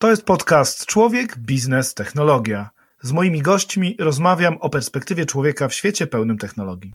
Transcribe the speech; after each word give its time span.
To 0.00 0.10
jest 0.10 0.24
podcast 0.24 0.86
Człowiek, 0.86 1.38
Biznes, 1.38 1.94
Technologia. 1.94 2.70
Z 3.02 3.12
moimi 3.12 3.42
gośćmi 3.42 3.96
rozmawiam 3.98 4.58
o 4.60 4.70
perspektywie 4.70 5.26
człowieka 5.26 5.68
w 5.68 5.74
świecie 5.74 6.06
pełnym 6.06 6.38
technologii. 6.38 6.92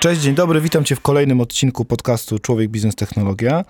Cześć, 0.00 0.20
dzień 0.20 0.34
dobry, 0.34 0.60
witam 0.60 0.84
Cię 0.84 0.96
w 0.96 1.00
kolejnym 1.00 1.40
odcinku 1.40 1.84
podcastu 1.84 2.38
Człowiek, 2.38 2.70
Biznes, 2.70 2.94
Technologia. 2.94 3.64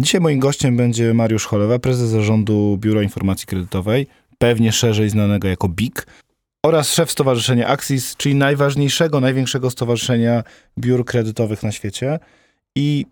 Dzisiaj 0.00 0.20
moim 0.20 0.38
gościem 0.38 0.76
będzie 0.76 1.14
Mariusz 1.14 1.46
Cholewa, 1.46 1.78
prezes 1.78 2.08
zarządu 2.08 2.78
Biura 2.80 3.02
Informacji 3.02 3.46
Kredytowej, 3.46 4.06
pewnie 4.42 4.72
szerzej 4.72 5.10
znanego 5.10 5.48
jako 5.48 5.68
BIK, 5.68 6.06
oraz 6.62 6.92
szef 6.92 7.10
Stowarzyszenia 7.10 7.66
Axis, 7.68 8.16
czyli 8.16 8.34
najważniejszego, 8.34 9.20
największego 9.20 9.70
stowarzyszenia 9.70 10.42
biur 10.78 11.04
kredytowych 11.04 11.62
na 11.62 11.72
świecie. 11.72 12.18
I 12.76 13.06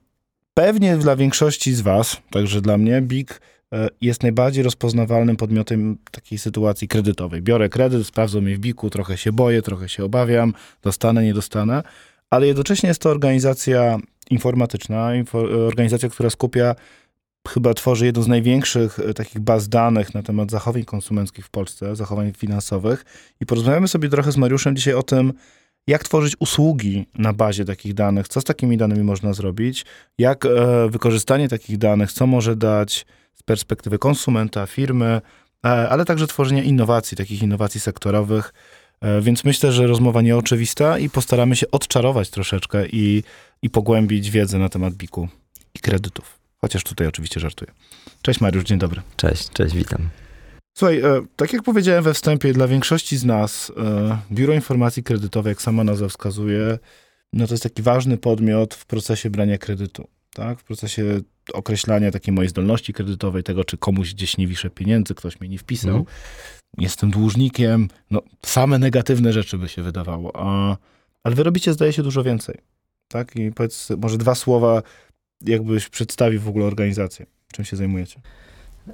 pewnie 0.55 0.97
dla 0.97 1.17
większości 1.17 1.75
z 1.75 1.81
Was, 1.81 2.17
także 2.31 2.61
dla 2.61 2.79
mnie, 2.79 3.03
BIK 3.03 3.41
e, 3.73 3.89
jest 4.01 4.23
najbardziej 4.23 4.63
rozpoznawalnym 4.65 5.37
podmiotem 5.37 5.99
takiej 6.11 6.39
sytuacji 6.39 6.89
kredytowej. 6.89 7.43
Biorę 7.43 7.69
kredyt, 7.69 8.07
sprawdzą 8.07 8.41
mnie 8.41 8.57
w 8.57 8.59
BIK-u, 8.59 8.91
trochę 8.91 9.17
się 9.17 9.33
boję, 9.33 9.63
trochę 9.63 9.89
się 9.89 10.05
obawiam, 10.05 10.55
dostanę, 10.83 11.25
nie 11.25 11.35
dostanę, 11.35 11.83
ale 12.31 12.47
jednocześnie 12.47 12.89
jest 12.89 13.03
to 13.03 13.11
organizacja 13.11 13.99
informatyczna, 14.31 15.15
info, 15.15 15.39
organizacja, 15.67 16.09
która 16.09 16.31
skupia 16.31 16.75
chyba 17.49 17.75
tworzy 17.75 18.07
jedną 18.07 18.23
z 18.23 18.29
największych 18.29 19.01
e, 19.01 19.15
takich 19.15 19.41
baz 19.41 19.69
danych 19.69 20.15
na 20.15 20.23
temat 20.23 20.51
zachowań 20.51 20.85
konsumenckich 20.85 21.47
w 21.47 21.51
Polsce, 21.51 21.97
zachowań 21.97 22.33
finansowych. 22.33 23.05
I 23.41 23.47
porozmawiamy 23.47 23.89
sobie 23.89 24.09
trochę 24.09 24.33
z 24.33 24.37
Mariuszem 24.37 24.77
dzisiaj 24.77 24.95
o 24.95 25.03
tym, 25.03 25.33
jak 25.87 26.05
tworzyć 26.05 26.37
usługi 26.39 27.07
na 27.15 27.33
bazie 27.33 27.65
takich 27.65 27.95
danych, 27.95 28.29
co 28.29 28.41
z 28.41 28.45
takimi 28.45 28.77
danymi 28.77 29.03
można 29.03 29.33
zrobić, 29.33 29.85
jak 30.19 30.47
e, 30.47 30.49
wykorzystanie 30.89 31.49
takich 31.49 31.79
danych, 31.79 32.13
co 32.13 32.27
może 32.27 32.57
dać 32.57 33.07
z 33.35 33.43
perspektywy 33.43 33.99
konsumenta, 33.99 34.67
firmy, 34.67 35.07
e, 35.07 35.69
ale 35.69 36.05
także 36.05 36.27
tworzenia 36.27 36.63
innowacji, 36.63 37.17
takich 37.17 37.43
innowacji 37.43 37.81
sektorowych. 37.81 38.53
Więc 39.21 39.45
myślę, 39.45 39.73
że 39.73 39.87
rozmowa 39.87 40.23
nieoczywista 40.23 40.99
i 40.99 41.11
postaramy 41.11 41.57
się 41.57 41.71
odczarować 41.71 42.31
troszeczkę 42.31 42.87
i, 42.87 43.23
i 43.63 43.71
pogłębić 43.71 44.31
wiedzę 44.31 44.59
na 44.59 44.69
temat 44.69 44.95
BIK-u 44.95 45.29
i 45.75 45.79
kredytów. 45.79 46.38
Chociaż 46.61 46.85
tutaj 46.85 47.07
oczywiście 47.07 47.41
żartuję. 47.41 47.73
Cześć 48.23 48.41
Mariusz, 48.41 48.65
dzień 48.65 48.79
dobry. 48.79 49.03
Cześć, 49.17 49.51
cześć, 49.51 49.75
witam. 49.75 50.09
Słuchaj, 50.79 51.01
e, 51.01 51.27
tak 51.37 51.53
jak 51.53 51.63
powiedziałem 51.63 52.05
we 52.05 52.15
wstępie, 52.15 52.53
dla 52.53 52.69
większości 52.69 53.17
z 53.17 53.25
nas 53.25 53.73
e, 53.77 54.19
Biuro 54.33 54.55
Informacji 54.55 55.03
Kredytowej, 55.03 55.51
jak 55.51 55.63
sama 55.63 55.85
nazwa 55.85 56.09
wskazuje, 56.09 56.79
no 57.33 57.47
to 57.47 57.55
jest 57.55 57.63
taki 57.63 57.83
ważny 57.83 58.17
podmiot 58.17 58.75
w 58.75 58.87
procesie 58.87 59.31
brania 59.31 59.59
kredytu. 59.59 60.09
Tak? 60.35 60.61
W 60.61 60.65
procesie 60.65 61.21
określania 61.53 62.11
takiej 62.11 62.35
mojej 62.35 62.49
zdolności 62.49 62.93
kredytowej, 62.93 63.43
tego, 63.43 63.65
czy 63.65 63.79
komuś 63.79 64.15
gdzieś 64.15 64.37
nie 64.37 64.47
wiszę 64.47 64.71
pieniędzy, 64.71 65.15
ktoś 65.15 65.41
mnie 65.41 65.49
nie 65.49 65.59
wpisał, 65.59 65.95
mm. 65.95 66.05
jestem 66.79 67.11
dłużnikiem, 67.11 67.89
no 68.11 68.23
same 68.47 68.79
negatywne 68.79 69.33
rzeczy 69.33 69.59
by 69.59 69.69
się 69.69 69.83
wydawało. 69.83 70.33
A, 70.35 70.77
ale 71.25 71.35
wy 71.35 71.43
robicie, 71.43 71.73
zdaje 71.73 71.93
się, 71.93 72.03
dużo 72.03 72.23
więcej. 72.23 72.59
Tak? 73.09 73.37
I 73.37 73.53
powiedz 73.53 73.89
może 73.99 74.19
dwa 74.19 74.35
słowa 74.35 74.83
jakbyś 75.47 75.89
przedstawił 75.89 76.41
w 76.41 76.49
ogóle 76.49 76.65
organizację? 76.67 77.27
Czym 77.53 77.65
się 77.65 77.77
zajmujecie? 77.77 78.21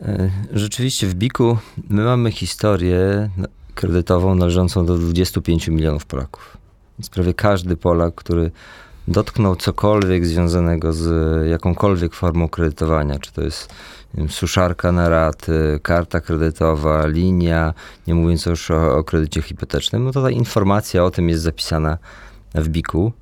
E, 0.03 0.31
rzeczywiście 0.53 1.07
w 1.07 1.15
Biku 1.15 1.59
my 1.91 2.05
mamy 2.05 2.33
historię 2.33 3.31
kredytową 3.75 4.35
należącą 4.35 4.87
do 4.87 4.99
25 4.99 5.69
milionów 5.69 6.07
Polaków. 6.07 6.57
Więc 6.99 7.11
prawie 7.11 7.35
każdy 7.35 7.77
Polak, 7.77 8.15
który 8.15 8.51
dotknął 9.09 9.57
cokolwiek 9.57 10.27
związanego 10.27 10.93
z 10.93 11.07
jakąkolwiek 11.49 12.15
formą 12.15 12.49
kredytowania, 12.49 13.19
czy 13.19 13.33
to 13.33 13.43
jest 13.43 13.75
wiem, 14.15 14.29
suszarka 14.29 14.93
na 14.93 15.09
raty, 15.09 15.81
karta 15.83 16.21
kredytowa, 16.21 17.07
linia, 17.07 17.75
nie 18.07 18.15
mówiąc 18.15 18.47
już 18.47 18.71
o, 18.71 18.97
o 18.97 19.05
kredycie 19.05 19.43
hipotecznym, 19.43 20.05
no 20.05 20.13
to 20.13 20.23
ta 20.23 20.31
informacja 20.31 21.05
o 21.05 21.11
tym 21.11 21.29
jest 21.29 21.43
zapisana 21.43 21.99
w 22.55 22.69
Biku. 22.69 23.13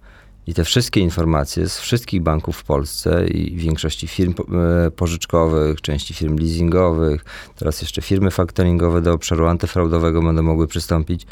I 0.47 0.54
te 0.54 0.64
wszystkie 0.64 1.00
informacje 1.00 1.69
z 1.69 1.78
wszystkich 1.78 2.22
banków 2.22 2.56
w 2.56 2.64
Polsce 2.64 3.26
i 3.26 3.56
większości 3.56 4.08
firm 4.08 4.34
e, 4.86 4.91
pożyczkowych, 4.91 5.80
części 5.80 6.14
firm 6.14 6.38
leasingowych, 6.38 7.25
teraz 7.56 7.82
jeszcze 7.82 8.03
firmy 8.03 8.30
faktoringowe 8.30 9.03
do 9.03 9.12
obszaru 9.12 9.47
antyfraudowego 9.47 10.22
będą 10.22 10.42
mogły 10.42 10.66
przystąpić, 10.66 11.26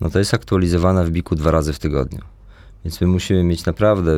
no 0.00 0.10
to 0.10 0.18
jest 0.18 0.34
aktualizowane 0.34 1.04
w 1.04 1.10
BIK-u 1.10 1.34
dwa 1.34 1.50
razy 1.50 1.72
w 1.72 1.78
tygodniu. 1.78 2.20
Więc 2.84 3.00
my 3.00 3.06
musimy 3.06 3.44
mieć 3.44 3.64
naprawdę 3.64 4.12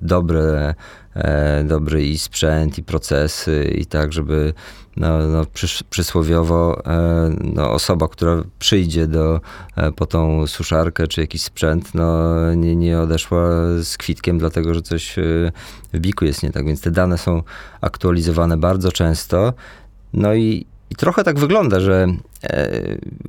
dobre, 0.00 0.74
e, 1.14 1.64
dobry 1.64 2.06
i 2.06 2.18
sprzęt, 2.18 2.78
i 2.78 2.82
procesy, 2.82 3.74
i 3.78 3.86
tak, 3.86 4.12
żeby 4.12 4.54
no, 4.98 5.26
no, 5.26 5.44
przys 5.46 5.82
przysłowiowo 5.82 6.82
e, 6.86 7.30
no, 7.54 7.72
osoba, 7.72 8.08
która 8.08 8.42
przyjdzie 8.58 9.06
do, 9.06 9.40
e, 9.76 9.92
po 9.92 10.06
tą 10.06 10.46
suszarkę 10.46 11.06
czy 11.06 11.20
jakiś 11.20 11.42
sprzęt, 11.42 11.94
no, 11.94 12.34
nie, 12.54 12.76
nie 12.76 13.00
odeszła 13.00 13.48
z 13.82 13.96
kwitkiem, 13.96 14.38
dlatego 14.38 14.74
że 14.74 14.82
coś 14.82 15.18
e, 15.18 15.22
w 15.92 15.98
biku 15.98 16.24
jest 16.24 16.42
nie 16.42 16.50
tak. 16.50 16.66
Więc 16.66 16.80
te 16.80 16.90
dane 16.90 17.18
są 17.18 17.42
aktualizowane 17.80 18.56
bardzo 18.56 18.92
często. 18.92 19.52
No 20.12 20.34
i 20.34 20.66
i 20.90 20.94
trochę 20.94 21.24
tak 21.24 21.38
wygląda, 21.38 21.80
że 21.80 22.06
e, 22.42 22.70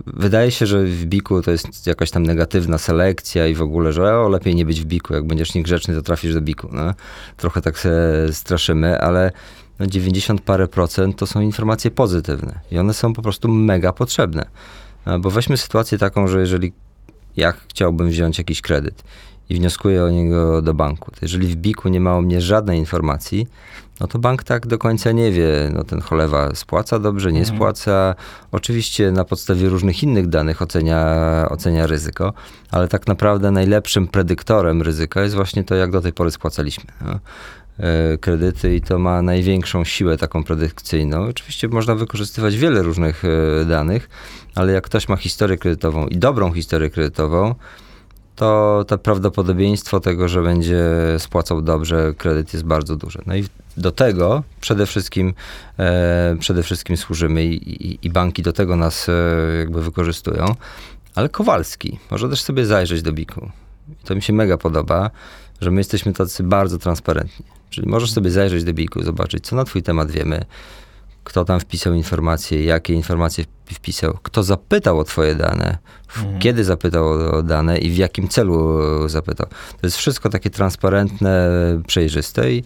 wydaje 0.06 0.52
się, 0.52 0.66
że 0.66 0.84
w 0.84 1.06
biku 1.06 1.42
to 1.42 1.52
jest 1.52 1.88
jakaś 1.88 2.12
tam 2.12 2.24
negatywna 2.24 2.78
selekcja 2.78 3.48
i 3.48 3.56
w 3.56 3.62
ogóle, 3.62 3.94
że 3.94 4.18
o, 4.18 4.30
lepiej 4.30 4.56
nie 4.56 4.66
być 4.66 4.82
w 4.82 4.86
biku. 4.86 5.14
Jak 5.14 5.28
będziesz 5.28 5.54
niegrzeczny, 5.54 5.96
to 5.96 6.02
trafisz 6.02 6.34
do 6.34 6.42
biku. 6.42 6.70
No. 6.72 6.94
Trochę 7.38 7.62
tak 7.62 7.78
się 7.78 7.92
straszymy, 8.32 9.02
ale 9.02 9.32
no 9.80 9.88
90 9.88 10.42
parę 10.42 10.68
procent 10.68 11.18
to 11.18 11.28
są 11.28 11.42
informacje 11.42 11.92
pozytywne 11.92 12.60
i 12.72 12.78
one 12.78 12.94
są 12.94 13.14
po 13.14 13.22
prostu 13.22 13.48
mega 13.48 13.94
potrzebne. 13.94 14.46
Bo 15.20 15.30
weźmy 15.30 15.58
sytuację 15.58 15.98
taką, 15.98 16.28
że 16.28 16.40
jeżeli 16.40 16.74
ja 17.38 17.54
chciałbym 17.70 18.10
wziąć 18.10 18.38
jakiś 18.38 18.62
kredyt 18.62 19.04
i 19.50 19.56
wnioskuję 19.56 20.04
o 20.04 20.10
niego 20.10 20.62
do 20.62 20.74
banku. 20.74 21.12
To 21.12 21.18
jeżeli 21.22 21.48
w 21.48 21.56
BIK-u 21.56 21.90
nie 21.90 22.00
ma 22.00 22.16
o 22.16 22.22
mnie 22.22 22.42
żadnej 22.42 22.80
informacji, 22.80 23.48
no 24.00 24.08
to 24.08 24.20
bank 24.20 24.44
tak 24.44 24.68
do 24.68 24.78
końca 24.78 25.12
nie 25.12 25.32
wie, 25.32 25.72
no 25.74 25.84
ten 25.84 26.02
cholewa 26.02 26.56
spłaca 26.56 27.00
dobrze, 27.00 27.32
nie 27.32 27.40
mhm. 27.40 27.58
spłaca. 27.58 28.16
Oczywiście 28.52 29.12
na 29.12 29.26
podstawie 29.26 29.70
różnych 29.70 30.04
innych 30.04 30.28
danych 30.28 30.62
ocenia, 30.62 31.46
ocenia 31.50 31.88
ryzyko, 31.88 32.34
ale 32.72 32.88
tak 32.88 33.08
naprawdę 33.08 33.52
najlepszym 33.52 34.08
predyktorem 34.08 34.82
ryzyka 34.82 35.22
jest 35.22 35.36
właśnie 35.36 35.64
to, 35.64 35.76
jak 35.76 35.92
do 35.92 36.02
tej 36.02 36.14
pory 36.14 36.32
spłacaliśmy. 36.32 36.92
No 37.06 37.20
e, 37.80 38.18
kredyty 38.18 38.76
i 38.76 38.82
to 38.82 39.00
ma 39.00 39.22
największą 39.22 39.84
siłę 39.84 40.18
taką 40.18 40.44
predykcyjną. 40.44 41.24
Oczywiście 41.24 41.68
można 41.68 41.96
wykorzystywać 41.96 42.58
wiele 42.58 42.82
różnych 42.84 43.24
e, 43.26 43.66
danych, 43.66 44.10
ale 44.56 44.74
jak 44.74 44.84
ktoś 44.84 45.10
ma 45.10 45.16
historię 45.16 45.58
kredytową 45.58 46.08
i 46.08 46.18
dobrą 46.18 46.52
historię 46.52 46.90
kredytową, 46.90 47.56
to 48.40 48.86
to 48.88 48.98
prawdopodobieństwo 48.98 50.00
tego, 50.00 50.28
że 50.28 50.42
będzie 50.42 50.86
spłacał 51.18 51.62
dobrze 51.62 52.14
kredyt 52.18 52.54
jest 52.54 52.66
bardzo 52.66 52.96
duże. 52.96 53.22
No 53.26 53.36
i 53.36 53.46
do 53.78 53.92
tego 53.92 54.44
przede 54.62 54.86
wszystkim, 54.86 55.34
e, 55.80 56.36
przede 56.40 56.64
wszystkim 56.64 56.98
służymy 56.98 57.46
i, 57.46 57.88
i, 57.88 58.00
i, 58.02 58.10
banki 58.10 58.44
do 58.44 58.54
tego 58.54 58.76
nas 58.76 59.10
e, 59.10 59.14
jakby 59.60 59.82
wykorzystują. 59.82 60.56
Ale 61.16 61.30
Kowalski 61.30 62.00
może 62.12 62.30
też 62.30 62.42
sobie 62.42 62.66
zajrzeć 62.66 63.02
do 63.02 63.14
Biku. 63.14 63.52
To 64.04 64.16
mi 64.16 64.22
się 64.22 64.34
mega 64.34 64.58
podoba, 64.58 65.10
że 65.62 65.72
my 65.72 65.80
jesteśmy 65.80 66.14
tacy 66.14 66.44
bardzo 66.44 66.78
transparentni. 66.78 67.46
Czyli 67.70 67.90
możesz 67.90 68.12
sobie 68.12 68.32
zajrzeć 68.32 68.64
do 68.64 68.74
Biku, 68.74 69.04
zobaczyć, 69.04 69.46
co 69.46 69.56
na 69.56 69.64
twój 69.64 69.84
temat 69.84 70.12
wiemy, 70.12 70.46
kto 71.30 71.46
tam 71.46 71.60
wpisał 71.60 71.94
informacje, 71.94 72.64
jakie 72.64 72.94
informacje 72.94 73.46
wpisał, 73.66 74.18
kto 74.24 74.44
zapytał 74.44 75.00
o 75.00 75.04
twoje 75.04 75.36
dane, 75.36 75.78
mhm. 76.18 76.40
kiedy 76.40 76.64
zapytał 76.64 77.08
o 77.10 77.44
dane 77.44 77.78
i 77.78 77.90
w 77.90 77.98
jakim 77.98 78.28
celu 78.28 78.80
zapytał. 79.10 79.48
To 79.48 79.88
jest 79.88 79.98
wszystko 79.98 80.30
takie 80.30 80.50
transparentne, 80.50 81.50
przejrzyste 81.88 82.52
i 82.52 82.64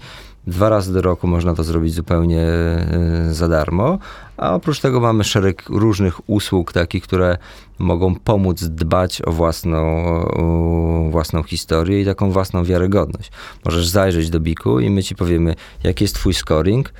dwa 0.47 0.69
razy 0.69 0.93
do 0.93 1.01
roku 1.01 1.27
można 1.27 1.53
to 1.53 1.63
zrobić 1.63 1.93
zupełnie 1.93 2.41
e, 2.41 2.87
za 3.31 3.47
darmo, 3.47 3.99
a 4.37 4.55
oprócz 4.55 4.79
tego 4.79 4.99
mamy 4.99 5.23
szereg 5.23 5.69
różnych 5.69 6.29
usług 6.29 6.73
takich, 6.73 7.03
które 7.03 7.37
mogą 7.79 8.15
pomóc 8.15 8.63
dbać 8.63 9.21
o 9.21 9.31
własną, 9.31 9.79
o 10.25 11.07
własną 11.11 11.43
historię 11.43 12.01
i 12.01 12.05
taką 12.05 12.31
własną 12.31 12.63
wiarygodność. 12.63 13.31
Możesz 13.65 13.87
zajrzeć 13.87 14.29
do 14.29 14.39
Biku 14.39 14.79
i 14.79 14.89
my 14.89 15.03
ci 15.03 15.15
powiemy, 15.15 15.55
jaki 15.83 16.03
jest 16.03 16.15
twój 16.15 16.33
scoring, 16.33 16.93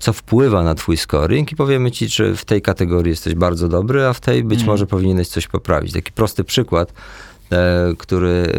co 0.00 0.12
wpływa 0.12 0.62
na 0.62 0.74
twój 0.74 0.96
scoring 0.96 1.52
i 1.52 1.56
powiemy 1.56 1.90
ci, 1.90 2.08
czy 2.08 2.36
w 2.36 2.44
tej 2.44 2.62
kategorii 2.62 3.10
jesteś 3.10 3.34
bardzo 3.34 3.68
dobry, 3.68 4.06
a 4.06 4.12
w 4.12 4.20
tej 4.20 4.44
być 4.44 4.58
mm. 4.58 4.66
może 4.66 4.86
powinieneś 4.86 5.28
coś 5.28 5.46
poprawić. 5.46 5.92
Taki 5.92 6.12
prosty 6.12 6.44
przykład, 6.44 6.92
e, 7.52 7.92
który, 7.98 8.52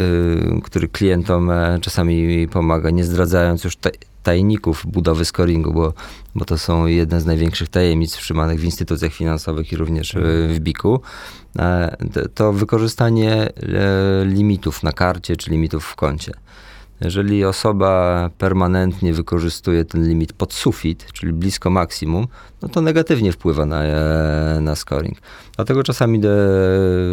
e, 0.57 0.61
który 0.61 0.87
klientom 0.87 1.49
e, 1.49 1.79
czasami 1.81 2.47
pomaga, 2.47 2.89
nie 2.89 3.03
zdradzając 3.03 3.63
już 3.63 3.73
tajników 4.23 4.83
budowy 4.85 5.25
scoringu, 5.25 5.73
bo, 5.73 5.93
bo 6.35 6.45
to 6.45 6.57
są 6.57 6.85
jedne 6.85 7.21
z 7.21 7.25
największych 7.25 7.69
tajemnic 7.69 8.13
trzymanych 8.15 8.59
w 8.59 8.63
instytucjach 8.63 9.13
finansowych 9.13 9.71
i 9.71 9.75
również 9.75 10.15
w 10.49 10.59
BIK-u, 10.59 11.01
to 12.35 12.53
wykorzystanie 12.53 13.49
limitów 14.25 14.83
na 14.83 14.91
karcie 14.91 15.35
czy 15.35 15.51
limitów 15.51 15.85
w 15.85 15.95
koncie. 15.95 16.33
Jeżeli 17.01 17.45
osoba 17.45 18.29
permanentnie 18.37 19.13
wykorzystuje 19.13 19.85
ten 19.85 20.07
limit 20.07 20.33
pod 20.33 20.53
sufit, 20.53 21.05
czyli 21.13 21.33
blisko 21.33 21.69
maksimum, 21.69 22.27
no 22.61 22.69
to 22.69 22.81
negatywnie 22.81 23.31
wpływa 23.31 23.65
na, 23.65 23.83
e, 23.83 24.59
na 24.61 24.75
scoring. 24.75 25.17
Dlatego 25.55 25.83
czasami 25.83 26.21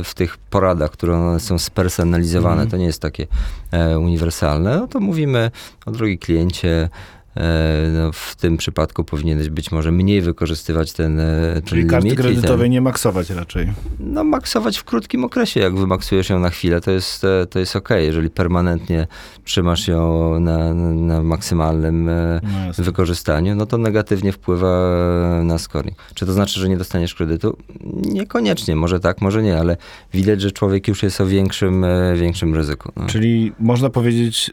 w 0.04 0.12
tych 0.14 0.36
poradach, 0.36 0.90
które 0.90 1.40
są 1.40 1.58
spersonalizowane, 1.58 2.60
mm. 2.60 2.70
to 2.70 2.76
nie 2.76 2.84
jest 2.84 3.02
takie 3.02 3.26
e, 3.70 3.98
uniwersalne, 3.98 4.76
no 4.76 4.86
to 4.86 5.00
mówimy 5.00 5.50
o 5.86 5.90
drogi 5.90 6.18
kliencie, 6.18 6.88
no, 7.92 8.12
w 8.12 8.36
tym 8.36 8.56
przypadku 8.56 9.04
powinieneś 9.04 9.48
być 9.48 9.72
może 9.72 9.92
mniej 9.92 10.22
wykorzystywać 10.22 10.92
ten, 10.92 11.20
e, 11.20 11.52
ten 11.54 11.62
Czyli 11.62 11.86
karty 11.86 12.16
kredytowej 12.16 12.64
ten, 12.64 12.70
nie 12.70 12.80
maksować 12.80 13.30
raczej. 13.30 13.72
No 14.00 14.24
maksować 14.24 14.78
w 14.78 14.84
krótkim 14.84 15.24
okresie, 15.24 15.60
jak 15.60 15.76
wymaksujesz 15.76 16.30
ją 16.30 16.38
na 16.38 16.50
chwilę, 16.50 16.80
to 16.80 16.90
jest, 16.90 17.24
e, 17.24 17.46
to 17.46 17.58
jest 17.58 17.76
ok. 17.76 17.88
Jeżeli 17.98 18.30
permanentnie 18.30 19.06
trzymasz 19.44 19.88
ją 19.88 20.40
na, 20.40 20.74
na 20.92 21.22
maksymalnym 21.22 22.10
no 22.76 22.84
wykorzystaniu, 22.84 23.54
no 23.54 23.66
to 23.66 23.78
negatywnie 23.78 24.32
wpływa 24.32 24.90
na 25.44 25.58
scoring. 25.58 25.96
Czy 26.14 26.26
to 26.26 26.32
znaczy, 26.32 26.60
że 26.60 26.68
nie 26.68 26.76
dostaniesz 26.76 27.14
kredytu? 27.14 27.56
Niekoniecznie, 27.94 28.76
może 28.76 29.00
tak, 29.00 29.20
może 29.20 29.42
nie, 29.42 29.58
ale 29.58 29.76
widać, 30.14 30.40
że 30.40 30.52
człowiek 30.52 30.88
już 30.88 31.02
jest 31.02 31.20
o 31.20 31.26
większym, 31.26 31.86
większym 32.16 32.54
ryzyku. 32.54 32.92
No. 32.96 33.06
Czyli 33.06 33.52
można 33.58 33.90
powiedzieć, 33.90 34.50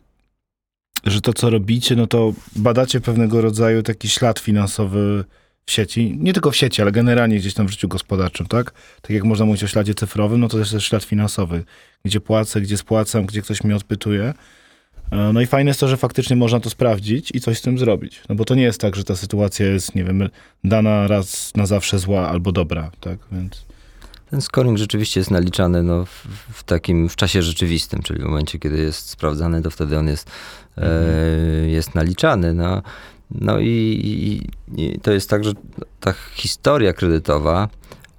że 1.06 1.22
to, 1.22 1.34
co 1.34 1.50
robicie, 1.50 1.96
no 1.96 2.07
to 2.07 2.34
badacie 2.56 3.02
pewnego 3.02 3.42
rodzaju 3.42 3.84
taki 3.84 4.10
ślad 4.10 4.40
finansowy 4.40 5.24
w 5.66 5.72
sieci, 5.72 6.18
nie 6.19 6.34
tylko 6.34 6.52
w 6.52 6.56
sieci, 6.56 6.81
ale 6.81 6.92
generalnie 6.92 7.38
gdzieś 7.38 7.54
tam 7.54 7.68
w 7.68 7.72
życiu 7.72 7.88
gospodarczym, 7.88 8.48
tak? 8.48 8.74
Tak 9.02 9.10
jak 9.12 9.24
można 9.24 9.46
mówić 9.46 9.63
o 9.63 9.68
śladzie 9.68 9.94
cyfrowym, 9.94 10.40
no 10.40 10.48
to 10.48 10.60
jest 10.60 10.72
też 10.72 10.86
ślad 10.86 11.04
finansowy, 11.04 11.63
gdzie 12.06 12.22
płacę, 12.22 12.62
gdzie 12.62 12.78
spłacam, 12.78 13.25
gdzie 13.25 13.42
ktoś 13.42 13.63
mnie 13.63 13.75
odpytuje. 13.75 14.34
E, 15.12 15.34
no 15.34 15.42
i 15.42 15.46
fajne 15.46 15.69
jest 15.69 15.80
to, 15.80 15.88
że 15.88 15.98
faktycznie 15.98 16.36
można 16.36 16.60
to 16.60 16.69
sprawdzić 16.69 17.31
i 17.34 17.40
coś 17.40 17.57
z 17.57 17.62
tym 17.62 17.78
zrobić. 17.78 18.22
No 18.30 18.36
bo 18.36 18.46
to 18.46 18.56
nie 18.56 18.63
jest 18.63 18.81
tak, 18.81 18.96
że 18.96 19.04
ta 19.04 19.16
sytuacja 19.16 19.66
jest, 19.66 19.96
nie 19.96 20.04
wiem, 20.04 20.30
dana 20.63 21.07
raz 21.07 21.52
na 21.56 21.66
zawsze 21.66 22.00
zła 22.00 22.30
albo 22.30 22.52
dobra, 22.52 22.92
tak? 23.00 23.19
Więc... 23.31 23.66
Ten 24.35 24.41
scoring 24.41 24.77
rzeczywiście 24.77 25.19
jest 25.19 25.31
naliczany 25.31 25.83
no, 25.83 26.05
w, 26.05 26.27
w, 26.53 26.63
takim, 26.63 27.09
w 27.09 27.15
czasie 27.15 27.41
rzeczywistym, 27.41 28.01
czyli 28.01 28.21
w 28.21 28.25
momencie, 28.25 28.59
kiedy 28.59 28.77
jest 28.77 29.09
sprawdzany, 29.09 29.61
to 29.61 29.71
wtedy 29.71 29.97
on 29.99 30.07
jest, 30.07 30.31
e, 30.77 30.81
mhm. 30.81 31.69
jest 31.69 31.95
naliczany. 31.95 32.53
No, 32.53 32.81
no 33.31 33.59
i, 33.59 33.67
i, 33.67 34.47
i, 34.81 34.99
to 34.99 35.11
jest 35.11 35.29
tak, 35.29 35.43
że 35.43 35.51
ta 35.99 36.13
historia 36.33 36.93
kredytowa, 36.93 37.69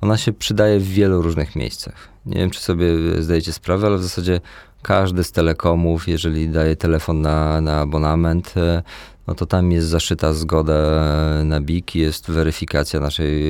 ona 0.00 0.16
się 0.16 0.32
przydaje 0.32 0.80
w 0.80 0.88
wielu 0.88 1.22
różnych 1.22 1.56
miejscach. 1.56 2.08
Nie 2.26 2.36
wiem, 2.36 2.50
czy 2.50 2.60
sobie 2.60 2.86
zdajecie 3.22 3.52
sprawę, 3.52 3.86
ale 3.86 3.96
w 3.96 4.02
zasadzie 4.02 4.40
każdy 4.82 5.24
z 5.24 5.32
telekomów, 5.32 6.08
jeżeli 6.08 6.48
daje 6.48 6.76
telefon 6.76 7.20
na, 7.20 7.60
na 7.60 7.80
abonament, 7.80 8.54
e, 8.56 8.82
no 9.26 9.34
to 9.34 9.46
tam 9.46 9.72
jest 9.72 9.88
zaszyta 9.88 10.32
zgoda 10.32 10.74
na 11.44 11.60
BIK, 11.60 11.94
jest 11.94 12.30
weryfikacja 12.30 13.00
naszej 13.00 13.42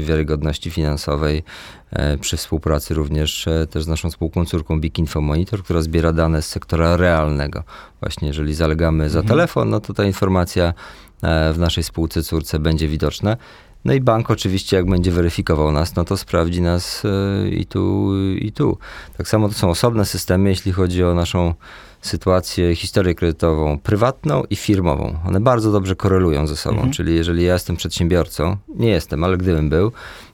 y, 0.00 0.04
wiarygodności 0.04 0.70
finansowej 0.70 1.42
e, 1.90 2.18
przy 2.18 2.36
współpracy 2.36 2.94
również 2.94 3.48
e, 3.48 3.66
też 3.66 3.84
z 3.84 3.88
naszą 3.88 4.10
spółką 4.10 4.44
córką 4.44 4.80
BIK 4.80 4.98
Infomonitor, 4.98 5.62
która 5.62 5.82
zbiera 5.82 6.12
dane 6.12 6.42
z 6.42 6.46
sektora 6.46 6.96
realnego. 6.96 7.62
Właśnie 8.00 8.28
jeżeli 8.28 8.54
zalegamy 8.54 9.10
za 9.10 9.18
mhm. 9.18 9.28
telefon, 9.28 9.70
no 9.70 9.80
to 9.80 9.94
ta 9.94 10.04
informacja 10.04 10.74
e, 11.22 11.52
w 11.52 11.58
naszej 11.58 11.84
spółce 11.84 12.22
córce 12.22 12.58
będzie 12.58 12.88
widoczna. 12.88 13.36
No 13.84 13.92
i 13.92 14.00
bank 14.00 14.30
oczywiście, 14.30 14.76
jak 14.76 14.86
będzie 14.86 15.10
weryfikował 15.10 15.72
nas, 15.72 15.96
no 15.96 16.04
to 16.04 16.16
sprawdzi 16.16 16.62
nas 16.62 17.02
i 17.50 17.66
tu, 17.66 18.12
i 18.36 18.52
tu. 18.52 18.78
Tak 19.18 19.28
samo 19.28 19.48
to 19.48 19.54
są 19.54 19.70
osobne 19.70 20.04
systemy, 20.04 20.48
jeśli 20.48 20.72
chodzi 20.72 21.04
o 21.04 21.14
naszą 21.14 21.54
sytuację, 22.00 22.76
historię 22.76 23.14
kredytową 23.14 23.78
prywatną 23.78 24.42
i 24.50 24.56
firmową. 24.56 25.18
One 25.26 25.40
bardzo 25.40 25.72
dobrze 25.72 25.96
korelują 25.96 26.46
ze 26.46 26.56
sobą, 26.56 26.76
mhm. 26.76 26.92
czyli 26.92 27.14
jeżeli 27.14 27.44
ja 27.44 27.52
jestem 27.52 27.76
przedsiębiorcą, 27.76 28.56
nie 28.68 28.88
jestem, 28.88 29.24
ale 29.24 29.36
gdybym 29.36 29.68
był, 29.68 29.92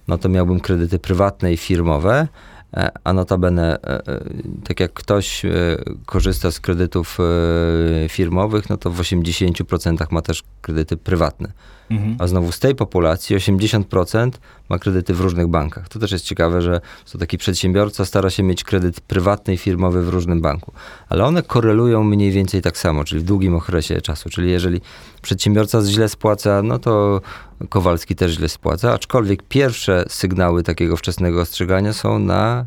no 0.09 0.19
to 0.19 0.29
miałbym 0.29 0.61
kredyty 0.61 0.99
prywatne 0.99 1.53
i 1.53 1.57
firmowe, 1.57 2.29
e, 2.77 2.91
a 3.05 3.13
notabene, 3.13 3.83
e, 3.83 4.07
e, 4.07 4.21
tak 4.65 4.81
jak 4.81 4.93
ktoś 4.93 5.43
korzysta 6.07 6.51
z 6.51 6.61
kredytów 6.61 7.19
firmowych, 8.09 8.71
no 8.71 8.77
to 8.77 8.91
w 8.91 9.01
80% 9.01 10.07
ma 10.11 10.23
też 10.23 10.43
kredyty 10.63 10.97
prywatne. 10.97 11.53
Mhm. 11.91 12.17
A 12.19 12.27
znowu 12.27 12.53
z 12.53 12.59
tej 12.59 12.75
populacji 12.75 13.37
80% 13.37 14.31
ma 14.69 14.79
kredyty 14.79 15.15
w 15.15 15.21
różnych 15.21 15.47
bankach. 15.47 15.88
To 15.88 15.99
też 15.99 16.12
jest 16.12 16.25
ciekawe, 16.25 16.62
że 16.62 16.81
co 17.05 17.19
taki 17.19 17.38
przedsiębiorca 17.38 18.05
stara 18.05 18.31
się 18.31 18.43
mieć 18.43 18.65
kredyt 18.65 19.00
prywatny 19.00 19.55
i 19.55 19.56
firmowy 19.56 20.03
w 20.03 20.09
różnym 20.09 20.41
banku. 20.41 20.73
Ale 21.09 21.25
one 21.25 21.43
korelują 21.43 22.05
mniej 22.05 22.31
więcej 22.31 22.62
tak 22.62 22.79
samo, 22.79 23.05
czyli 23.05 23.21
w 23.21 23.25
długim 23.25 23.55
okresie 23.55 24.00
czasu. 24.00 24.31
Czyli 24.31 24.50
jeżeli 24.50 24.81
przedsiębiorca 25.23 25.83
źle 25.83 26.09
spłaca, 26.09 26.62
no 26.62 26.79
to 26.79 27.21
Kowalski 27.69 28.15
też 28.15 28.32
źle 28.32 28.49
spłaca, 28.49 28.93
aczkolwiek 28.93 29.43
pierwsze 29.43 30.05
sygnały 30.09 30.62
takiego 30.62 30.97
wczesnego 30.97 31.41
ostrzegania 31.41 31.93
są 31.93 32.19
na 32.19 32.67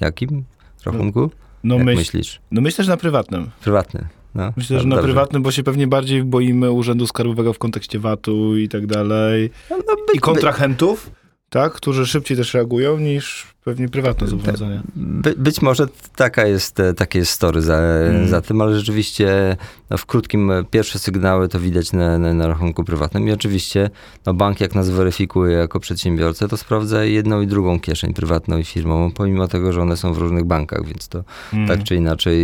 jakim 0.00 0.44
rachunku? 0.84 1.30
No, 1.64 1.74
Jak 1.74 1.84
myśl, 1.84 1.98
myślisz? 1.98 2.40
No 2.50 2.60
myślę, 2.60 2.84
że 2.84 2.90
na 2.90 2.96
prywatnym. 2.96 3.50
Prywatnym. 3.60 4.04
No, 4.34 4.52
Myślę, 4.56 4.80
że 4.80 4.86
na 4.88 4.96
dobrze. 4.96 5.06
prywatnym, 5.06 5.42
bo 5.42 5.50
się 5.50 5.62
pewnie 5.62 5.86
bardziej 5.86 6.24
boimy 6.24 6.70
Urzędu 6.72 7.06
Skarbowego 7.06 7.52
w 7.52 7.58
kontekście 7.58 7.98
VAT-u 7.98 8.56
i 8.56 8.68
tak 8.68 8.86
dalej. 8.86 9.50
No, 9.70 9.76
no 9.76 9.96
by, 9.96 10.12
I 10.14 10.18
kontrahentów. 10.18 11.10
Tak, 11.52 11.72
którzy 11.72 12.06
szybciej 12.06 12.36
też 12.36 12.54
reagują 12.54 12.98
niż 12.98 13.46
pewnie 13.64 13.88
prywatne 13.88 14.26
zobowiązania. 14.26 14.82
By, 14.96 15.34
być 15.36 15.62
może 15.62 15.86
taka 16.16 16.46
jest, 16.46 16.80
e, 16.80 16.94
takie 16.94 17.18
jest 17.18 17.32
story 17.32 17.62
za, 17.62 17.76
mm. 17.76 18.28
za 18.28 18.42
tym, 18.42 18.60
ale 18.60 18.76
rzeczywiście 18.76 19.56
no, 19.90 19.98
w 19.98 20.06
krótkim 20.06 20.50
e, 20.50 20.64
pierwsze 20.64 20.98
sygnały 20.98 21.48
to 21.48 21.60
widać 21.60 21.92
na, 21.92 22.18
na, 22.18 22.34
na, 22.34 22.46
rachunku 22.46 22.84
prywatnym 22.84 23.28
i 23.28 23.32
oczywiście 23.32 23.90
no, 24.26 24.34
bank 24.34 24.60
jak 24.60 24.74
nas 24.74 24.90
weryfikuje 24.90 25.56
jako 25.56 25.80
przedsiębiorcę, 25.80 26.48
to 26.48 26.56
sprawdza 26.56 27.04
jedną 27.04 27.40
i 27.40 27.46
drugą 27.46 27.80
kieszeń, 27.80 28.14
prywatną 28.14 28.58
i 28.58 28.64
firmową, 28.64 29.10
pomimo 29.10 29.48
tego, 29.48 29.72
że 29.72 29.82
one 29.82 29.96
są 29.96 30.12
w 30.12 30.18
różnych 30.18 30.44
bankach, 30.44 30.86
więc 30.86 31.08
to 31.08 31.24
mm. 31.52 31.68
tak 31.68 31.82
czy 31.82 31.96
inaczej 31.96 32.38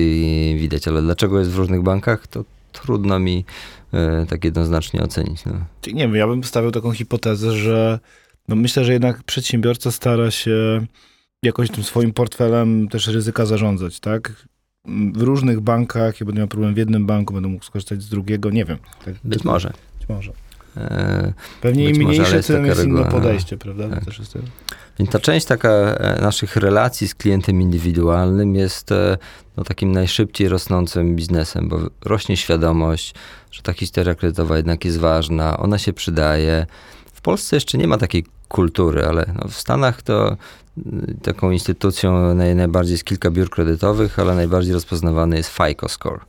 widać. 0.58 0.88
Ale 0.88 1.02
dlaczego 1.02 1.38
jest 1.38 1.50
w 1.50 1.56
różnych 1.56 1.82
bankach, 1.82 2.26
to 2.26 2.44
trudno 2.72 3.18
mi 3.18 3.44
e, 3.92 4.26
tak 4.26 4.44
jednoznacznie 4.44 5.02
ocenić. 5.02 5.44
No. 5.44 5.52
Nie 5.86 6.02
wiem, 6.02 6.14
ja 6.14 6.26
bym 6.26 6.44
stawiał 6.44 6.70
taką 6.70 6.92
hipotezę, 6.92 7.52
że 7.52 7.98
no 8.48 8.56
myślę, 8.56 8.84
że 8.84 8.92
jednak 8.92 9.22
przedsiębiorca 9.22 9.92
stara 9.92 10.30
się 10.30 10.86
jakoś 11.42 11.70
tym 11.70 11.84
swoim 11.84 12.12
portfelem 12.12 12.88
też 12.88 13.06
ryzyka 13.06 13.46
zarządzać, 13.46 14.00
tak? 14.00 14.46
W 15.14 15.22
różnych 15.22 15.60
bankach, 15.60 16.20
ja 16.20 16.26
będę 16.26 16.38
miał 16.38 16.48
problem 16.48 16.74
w 16.74 16.76
jednym 16.76 17.06
banku, 17.06 17.34
będę 17.34 17.48
mógł 17.48 17.64
skorzystać 17.64 18.02
z 18.02 18.08
drugiego, 18.08 18.50
nie 18.50 18.64
wiem. 18.64 18.78
Tak, 19.04 19.14
być 19.24 19.44
może. 19.44 19.72
Być 19.98 20.08
może. 20.08 20.32
E, 20.76 21.32
Pewnie 21.60 21.90
im 21.90 21.96
mniejsze, 21.96 22.22
może, 22.22 22.42
tym 22.42 22.66
jest 22.66 22.84
inne 22.84 23.04
podejście, 23.04 23.56
prawda? 23.56 23.88
Tak. 23.88 24.04
Też 24.04 24.18
jest 24.18 24.32
to... 24.32 24.38
Więc 24.98 25.10
ta 25.10 25.18
część 25.18 25.46
taka 25.46 25.68
e, 25.68 26.20
naszych 26.22 26.56
relacji 26.56 27.08
z 27.08 27.14
klientem 27.14 27.62
indywidualnym 27.62 28.54
jest 28.54 28.92
e, 28.92 29.18
no, 29.56 29.64
takim 29.64 29.92
najszybciej 29.92 30.48
rosnącym 30.48 31.16
biznesem, 31.16 31.68
bo 31.68 31.80
rośnie 32.04 32.36
świadomość, 32.36 33.14
że 33.50 33.62
ta 33.62 33.72
historia 33.72 34.14
kredytowa 34.14 34.56
jednak 34.56 34.84
jest 34.84 34.98
ważna, 34.98 35.56
ona 35.56 35.78
się 35.78 35.92
przydaje. 35.92 36.66
W 37.12 37.20
Polsce 37.20 37.56
jeszcze 37.56 37.78
nie 37.78 37.88
ma 37.88 37.98
takiej 37.98 38.24
kultury, 38.48 39.06
ale 39.06 39.26
no 39.34 39.48
w 39.48 39.54
Stanach 39.54 40.02
to 40.02 40.36
y, 40.78 41.14
taką 41.22 41.50
instytucją 41.50 42.34
naj, 42.34 42.54
najbardziej 42.54 42.92
jest 42.92 43.04
kilka 43.04 43.30
biur 43.30 43.50
kredytowych, 43.50 44.18
ale 44.18 44.34
najbardziej 44.34 44.74
rozpoznawany 44.74 45.36
jest 45.36 45.50
FICO 45.50 45.88
Score. 45.88 46.20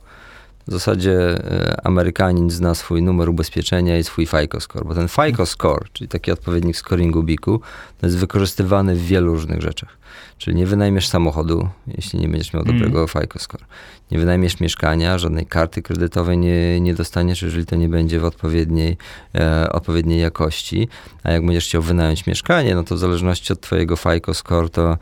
W 0.70 0.72
zasadzie 0.72 1.12
y, 1.12 1.82
Amerykanin 1.84 2.50
zna 2.50 2.74
swój 2.74 3.02
numer 3.02 3.28
ubezpieczenia 3.28 3.98
i 3.98 4.04
swój 4.04 4.26
FICO 4.26 4.60
Score, 4.60 4.84
bo 4.84 4.94
ten 4.94 5.08
FICO 5.08 5.46
Score, 5.46 5.88
czyli 5.92 6.08
taki 6.08 6.32
odpowiednik 6.32 6.76
scoringu 6.76 7.22
BIK-u, 7.22 7.60
jest 8.02 8.18
wykorzystywany 8.18 8.94
w 8.94 9.06
wielu 9.06 9.32
różnych 9.32 9.62
rzeczach. 9.62 10.00
Czyli 10.38 10.56
nie 10.56 10.66
wynajmiesz 10.66 11.08
samochodu, 11.08 11.68
jeśli 11.86 12.20
nie 12.20 12.28
będziesz 12.28 12.52
miał 12.52 12.64
dobrego 12.64 12.98
mm. 12.98 13.08
FICO 13.08 13.38
score. 13.38 13.64
Nie 14.10 14.18
wynajmiesz 14.18 14.60
mieszkania, 14.60 15.18
żadnej 15.18 15.46
karty 15.46 15.82
kredytowej 15.82 16.38
nie, 16.38 16.80
nie 16.80 16.94
dostaniesz, 16.94 17.42
jeżeli 17.42 17.66
to 17.66 17.76
nie 17.76 17.88
będzie 17.88 18.20
w 18.20 18.24
odpowiedniej, 18.24 18.96
e, 19.34 19.72
odpowiedniej 19.72 20.20
jakości. 20.20 20.88
A 21.22 21.32
jak 21.32 21.46
będziesz 21.46 21.64
chciał 21.64 21.82
wynająć 21.82 22.26
mieszkanie, 22.26 22.74
no 22.74 22.84
to 22.84 22.94
w 22.94 22.98
zależności 22.98 23.52
od 23.52 23.60
twojego 23.60 23.96
FICO 23.96 24.34
score, 24.34 24.70
to 24.70 24.92
e, 24.92 24.98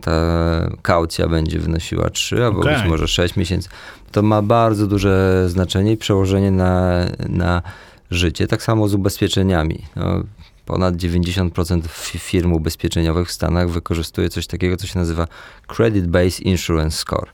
ta 0.00 0.12
kaucja 0.82 1.28
będzie 1.28 1.58
wynosiła 1.58 2.10
3 2.10 2.44
albo 2.44 2.60
okay. 2.60 2.74
być 2.74 2.88
może 2.88 3.08
6 3.08 3.36
miesięcy. 3.36 3.68
To 4.12 4.22
ma 4.22 4.42
bardzo 4.42 4.86
duże 4.86 5.44
znaczenie 5.48 5.92
i 5.92 5.96
przełożenie 5.96 6.50
na, 6.50 7.04
na 7.28 7.62
życie. 8.10 8.46
Tak 8.46 8.62
samo 8.62 8.88
z 8.88 8.94
ubezpieczeniami. 8.94 9.82
No, 9.96 10.22
ponad 10.66 10.96
90% 10.96 11.80
firm 12.18 12.52
ubezpieczeniowych 12.52 13.28
w 13.28 13.32
Stanach 13.32 13.70
wykorzystuje 13.70 14.28
coś 14.28 14.46
takiego, 14.46 14.76
co 14.76 14.86
się 14.86 14.98
nazywa 14.98 15.26
Credit 15.66 16.06
Based 16.06 16.40
Insurance 16.40 16.96
Score. 16.96 17.30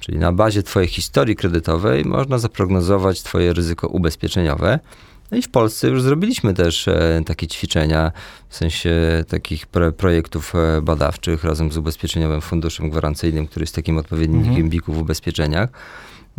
Czyli 0.00 0.18
na 0.18 0.32
bazie 0.32 0.62
twojej 0.62 0.88
historii 0.88 1.36
kredytowej 1.36 2.04
można 2.04 2.38
zaprognozować 2.38 3.22
twoje 3.22 3.52
ryzyko 3.52 3.88
ubezpieczeniowe. 3.88 4.78
No 5.30 5.38
i 5.38 5.42
w 5.42 5.48
Polsce 5.48 5.88
już 5.88 6.02
zrobiliśmy 6.02 6.54
też 6.54 6.88
e, 6.88 7.22
takie 7.26 7.46
ćwiczenia, 7.46 8.12
w 8.48 8.56
sensie 8.56 8.90
takich 9.28 9.66
pro, 9.66 9.92
projektów 9.92 10.54
e, 10.54 10.82
badawczych 10.82 11.44
razem 11.44 11.72
z 11.72 11.76
Ubezpieczeniowym 11.76 12.40
Funduszem 12.40 12.90
Gwarancyjnym, 12.90 13.46
który 13.46 13.62
jest 13.62 13.74
takim 13.74 13.98
odpowiednikiem 13.98 14.50
mhm. 14.50 14.68
BIK-u 14.68 14.92
w 14.92 14.98
ubezpieczeniach. 14.98 15.68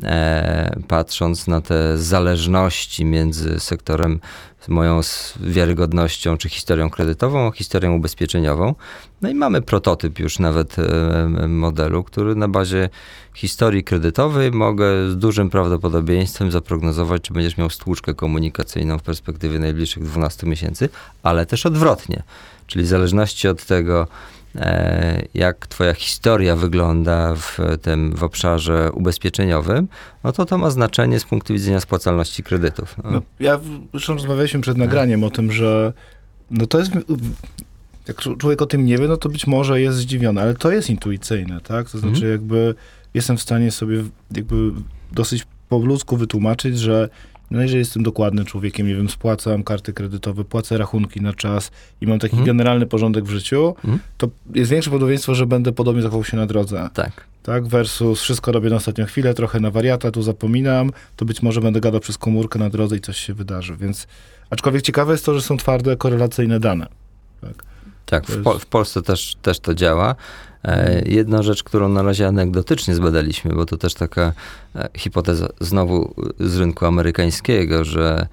E, 0.04 0.80
patrząc 0.88 1.48
na 1.48 1.62
te 1.62 1.98
zależności 1.98 3.06
między 3.06 3.60
sektorem, 3.60 4.20
moją 4.68 5.02
wiarygodnością 5.40 6.38
czy 6.38 6.50
historią 6.50 6.90
kredytową, 6.90 7.48
a 7.48 7.52
historią 7.52 7.96
ubezpieczeniową. 7.96 8.76
No 9.22 9.30
i 9.30 9.36
mamy 9.36 9.62
prototyp 9.62 10.20
już 10.20 10.40
nawet 10.40 10.80
e, 10.80 11.48
modelu, 11.48 12.04
który 12.04 12.36
na 12.36 12.48
bazie 12.48 12.90
historii 13.34 13.84
kredytowej 13.84 14.52
mogę 14.52 15.10
z 15.10 15.18
dużym 15.18 15.50
prawdopodobieństwem 15.50 16.52
zaprognozować, 16.52 17.22
czy 17.22 17.34
będziesz 17.34 17.58
miał 17.58 17.70
stłuczkę 17.70 18.14
komunikacyjną 18.14 19.00
w 19.00 19.04
perspektywie 19.04 19.60
najbliższych 19.60 20.04
12 20.04 20.48
miesięcy, 20.48 20.90
ale 21.24 21.46
też 21.46 21.66
odwrotnie. 21.66 22.24
Czyli 22.68 22.84
w 22.86 22.88
zależności 22.88 23.48
od 23.48 23.66
tego, 23.66 24.08
jak 25.34 25.68
twoja 25.68 25.94
historia 25.94 26.56
wygląda 26.56 27.36
w 27.36 27.58
tym 27.82 28.16
w 28.16 28.24
obszarze 28.24 28.92
ubezpieczeniowym, 28.94 29.88
no 30.24 30.32
to 30.32 30.46
to 30.46 30.58
ma 30.58 30.70
znaczenie 30.70 31.20
z 31.20 31.26
punktu 31.26 31.54
widzenia 31.54 31.80
spłacalności 31.80 32.44
kredytów. 32.44 32.96
No. 33.04 33.12
No, 33.12 33.22
ja 33.40 33.60
zresztą 33.92 34.14
rozmawialiśmy 34.14 34.62
przed 34.62 34.78
nagraniem 34.78 35.24
o 35.24 35.30
tym, 35.30 35.52
że 35.52 35.94
no 36.52 36.68
to 36.68 36.80
jest 36.80 36.92
jak 38.08 38.22
człowiek 38.38 38.62
o 38.62 38.66
tym 38.66 38.86
nie 38.86 38.98
wie, 38.98 39.08
no 39.08 39.18
to 39.18 39.30
być 39.30 39.48
może 39.48 39.82
jest 39.82 39.98
zdziwiony, 39.98 40.42
ale 40.42 40.54
to 40.54 40.72
jest 40.72 40.90
intuicyjne, 40.90 41.62
tak? 41.62 41.90
To 41.90 41.98
znaczy 41.98 42.16
mhm. 42.16 42.32
jakby 42.32 42.76
jestem 43.14 43.38
w 43.38 43.42
stanie 43.42 43.72
sobie 43.72 44.04
jakby 44.32 44.72
dosyć 45.12 45.48
po 45.70 45.78
ludzku 45.78 46.18
wytłumaczyć, 46.18 46.80
że 46.80 47.10
no 47.52 47.62
jeżeli 47.62 47.80
jestem 47.80 48.04
dokładnym 48.04 48.46
człowiekiem, 48.46 48.88
nie 48.88 48.96
wiem, 48.96 49.10
spłacam 49.10 49.64
karty 49.64 49.94
kredytowe, 49.94 50.44
płacę 50.44 50.78
rachunki 50.78 51.22
na 51.22 51.34
czas 51.34 51.72
i 52.02 52.08
mam 52.08 52.20
taki 52.20 52.32
hmm. 52.32 52.46
generalny 52.46 52.86
porządek 52.86 53.26
w 53.26 53.30
życiu, 53.30 53.76
hmm. 53.82 54.00
to 54.18 54.30
jest 54.56 54.72
większe 54.72 54.92
podobieństwo, 54.92 55.36
że 55.36 55.46
będę 55.46 55.72
podobnie 55.72 56.02
zachował 56.02 56.24
się 56.24 56.38
na 56.38 56.46
drodze. 56.46 56.90
Tak. 56.94 57.30
Tak, 57.44 57.68
versus 57.68 58.22
wszystko 58.22 58.52
robię 58.52 58.70
na 58.70 58.76
ostatnią 58.76 59.06
chwilę, 59.06 59.34
trochę 59.34 59.60
na 59.60 59.72
wariata, 59.72 60.12
tu 60.12 60.22
zapominam, 60.22 60.92
to 61.16 61.26
być 61.26 61.42
może 61.42 61.62
będę 61.62 61.82
gadał 61.82 62.00
przez 62.00 62.18
komórkę 62.18 62.60
na 62.60 62.70
drodze 62.70 62.96
i 62.96 63.00
coś 63.00 63.18
się 63.18 63.34
wydarzy, 63.34 63.76
więc 63.76 64.08
aczkolwiek 64.50 64.82
ciekawe 64.82 65.12
jest 65.12 65.26
to, 65.26 65.34
że 65.34 65.42
są 65.42 65.58
twarde, 65.58 65.98
korelacyjne 65.98 66.60
dane. 66.60 66.88
Tak, 67.42 67.64
tak 68.06 68.26
w, 68.26 68.44
po, 68.44 68.60
w 68.60 68.66
Polsce 68.66 69.02
też, 69.02 69.36
też 69.42 69.60
to 69.60 69.76
działa. 69.76 70.16
E, 70.64 71.02
jedna 71.06 71.44
rzecz, 71.44 71.64
którą 71.64 71.90
na 71.90 72.02
razie 72.02 72.28
anegdotycznie 72.28 72.96
zbadaliśmy, 72.96 73.56
bo 73.56 73.66
to 73.66 73.78
też 73.78 73.94
taka 73.94 74.34
e, 74.76 74.90
hipoteza 74.98 75.48
znowu 75.60 76.14
z 76.40 76.58
rynku 76.58 76.86
amerykańskiego, 76.86 77.86
że 77.86 78.28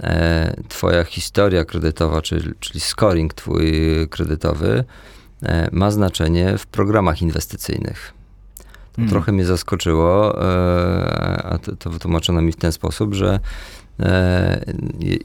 e, 0.00 0.62
twoja 0.68 1.04
historia 1.04 1.64
kredytowa, 1.64 2.22
czyli, 2.22 2.50
czyli 2.60 2.80
scoring 2.80 3.34
twój 3.34 3.72
kredytowy 4.10 4.84
ma 5.72 5.90
znaczenie 5.90 6.58
w 6.58 6.66
programach 6.66 7.22
inwestycyjnych. 7.22 8.12
To 8.92 8.96
hmm. 8.96 9.10
trochę 9.10 9.32
mnie 9.32 9.44
zaskoczyło, 9.44 10.38
a 11.44 11.58
to, 11.58 11.76
to 11.76 11.90
wytłumaczono 11.90 12.42
mi 12.42 12.52
w 12.52 12.56
ten 12.56 12.72
sposób, 12.72 13.14
że 13.14 13.26
E, 13.34 13.40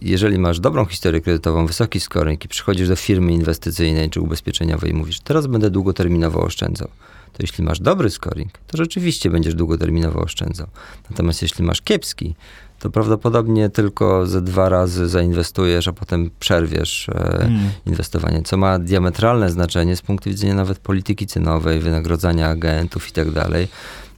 jeżeli 0.02 0.40
masz 0.40 0.60
dobrą 0.60 0.86
historię 0.86 1.22
kredytową, 1.22 1.66
wysoki 1.66 2.00
scoring 2.00 2.46
i 2.46 2.48
przychodzisz 2.48 2.88
do 2.88 2.96
firmy 2.96 3.34
inwestycyjnej 3.34 4.10
czy 4.10 4.22
ubezpieczeniowej 4.22 4.92
i 4.92 4.94
mówisz, 4.94 5.20
teraz 5.20 5.48
będę 5.48 5.70
długoterminowo 5.70 6.42
oszczędzał, 6.42 6.88
to 7.34 7.38
jeśli 7.40 7.64
masz 7.64 7.80
dobry 7.80 8.10
scoring, 8.10 8.52
to 8.68 8.78
rzeczywiście 8.78 9.30
będziesz 9.30 9.56
długoterminowo 9.56 10.22
oszczędzał. 10.22 10.68
Natomiast 11.10 11.42
jeśli 11.42 11.66
masz 11.66 11.82
kiepski, 11.82 12.36
to 12.80 12.90
prawdopodobnie 12.90 13.70
tylko 13.70 14.28
ze 14.28 14.42
dwa 14.42 14.70
razy 14.70 15.10
zainwestujesz, 15.10 15.88
a 15.88 15.94
potem 15.94 16.30
przerwiesz 16.40 17.10
mm. 17.10 17.70
inwestowanie, 17.86 18.42
co 18.42 18.58
ma 18.58 18.80
diametralne 18.80 19.50
znaczenie 19.50 19.96
z 19.96 20.02
punktu 20.02 20.30
widzenia 20.30 20.54
nawet 20.54 20.80
polityki 20.80 21.28
cenowej, 21.28 21.80
wynagrodzania 21.80 22.50
agentów 22.50 23.10
i 23.10 23.12
tak 23.12 23.32
dalej. 23.32 23.68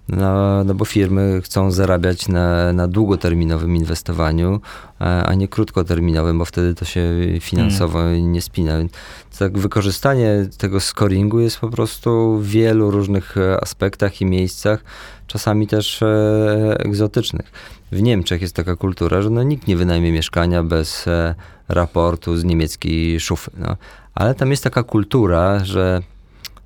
No, 0.09 0.63
no 0.63 0.73
bo 0.73 0.85
firmy 0.85 1.41
chcą 1.43 1.71
zarabiać 1.71 2.27
na, 2.27 2.73
na 2.73 2.87
długoterminowym 2.87 3.75
inwestowaniu, 3.75 4.61
a 4.99 5.33
nie 5.33 5.47
krótkoterminowym, 5.47 6.37
bo 6.37 6.45
wtedy 6.45 6.75
to 6.75 6.85
się 6.85 7.01
finansowo 7.39 8.01
mm. 8.01 8.31
nie 8.31 8.41
spina. 8.41 8.77
Więc 8.77 8.91
tak 9.39 9.57
wykorzystanie 9.57 10.47
tego 10.57 10.79
scoringu 10.79 11.39
jest 11.39 11.59
po 11.59 11.69
prostu 11.69 12.37
w 12.37 12.47
wielu 12.47 12.91
różnych 12.91 13.37
e, 13.37 13.61
aspektach 13.61 14.21
i 14.21 14.25
miejscach, 14.25 14.83
czasami 15.27 15.67
też 15.67 16.01
e, 16.01 16.75
egzotycznych. 16.79 17.51
W 17.91 18.01
Niemczech 18.01 18.41
jest 18.41 18.55
taka 18.55 18.75
kultura, 18.75 19.21
że 19.21 19.29
no, 19.29 19.43
nikt 19.43 19.67
nie 19.67 19.77
wynajmie 19.77 20.11
mieszkania 20.11 20.63
bez 20.63 21.07
e, 21.07 21.35
raportu 21.67 22.37
z 22.37 22.43
niemieckiej 22.43 23.19
szufy. 23.19 23.51
No. 23.57 23.77
Ale 24.15 24.35
tam 24.35 24.51
jest 24.51 24.63
taka 24.63 24.83
kultura, 24.83 25.65
że 25.65 26.01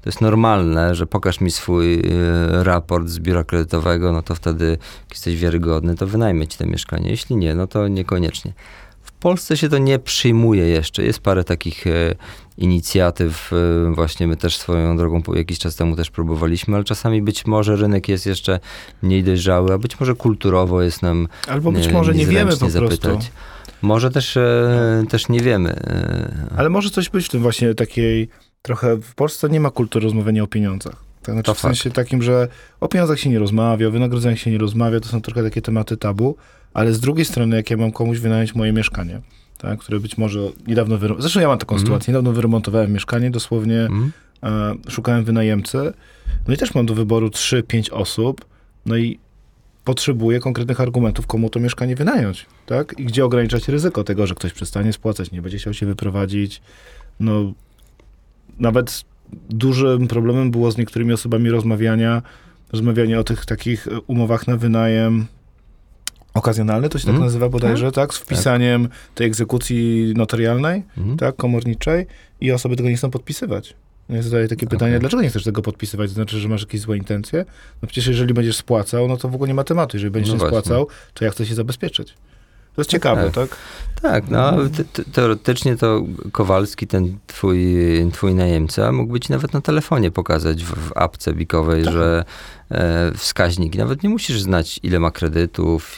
to 0.01 0.09
jest 0.09 0.21
normalne, 0.21 0.95
że 0.95 1.07
pokaż 1.07 1.41
mi 1.41 1.51
swój 1.51 1.93
y, 1.93 2.01
raport 2.63 3.07
z 3.07 3.19
biura 3.19 3.43
kredytowego, 3.43 4.11
no 4.11 4.21
to 4.21 4.35
wtedy, 4.35 4.69
jak 4.69 5.11
jesteś 5.11 5.37
wiarygodny, 5.37 5.95
to 5.95 6.07
wynajmę 6.07 6.47
ci 6.47 6.57
to 6.57 6.65
mieszkanie. 6.65 7.09
Jeśli 7.09 7.35
nie, 7.35 7.55
no 7.55 7.67
to 7.67 7.87
niekoniecznie. 7.87 8.53
W 9.01 9.11
Polsce 9.11 9.57
się 9.57 9.69
to 9.69 9.77
nie 9.77 9.99
przyjmuje 9.99 10.67
jeszcze. 10.67 11.03
Jest 11.03 11.19
parę 11.19 11.43
takich 11.43 11.87
y, 11.87 12.15
inicjatyw, 12.57 13.53
y, 13.53 13.95
właśnie 13.95 14.27
my 14.27 14.37
też 14.37 14.57
swoją 14.57 14.97
drogą 14.97 15.21
jakiś 15.33 15.59
czas 15.59 15.75
temu 15.75 15.95
też 15.95 16.09
próbowaliśmy, 16.11 16.75
ale 16.75 16.83
czasami 16.83 17.21
być 17.21 17.45
może 17.45 17.75
rynek 17.75 18.09
jest 18.09 18.25
jeszcze 18.25 18.59
mniej 19.01 19.23
dojrzały, 19.23 19.73
a 19.73 19.77
być 19.77 19.99
może 19.99 20.15
kulturowo 20.15 20.81
jest 20.81 21.01
nam 21.01 21.27
Albo 21.47 21.71
być 21.71 21.91
może 21.91 22.13
nie 22.13 22.25
wiemy 22.25 22.57
po 22.57 22.69
zapytać. 22.69 22.99
prostu. 22.99 23.31
Może 23.81 24.11
też, 24.11 24.37
też 25.09 25.29
nie 25.29 25.39
wiemy. 25.39 25.79
Ale 26.57 26.69
może 26.69 26.89
coś 26.89 27.09
być 27.09 27.25
w 27.25 27.29
tym 27.29 27.41
właśnie 27.41 27.75
takiej 27.75 28.29
trochę 28.61 28.97
w 28.97 29.15
Polsce 29.15 29.49
nie 29.49 29.59
ma 29.59 29.71
kultury 29.71 30.03
rozmawiania 30.03 30.43
o 30.43 30.47
pieniądzach. 30.47 31.09
Tak, 31.21 31.35
znaczy 31.35 31.45
to 31.45 31.53
w 31.53 31.59
sensie 31.59 31.91
takim, 31.91 32.21
że 32.21 32.47
o 32.79 32.87
pieniądzach 32.87 33.19
się 33.19 33.29
nie 33.29 33.39
rozmawia, 33.39 33.87
o 33.87 33.91
wynagrodzeniach 33.91 34.39
się 34.39 34.51
nie 34.51 34.57
rozmawia, 34.57 34.99
to 34.99 35.09
są 35.09 35.21
trochę 35.21 35.43
takie 35.43 35.61
tematy 35.61 35.97
tabu, 35.97 36.35
ale 36.73 36.93
z 36.93 36.99
drugiej 36.99 37.25
strony, 37.25 37.55
jak 37.55 37.69
ja 37.69 37.77
mam 37.77 37.91
komuś 37.91 38.19
wynająć 38.19 38.55
moje 38.55 38.73
mieszkanie, 38.73 39.21
tak, 39.57 39.79
które 39.79 39.99
być 39.99 40.17
może 40.17 40.39
niedawno 40.67 40.97
wyremontowałem, 40.97 41.21
zresztą 41.21 41.39
ja 41.39 41.47
mam 41.47 41.57
taką 41.57 41.75
mm. 41.75 41.85
sytuację, 41.85 42.11
niedawno 42.11 42.31
wyremontowałem 42.31 42.93
mieszkanie, 42.93 43.31
dosłownie 43.31 43.79
mm. 43.79 44.11
e, 44.43 44.73
szukałem 44.89 45.23
wynajemcy, 45.23 45.93
no 46.47 46.53
i 46.53 46.57
też 46.57 46.75
mam 46.75 46.85
do 46.85 46.93
wyboru 46.93 47.27
3-5 47.27 47.93
osób, 47.93 48.45
no 48.85 48.97
i 48.97 49.19
potrzebuję 49.83 50.39
konkretnych 50.39 50.81
argumentów, 50.81 51.27
komu 51.27 51.49
to 51.49 51.59
mieszkanie 51.59 51.95
wynająć, 51.95 52.45
tak, 52.65 52.99
i 52.99 53.05
gdzie 53.05 53.25
ograniczać 53.25 53.67
ryzyko 53.67 54.03
tego, 54.03 54.27
że 54.27 54.35
ktoś 54.35 54.53
przestanie 54.53 54.93
spłacać, 54.93 55.31
nie 55.31 55.41
będzie 55.41 55.57
chciał 55.57 55.73
się 55.73 55.85
wyprowadzić, 55.85 56.61
no 57.19 57.53
nawet 58.59 59.03
dużym 59.49 60.07
problemem 60.07 60.51
było 60.51 60.71
z 60.71 60.77
niektórymi 60.77 61.13
osobami 61.13 61.49
rozmawiania, 61.49 62.21
rozmawianie 62.71 63.19
o 63.19 63.23
tych 63.23 63.45
takich 63.45 63.87
umowach 64.07 64.47
na 64.47 64.57
wynajem 64.57 65.25
okazjonalny, 66.33 66.89
to 66.89 66.99
się 66.99 67.05
tak 67.05 67.15
mm. 67.15 67.25
nazywa 67.25 67.49
bodajże, 67.49 67.85
mm. 67.85 67.91
tak? 67.91 68.13
Z 68.13 68.17
wpisaniem 68.17 68.87
tak. 68.87 68.97
tej 69.15 69.27
egzekucji 69.27 70.13
notarialnej, 70.15 70.83
mm. 70.97 71.17
tak, 71.17 71.35
komorniczej 71.35 72.05
i 72.41 72.51
osoby 72.51 72.75
tego 72.75 72.89
nie 72.89 72.97
chcą 72.97 73.11
podpisywać. 73.11 73.75
No 74.09 74.15
ja 74.15 74.21
zadaję 74.21 74.47
takie 74.47 74.67
pytanie, 74.67 74.91
okay. 74.91 74.99
dlaczego 74.99 75.23
nie 75.23 75.29
chcesz 75.29 75.43
tego 75.43 75.61
podpisywać? 75.61 76.09
To 76.09 76.13
znaczy, 76.13 76.39
że 76.39 76.49
masz 76.49 76.61
jakieś 76.61 76.81
złe 76.81 76.97
intencje? 76.97 77.45
No 77.81 77.87
przecież 77.87 78.07
jeżeli 78.07 78.33
będziesz 78.33 78.57
spłacał, 78.57 79.07
no 79.07 79.17
to 79.17 79.29
w 79.29 79.35
ogóle 79.35 79.47
nie 79.47 79.53
ma 79.53 79.63
tematu. 79.63 79.97
Jeżeli 79.97 80.11
będziesz 80.11 80.33
no 80.33 80.43
nie 80.43 80.47
spłacał, 80.47 80.87
to 81.13 81.25
ja 81.25 81.31
chcę 81.31 81.45
się 81.45 81.55
zabezpieczyć. 81.55 82.15
To 82.79 82.81
jest 82.81 82.89
ciekawe, 82.89 83.31
tak? 83.31 83.49
Tak, 83.49 83.55
tak 84.01 84.29
no 84.29 84.51
te, 84.93 85.03
teoretycznie 85.03 85.75
to 85.77 86.03
Kowalski, 86.31 86.87
ten 86.87 87.17
twój, 87.27 87.75
twój 88.13 88.35
najemca, 88.35 88.91
mógł 88.91 89.13
być 89.13 89.29
nawet 89.29 89.53
na 89.53 89.61
telefonie 89.61 90.11
pokazać 90.11 90.63
w, 90.63 90.89
w 90.89 90.91
apce 90.97 91.33
bikowej, 91.33 91.83
tak. 91.83 91.93
że 91.93 92.25
e, 92.71 93.11
wskaźniki, 93.15 93.77
nawet 93.77 94.03
nie 94.03 94.09
musisz 94.09 94.41
znać 94.41 94.79
ile 94.83 94.99
ma 94.99 95.11
kredytów, 95.11 95.97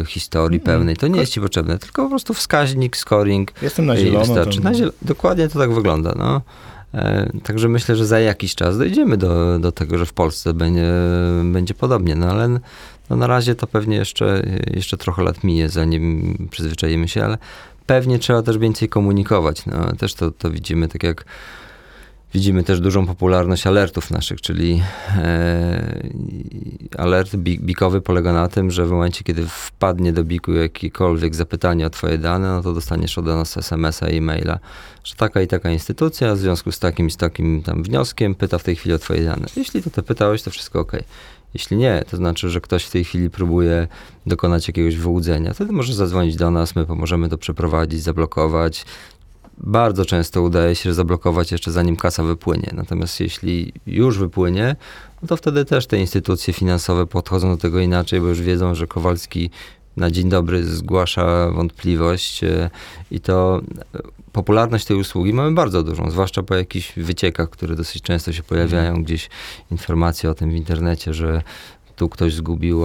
e, 0.00 0.04
historii 0.04 0.56
mm, 0.56 0.66
pełnej, 0.66 0.96
to 0.96 1.08
nie 1.08 1.20
jest 1.20 1.32
ci 1.32 1.40
potrzebne, 1.40 1.78
tylko 1.78 2.02
po 2.02 2.08
prostu 2.08 2.34
wskaźnik, 2.34 2.96
scoring. 2.96 3.52
Jestem 3.62 3.86
na 3.86 3.96
zielono. 3.96 4.34
Na 4.62 4.74
ziel 4.74 4.92
dokładnie 5.02 5.48
to 5.48 5.58
tak 5.58 5.74
wygląda, 5.74 6.14
no. 6.16 6.42
E, 6.94 7.30
także 7.42 7.68
myślę, 7.68 7.96
że 7.96 8.06
za 8.06 8.20
jakiś 8.20 8.54
czas 8.54 8.78
dojdziemy 8.78 9.16
do, 9.16 9.58
do 9.58 9.72
tego, 9.72 9.98
że 9.98 10.06
w 10.06 10.12
Polsce 10.12 10.54
będzie, 10.54 10.92
będzie 11.44 11.74
podobnie, 11.74 12.14
no 12.14 12.30
ale 12.30 12.60
no 13.10 13.16
na 13.16 13.26
razie 13.26 13.54
to 13.54 13.66
pewnie 13.66 13.96
jeszcze, 13.96 14.42
jeszcze 14.74 14.96
trochę 14.96 15.22
lat 15.22 15.44
minie, 15.44 15.68
zanim 15.68 16.48
przyzwyczajimy 16.50 17.08
się, 17.08 17.24
ale 17.24 17.38
pewnie 17.86 18.18
trzeba 18.18 18.42
też 18.42 18.58
więcej 18.58 18.88
komunikować. 18.88 19.66
No, 19.66 19.92
też 19.92 20.14
to, 20.14 20.30
to 20.30 20.50
widzimy, 20.50 20.88
tak 20.88 21.02
jak 21.02 21.24
widzimy 22.34 22.64
też 22.64 22.80
dużą 22.80 23.06
popularność 23.06 23.66
alertów 23.66 24.10
naszych, 24.10 24.40
czyli 24.40 24.82
e, 25.16 26.00
alert 26.98 27.36
bikowy 27.36 28.00
polega 28.00 28.32
na 28.32 28.48
tym, 28.48 28.70
że 28.70 28.86
w 28.86 28.90
momencie, 28.90 29.24
kiedy 29.24 29.46
wpadnie 29.46 30.12
do 30.12 30.24
biku 30.24 30.52
jakiekolwiek 30.52 31.34
zapytanie 31.34 31.86
o 31.86 31.90
twoje 31.90 32.18
dane, 32.18 32.48
no 32.48 32.62
to 32.62 32.72
dostaniesz 32.72 33.18
od 33.18 33.26
nas 33.26 33.56
SMS-a, 33.56 34.06
e-maila, 34.06 34.58
że 35.04 35.14
taka 35.14 35.40
i 35.40 35.46
taka 35.46 35.70
instytucja 35.70 36.34
w 36.34 36.38
związku 36.38 36.72
z 36.72 36.78
takim 36.78 37.06
i 37.06 37.10
z 37.10 37.16
takim 37.16 37.62
tam 37.62 37.82
wnioskiem 37.82 38.34
pyta 38.34 38.58
w 38.58 38.62
tej 38.62 38.76
chwili 38.76 38.94
o 38.94 38.98
twoje 38.98 39.24
dane. 39.24 39.46
Jeśli 39.56 39.82
to 39.82 39.90
ty 39.90 40.02
pytałeś, 40.02 40.42
to 40.42 40.50
wszystko 40.50 40.80
ok. 40.80 40.92
Jeśli 41.54 41.76
nie, 41.76 42.02
to 42.10 42.16
znaczy, 42.16 42.50
że 42.50 42.60
ktoś 42.60 42.84
w 42.84 42.90
tej 42.90 43.04
chwili 43.04 43.30
próbuje 43.30 43.88
dokonać 44.26 44.68
jakiegoś 44.68 44.96
wyłudzenia, 44.96 45.54
wtedy 45.54 45.72
może 45.72 45.94
zadzwonić 45.94 46.36
do 46.36 46.50
nas, 46.50 46.76
my 46.76 46.86
pomożemy 46.86 47.28
to 47.28 47.38
przeprowadzić, 47.38 48.02
zablokować. 48.02 48.84
Bardzo 49.58 50.04
często 50.04 50.42
udaje 50.42 50.74
się 50.74 50.94
zablokować 50.94 51.52
jeszcze 51.52 51.70
zanim 51.72 51.96
kasa 51.96 52.22
wypłynie. 52.22 52.70
Natomiast 52.72 53.20
jeśli 53.20 53.72
już 53.86 54.18
wypłynie, 54.18 54.76
no 55.22 55.28
to 55.28 55.36
wtedy 55.36 55.64
też 55.64 55.86
te 55.86 55.98
instytucje 55.98 56.54
finansowe 56.54 57.06
podchodzą 57.06 57.48
do 57.48 57.56
tego 57.56 57.80
inaczej, 57.80 58.20
bo 58.20 58.26
już 58.26 58.40
wiedzą, 58.40 58.74
że 58.74 58.86
Kowalski 58.86 59.50
na 59.96 60.10
dzień 60.10 60.28
dobry 60.28 60.64
zgłasza 60.64 61.50
wątpliwość 61.50 62.44
e, 62.44 62.70
i 63.10 63.20
to 63.20 63.60
popularność 64.32 64.84
tej 64.84 64.96
usługi 64.96 65.34
mamy 65.34 65.52
bardzo 65.52 65.82
dużą, 65.82 66.10
zwłaszcza 66.10 66.42
po 66.42 66.54
jakichś 66.54 66.92
wyciekach, 66.96 67.50
które 67.50 67.76
dosyć 67.76 68.02
często 68.02 68.32
się 68.32 68.42
pojawiają, 68.42 68.88
mhm. 68.88 69.04
gdzieś 69.04 69.28
informacje 69.70 70.30
o 70.30 70.34
tym 70.34 70.50
w 70.50 70.54
internecie, 70.54 71.14
że 71.14 71.42
tu 71.96 72.08
ktoś 72.08 72.34
zgubił 72.34 72.82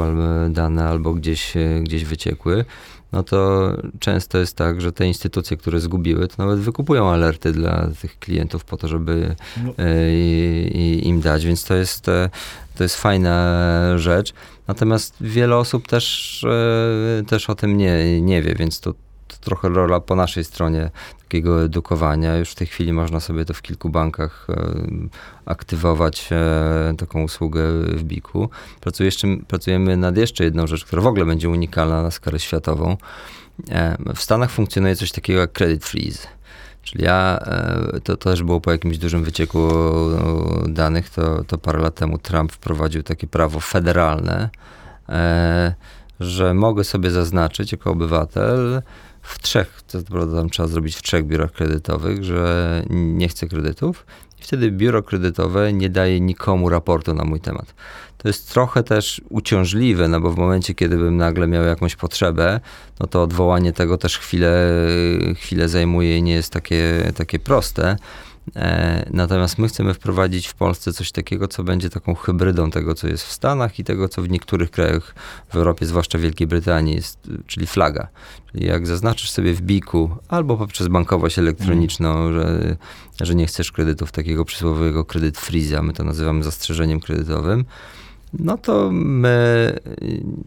dane 0.49 0.85
albo 0.87 1.13
gdzieś, 1.13 1.57
e, 1.57 1.79
gdzieś 1.83 2.05
wyciekły, 2.05 2.65
no 3.11 3.23
to 3.23 3.69
często 3.99 4.37
jest 4.37 4.57
tak, 4.57 4.81
że 4.81 4.91
te 4.91 5.07
instytucje, 5.07 5.57
które 5.57 5.79
zgubiły, 5.79 6.27
to 6.27 6.35
nawet 6.37 6.59
wykupują 6.59 7.09
alerty 7.09 7.51
dla 7.51 7.87
tych 8.01 8.19
klientów 8.19 8.65
po 8.65 8.77
to, 8.77 8.87
żeby 8.87 9.35
no. 9.63 9.73
im 11.01 11.21
dać, 11.21 11.45
więc 11.45 11.63
to 11.63 11.75
jest, 11.75 12.05
to 12.75 12.83
jest 12.83 12.97
fajna 12.97 13.97
rzecz. 13.97 14.33
Natomiast 14.67 15.15
wiele 15.21 15.57
osób 15.57 15.87
też, 15.87 16.43
e, 16.43 17.23
też 17.23 17.49
o 17.49 17.55
tym 17.55 17.77
nie, 17.77 18.21
nie 18.21 18.41
wie, 18.41 18.55
więc 18.55 18.79
to, 18.79 18.93
trochę 19.39 19.69
rola 19.69 19.99
po 19.99 20.15
naszej 20.15 20.43
stronie 20.43 20.89
takiego 21.21 21.63
edukowania. 21.63 22.37
Już 22.37 22.51
w 22.51 22.55
tej 22.55 22.67
chwili 22.67 22.93
można 22.93 23.19
sobie 23.19 23.45
to 23.45 23.53
w 23.53 23.61
kilku 23.61 23.89
bankach 23.89 24.47
e, 24.49 24.73
aktywować, 25.45 26.29
e, 26.31 26.93
taką 26.97 27.23
usługę 27.23 27.61
w 27.81 28.03
Biku. 28.03 28.49
pracujemy 29.47 29.97
nad 29.97 30.17
jeszcze 30.17 30.43
jedną 30.43 30.67
rzecz, 30.67 30.85
która 30.85 31.01
w 31.01 31.07
ogóle 31.07 31.25
będzie 31.25 31.49
unikalna 31.49 32.01
na 32.01 32.11
skalę 32.11 32.39
światową. 32.39 32.97
W 34.15 34.21
Stanach 34.21 34.51
funkcjonuje 34.51 34.95
coś 34.95 35.11
takiego 35.11 35.39
jak 35.39 35.51
credit 35.51 35.85
freeze. 35.85 36.27
Czyli 36.83 37.03
ja, 37.03 37.39
e, 37.41 37.99
to, 37.99 38.17
to 38.17 38.29
też 38.29 38.43
było 38.43 38.61
po 38.61 38.71
jakimś 38.71 38.97
dużym 38.97 39.23
wycieku 39.23 39.69
danych, 40.67 41.09
to, 41.09 41.43
to 41.43 41.57
parę 41.57 41.79
lat 41.79 41.95
temu 41.95 42.17
Trump 42.17 42.51
wprowadził 42.51 43.03
takie 43.03 43.27
prawo 43.27 43.59
federalne, 43.59 44.49
e, 45.09 45.73
że 46.19 46.53
mogę 46.53 46.83
sobie 46.83 47.11
zaznaczyć 47.11 47.71
jako 47.71 47.91
obywatel 47.91 48.81
w 49.23 49.41
trzech, 49.41 49.81
to 49.87 50.01
prawda 50.01 50.37
tam 50.37 50.49
trzeba 50.49 50.67
zrobić 50.67 50.95
w 50.95 51.01
trzech 51.01 51.25
biurach 51.25 51.51
kredytowych, 51.51 52.23
że 52.23 52.83
nie 52.89 53.27
chcę 53.27 53.47
kredytów 53.47 54.05
i 54.39 54.43
wtedy 54.43 54.71
biuro 54.71 55.03
kredytowe 55.03 55.73
nie 55.73 55.89
daje 55.89 56.19
nikomu 56.19 56.69
raportu 56.69 57.13
na 57.13 57.23
mój 57.23 57.39
temat. 57.39 57.73
To 58.17 58.29
jest 58.29 58.49
trochę 58.49 58.83
też 58.83 59.21
uciążliwe, 59.29 60.07
no 60.07 60.21
bo 60.21 60.31
w 60.31 60.37
momencie, 60.37 60.73
kiedy 60.73 60.97
bym 60.97 61.17
nagle 61.17 61.47
miał 61.47 61.63
jakąś 61.63 61.95
potrzebę, 61.95 62.59
no 62.99 63.07
to 63.07 63.23
odwołanie 63.23 63.73
tego 63.73 63.97
też 63.97 64.17
chwilę, 64.17 64.69
chwilę 65.35 65.69
zajmuje 65.69 66.17
i 66.17 66.23
nie 66.23 66.33
jest 66.33 66.53
takie, 66.53 67.11
takie 67.15 67.39
proste. 67.39 67.95
E, 68.55 69.09
natomiast 69.13 69.57
my 69.57 69.67
chcemy 69.67 69.93
wprowadzić 69.93 70.47
w 70.47 70.53
Polsce 70.53 70.93
coś 70.93 71.11
takiego, 71.11 71.47
co 71.47 71.63
będzie 71.63 71.89
taką 71.89 72.15
hybrydą 72.15 72.71
tego, 72.71 72.95
co 72.95 73.07
jest 73.07 73.23
w 73.23 73.31
Stanach 73.31 73.79
i 73.79 73.83
tego, 73.83 74.09
co 74.09 74.21
w 74.21 74.29
niektórych 74.29 74.71
krajach 74.71 75.15
w 75.49 75.55
Europie, 75.55 75.85
zwłaszcza 75.85 76.17
w 76.17 76.21
Wielkiej 76.21 76.47
Brytanii, 76.47 76.95
jest, 76.95 77.29
czyli 77.47 77.67
flaga. 77.67 78.07
Czyli 78.51 78.65
jak 78.65 78.87
zaznaczysz 78.87 79.31
sobie 79.31 79.53
w 79.53 79.61
biku 79.61 80.09
albo 80.27 80.57
poprzez 80.57 80.87
bankowość 80.87 81.39
elektroniczną, 81.39 82.27
mm. 82.27 82.33
że, 82.33 82.75
że 83.21 83.35
nie 83.35 83.45
chcesz 83.45 83.71
kredytów 83.71 84.11
takiego 84.11 84.45
przysłowiowego 84.45 85.05
kredyt 85.05 85.37
freeza, 85.37 85.81
my 85.81 85.93
to 85.93 86.03
nazywamy 86.03 86.43
zastrzeżeniem 86.43 86.99
kredytowym, 86.99 87.65
no 88.39 88.57
to 88.57 88.89
my 88.91 89.79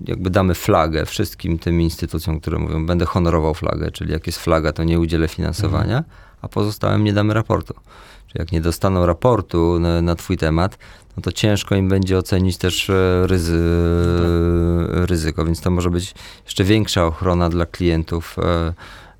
jakby 0.04 0.30
damy 0.30 0.54
flagę 0.54 1.06
wszystkim 1.06 1.58
tym 1.58 1.80
instytucjom, 1.80 2.40
które 2.40 2.58
mówią, 2.58 2.86
będę 2.86 3.04
honorował 3.04 3.54
flagę, 3.54 3.90
czyli 3.90 4.12
jak 4.12 4.26
jest 4.26 4.38
flaga, 4.38 4.72
to 4.72 4.84
nie 4.84 5.00
udzielę 5.00 5.28
finansowania, 5.28 5.98
mhm. 5.98 6.25
A 6.46 6.48
pozostałym 6.48 7.04
nie 7.04 7.12
damy 7.12 7.34
raportu. 7.34 7.74
Czyli 8.26 8.38
jak 8.38 8.52
nie 8.52 8.60
dostaną 8.60 9.06
raportu 9.06 9.78
na, 9.80 10.02
na 10.02 10.14
twój 10.14 10.36
temat, 10.36 10.78
no 11.16 11.22
to 11.22 11.32
ciężko 11.32 11.76
im 11.76 11.88
będzie 11.88 12.18
ocenić 12.18 12.56
też 12.56 12.90
e, 12.90 13.26
ryzy, 13.26 13.62
ryzyko, 14.88 15.44
więc 15.44 15.60
to 15.60 15.70
może 15.70 15.90
być 15.90 16.14
jeszcze 16.44 16.64
większa 16.64 17.06
ochrona 17.06 17.48
dla 17.48 17.66
klientów 17.66 18.36
e, 18.38 18.72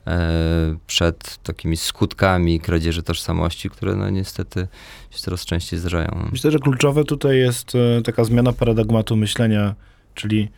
e, 0.06 0.76
przed 0.86 1.36
takimi 1.42 1.76
skutkami 1.76 2.60
kradzieży 2.60 3.02
tożsamości, 3.02 3.70
które 3.70 3.96
no 3.96 4.10
niestety 4.10 4.68
się 5.10 5.18
coraz 5.18 5.44
częściej 5.44 5.78
zdarzają. 5.78 6.28
Myślę, 6.32 6.50
że 6.50 6.58
kluczowe 6.58 7.04
tutaj 7.04 7.38
jest 7.38 7.72
taka 8.04 8.24
zmiana 8.24 8.52
paradygmatu 8.52 9.16
myślenia, 9.16 9.74
czyli 10.14 10.48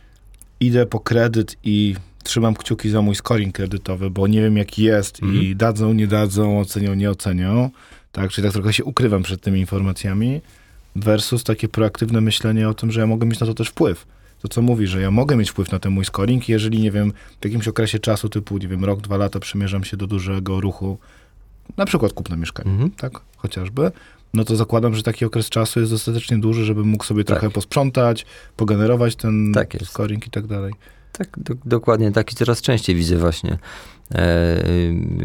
idę 0.60 0.86
po 0.86 1.00
kredyt 1.00 1.56
i 1.64 1.94
trzymam 2.28 2.54
kciuki 2.54 2.90
za 2.90 3.02
mój 3.02 3.14
scoring 3.14 3.54
kredytowy, 3.54 4.10
bo 4.10 4.26
nie 4.26 4.40
wiem 4.40 4.56
jaki 4.56 4.82
jest 4.82 5.22
mm. 5.22 5.34
i 5.34 5.38
mhm. 5.38 5.56
dadzą, 5.56 5.92
nie 5.92 6.06
dadzą, 6.06 6.60
ocenią, 6.60 6.94
nie 6.94 7.10
ocenią. 7.10 7.70
Tak, 8.12 8.30
czyli 8.30 8.44
tak 8.44 8.52
trochę 8.52 8.72
się 8.72 8.84
ukrywam 8.84 9.22
przed 9.22 9.40
tymi 9.40 9.60
informacjami 9.60 10.40
versus 10.96 11.44
takie 11.44 11.68
proaktywne 11.68 12.20
myślenie 12.20 12.68
o 12.68 12.74
tym, 12.74 12.92
że 12.92 13.00
ja 13.00 13.06
mogę 13.06 13.26
mieć 13.26 13.40
na 13.40 13.46
to 13.46 13.54
też 13.54 13.68
wpływ. 13.68 14.06
To, 14.42 14.48
co 14.48 14.62
mówi, 14.62 14.86
że 14.86 15.00
ja 15.00 15.10
mogę 15.10 15.36
mieć 15.36 15.50
wpływ 15.50 15.72
na 15.72 15.78
ten 15.78 15.92
mój 15.92 16.04
scoring, 16.04 16.48
jeżeli, 16.48 16.80
nie 16.80 16.90
wiem, 16.90 17.12
w 17.40 17.44
jakimś 17.44 17.68
okresie 17.68 17.98
czasu, 17.98 18.28
typu, 18.28 18.58
nie 18.58 18.68
wiem, 18.68 18.84
rok, 18.84 19.00
dwa 19.00 19.16
lata 19.16 19.40
przymierzam 19.40 19.84
się 19.84 19.96
do 19.96 20.06
dużego 20.06 20.60
ruchu, 20.60 20.98
na 21.76 21.86
przykład 21.86 22.12
kupna 22.12 22.36
mieszkania, 22.36 22.70
mhm. 22.70 22.90
tak, 22.90 23.20
chociażby, 23.36 23.92
no 24.34 24.44
to 24.44 24.56
zakładam, 24.56 24.94
że 24.94 25.02
taki 25.02 25.24
okres 25.24 25.48
czasu 25.48 25.80
jest 25.80 25.92
dostatecznie 25.92 26.38
duży, 26.38 26.64
żeby 26.64 26.84
mógł 26.84 27.04
sobie 27.04 27.24
tak. 27.24 27.38
trochę 27.38 27.54
posprzątać, 27.54 28.26
pogenerować 28.56 29.16
ten 29.16 29.52
tak 29.54 29.76
scoring 29.84 30.26
i 30.26 30.30
tak 30.30 30.46
dalej. 30.46 30.72
Tak, 31.18 31.28
do, 31.36 31.54
dokładnie 31.64 32.12
tak 32.12 32.32
i 32.32 32.34
coraz 32.34 32.60
częściej 32.60 32.96
widzę 32.96 33.16
właśnie 33.16 33.52
e, 33.52 33.58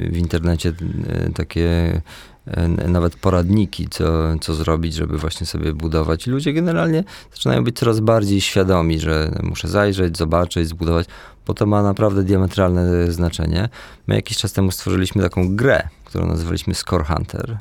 w 0.10 0.18
internecie 0.18 0.74
e, 1.10 1.30
takie 1.30 2.02
E, 2.48 2.68
nawet 2.88 3.16
poradniki, 3.16 3.88
co, 3.90 4.04
co 4.42 4.54
zrobić, 4.54 4.94
żeby 4.94 5.18
właśnie 5.18 5.48
sobie 5.48 5.74
budować. 5.74 6.28
I 6.28 6.30
ludzie 6.30 6.54
generalnie 6.54 7.04
zaczynają 7.34 7.64
być 7.64 7.78
coraz 7.78 8.00
bardziej 8.00 8.42
świadomi, 8.42 9.00
że 9.00 9.32
muszę 9.44 9.68
zajrzeć, 9.68 10.18
zobaczyć, 10.18 10.68
zbudować, 10.68 11.08
bo 11.48 11.54
to 11.54 11.66
ma 11.66 11.84
naprawdę 11.84 12.24
diametralne 12.24 13.12
znaczenie. 13.12 13.70
My 14.08 14.16
jakiś 14.16 14.38
czas 14.38 14.54
temu 14.54 14.72
stworzyliśmy 14.72 15.24
taką 15.24 15.56
grę, 15.56 15.88
którą 16.06 16.28
nazywaliśmy 16.28 16.74
Score 16.74 17.06
Hunter. 17.06 17.58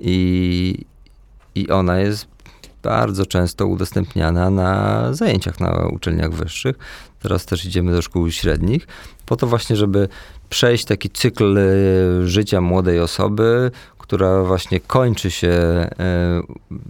I, 0.00 0.84
i 1.54 1.68
ona 1.68 1.98
jest 1.98 2.35
bardzo 2.86 3.26
często 3.26 3.66
udostępniana 3.66 4.50
na 4.50 5.02
zajęciach 5.14 5.60
na 5.60 5.86
uczelniach 5.86 6.32
wyższych. 6.32 6.76
Teraz 7.20 7.46
też 7.46 7.64
idziemy 7.64 7.92
do 7.92 8.02
szkół 8.02 8.30
średnich, 8.30 8.86
po 9.26 9.36
to 9.36 9.46
właśnie, 9.46 9.76
żeby 9.76 10.08
przejść 10.48 10.84
taki 10.84 11.10
cykl 11.10 11.58
e, 11.58 11.62
życia 12.28 12.60
młodej 12.60 13.00
osoby, 13.00 13.70
która 13.98 14.42
właśnie 14.42 14.80
kończy 14.80 15.30
się 15.30 15.48
e, 15.48 15.88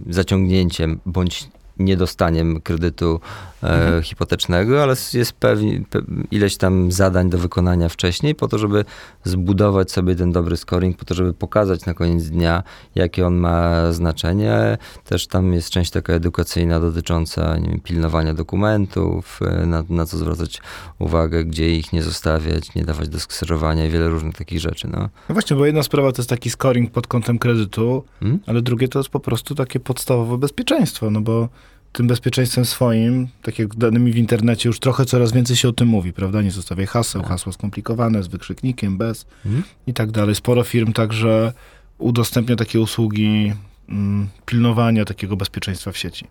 zaciągnięciem 0.09 0.99
bądź 1.05 1.49
niedostaniem 1.79 2.61
kredytu 2.61 3.19
mhm. 3.61 4.03
hipotecznego, 4.03 4.83
ale 4.83 4.95
jest 5.13 5.33
pewnie, 5.33 5.81
pe, 5.89 6.01
ileś 6.31 6.57
tam 6.57 6.91
zadań 6.91 7.29
do 7.29 7.37
wykonania 7.37 7.89
wcześniej, 7.89 8.35
po 8.35 8.47
to, 8.47 8.57
żeby 8.57 8.85
zbudować 9.23 9.91
sobie 9.91 10.15
ten 10.15 10.31
dobry 10.31 10.57
scoring, 10.57 10.97
po 10.97 11.05
to, 11.05 11.13
żeby 11.13 11.33
pokazać 11.33 11.85
na 11.85 11.93
koniec 11.93 12.29
dnia, 12.29 12.63
jakie 12.95 13.27
on 13.27 13.35
ma 13.35 13.91
znaczenie. 13.91 14.77
Też 15.05 15.27
tam 15.27 15.53
jest 15.53 15.69
część 15.69 15.91
taka 15.91 16.13
edukacyjna 16.13 16.79
dotycząca 16.79 17.57
wiem, 17.67 17.79
pilnowania 17.79 18.33
dokumentów, 18.33 19.39
e, 19.41 19.65
na, 19.65 19.83
na 19.89 20.05
co 20.05 20.17
zwracać 20.17 20.61
uwagę, 20.99 21.45
gdzie 21.45 21.75
ich 21.75 21.93
nie 21.93 22.03
zostawiać, 22.03 22.75
nie 22.75 22.85
dawać 22.85 23.09
do 23.09 23.19
skserowania 23.19 23.85
i 23.85 23.89
wiele 23.89 24.09
różnych 24.09 24.35
takich 24.35 24.59
rzeczy. 24.59 24.87
No. 24.87 24.99
no 25.29 25.33
właśnie, 25.33 25.57
bo 25.57 25.65
jedna 25.65 25.83
sprawa 25.83 26.11
to 26.11 26.21
jest 26.21 26.29
taki 26.29 26.49
scoring 26.49 26.91
pod 26.91 27.07
kątem 27.07 27.39
kredytu, 27.39 28.03
hmm? 28.19 28.39
ale 28.47 28.61
drugie 28.61 28.87
to 28.87 28.99
jest 28.99 29.09
po 29.09 29.19
prostu 29.19 29.55
takie 29.55 29.79
podstawowe 29.79 30.37
bezpieczeństwo, 30.37 31.09
no 31.09 31.21
bo 31.21 31.49
tym 31.97 32.07
bezpieczeństwem 32.07 32.65
swoim, 32.65 33.27
tak 33.41 33.59
jak 33.59 33.75
danymi 33.75 34.11
w 34.11 34.17
internecie, 34.17 34.69
już 34.69 34.79
trochę 34.79 35.05
coraz 35.05 35.31
więcej 35.31 35.55
się 35.55 35.69
o 35.69 35.71
tym 35.71 35.87
mówi, 35.87 36.13
prawda? 36.13 36.41
Nie 36.41 36.51
zostawiaj 36.51 36.85
haseł, 36.85 37.21
tak. 37.21 37.29
hasło 37.29 37.53
skomplikowane, 37.53 38.23
z 38.23 38.27
wykrzyknikiem, 38.27 38.97
bez 38.97 39.25
mhm. 39.45 39.63
i 39.87 39.93
tak 39.93 40.11
dalej. 40.11 40.35
Sporo 40.35 40.63
firm 40.63 40.93
także 40.93 41.53
udostępnia 41.97 42.55
takie 42.55 42.79
usługi 42.79 43.53
mm, 43.89 44.27
pilnowania 44.45 45.05
takiego 45.05 45.37
bezpieczeństwa 45.37 45.91
w 45.91 45.97
sieci. 45.97 46.25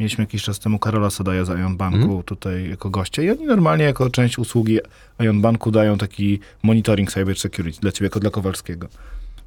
Mieliśmy 0.00 0.22
jakiś 0.22 0.42
czas 0.42 0.58
temu 0.58 0.78
Karola 0.78 1.10
Sadaja 1.10 1.44
z 1.44 1.48
Ion 1.48 1.76
Banku 1.76 1.96
mhm. 1.96 2.22
tutaj 2.22 2.68
jako 2.68 2.90
gościa 2.90 3.22
i 3.22 3.30
oni 3.30 3.46
normalnie 3.46 3.84
jako 3.84 4.10
część 4.10 4.38
usługi 4.38 4.78
Ion 5.20 5.40
Banku 5.40 5.70
dają 5.70 5.98
taki 5.98 6.40
monitoring 6.62 7.12
cyber 7.12 7.38
security 7.38 7.80
dla 7.80 7.92
ciebie 7.92 8.06
jako 8.06 8.20
dla 8.20 8.30
Kowalskiego. 8.30 8.88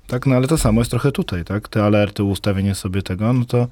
Tak, 0.08 0.26
no 0.26 0.36
ale 0.36 0.48
to 0.48 0.58
samo 0.58 0.82
jest 0.82 0.92
trochę 0.92 1.12
tutaj, 1.12 1.46
tak? 1.46 1.68
Te 1.68 1.84
alerty, 1.84 2.24
ustawienie 2.24 2.76
sobie 2.76 3.02
tego, 3.02 3.34
no 3.34 3.46
to 3.46 3.68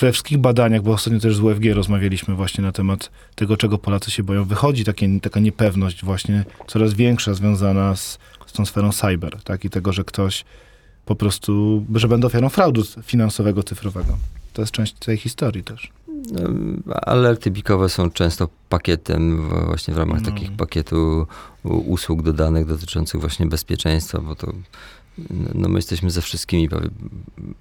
we 0.00 0.12
wszystkich 0.12 0.38
badaniach, 0.38 0.82
bo 0.82 0.92
ostatnio 0.92 1.20
też 1.20 1.36
z 1.36 1.40
UFG 1.40 1.64
rozmawialiśmy 1.74 2.34
właśnie 2.34 2.64
na 2.64 2.72
temat 2.72 3.10
tego, 3.34 3.56
czego 3.56 3.78
Polacy 3.78 4.10
się 4.10 4.22
boją, 4.22 4.44
wychodzi 4.44 4.84
takie, 4.84 5.20
taka 5.20 5.40
niepewność 5.40 6.04
właśnie 6.04 6.44
coraz 6.66 6.94
większa 6.94 7.34
związana 7.34 7.96
z, 7.96 8.18
z 8.46 8.52
tą 8.52 8.66
sferą 8.66 8.92
cyber, 8.92 9.42
tak? 9.44 9.64
I 9.64 9.70
tego, 9.70 9.92
że 9.92 10.04
ktoś 10.04 10.44
po 11.04 11.14
prostu, 11.16 11.84
że 11.94 12.08
będą 12.08 12.26
ofiarą 12.26 12.48
fraudu 12.48 12.82
finansowego, 13.02 13.62
cyfrowego. 13.62 14.16
To 14.52 14.62
jest 14.62 14.72
część 14.72 14.92
tej 14.92 15.16
historii 15.16 15.64
też. 15.64 15.92
Alerty 17.02 17.50
bikowe 17.50 17.88
są 17.88 18.10
często 18.10 18.48
pakietem, 18.68 19.48
właśnie 19.66 19.94
w 19.94 19.98
ramach 19.98 20.20
No. 20.20 20.30
takich 20.30 20.52
pakietu 20.52 21.26
usług 21.64 22.22
dodanych 22.22 22.66
dotyczących 22.66 23.20
właśnie 23.20 23.46
bezpieczeństwa, 23.46 24.20
bo 24.20 24.34
to 24.36 24.52
no 25.54 25.68
my 25.68 25.78
jesteśmy 25.78 26.10
ze 26.10 26.22
wszystkimi 26.22 26.68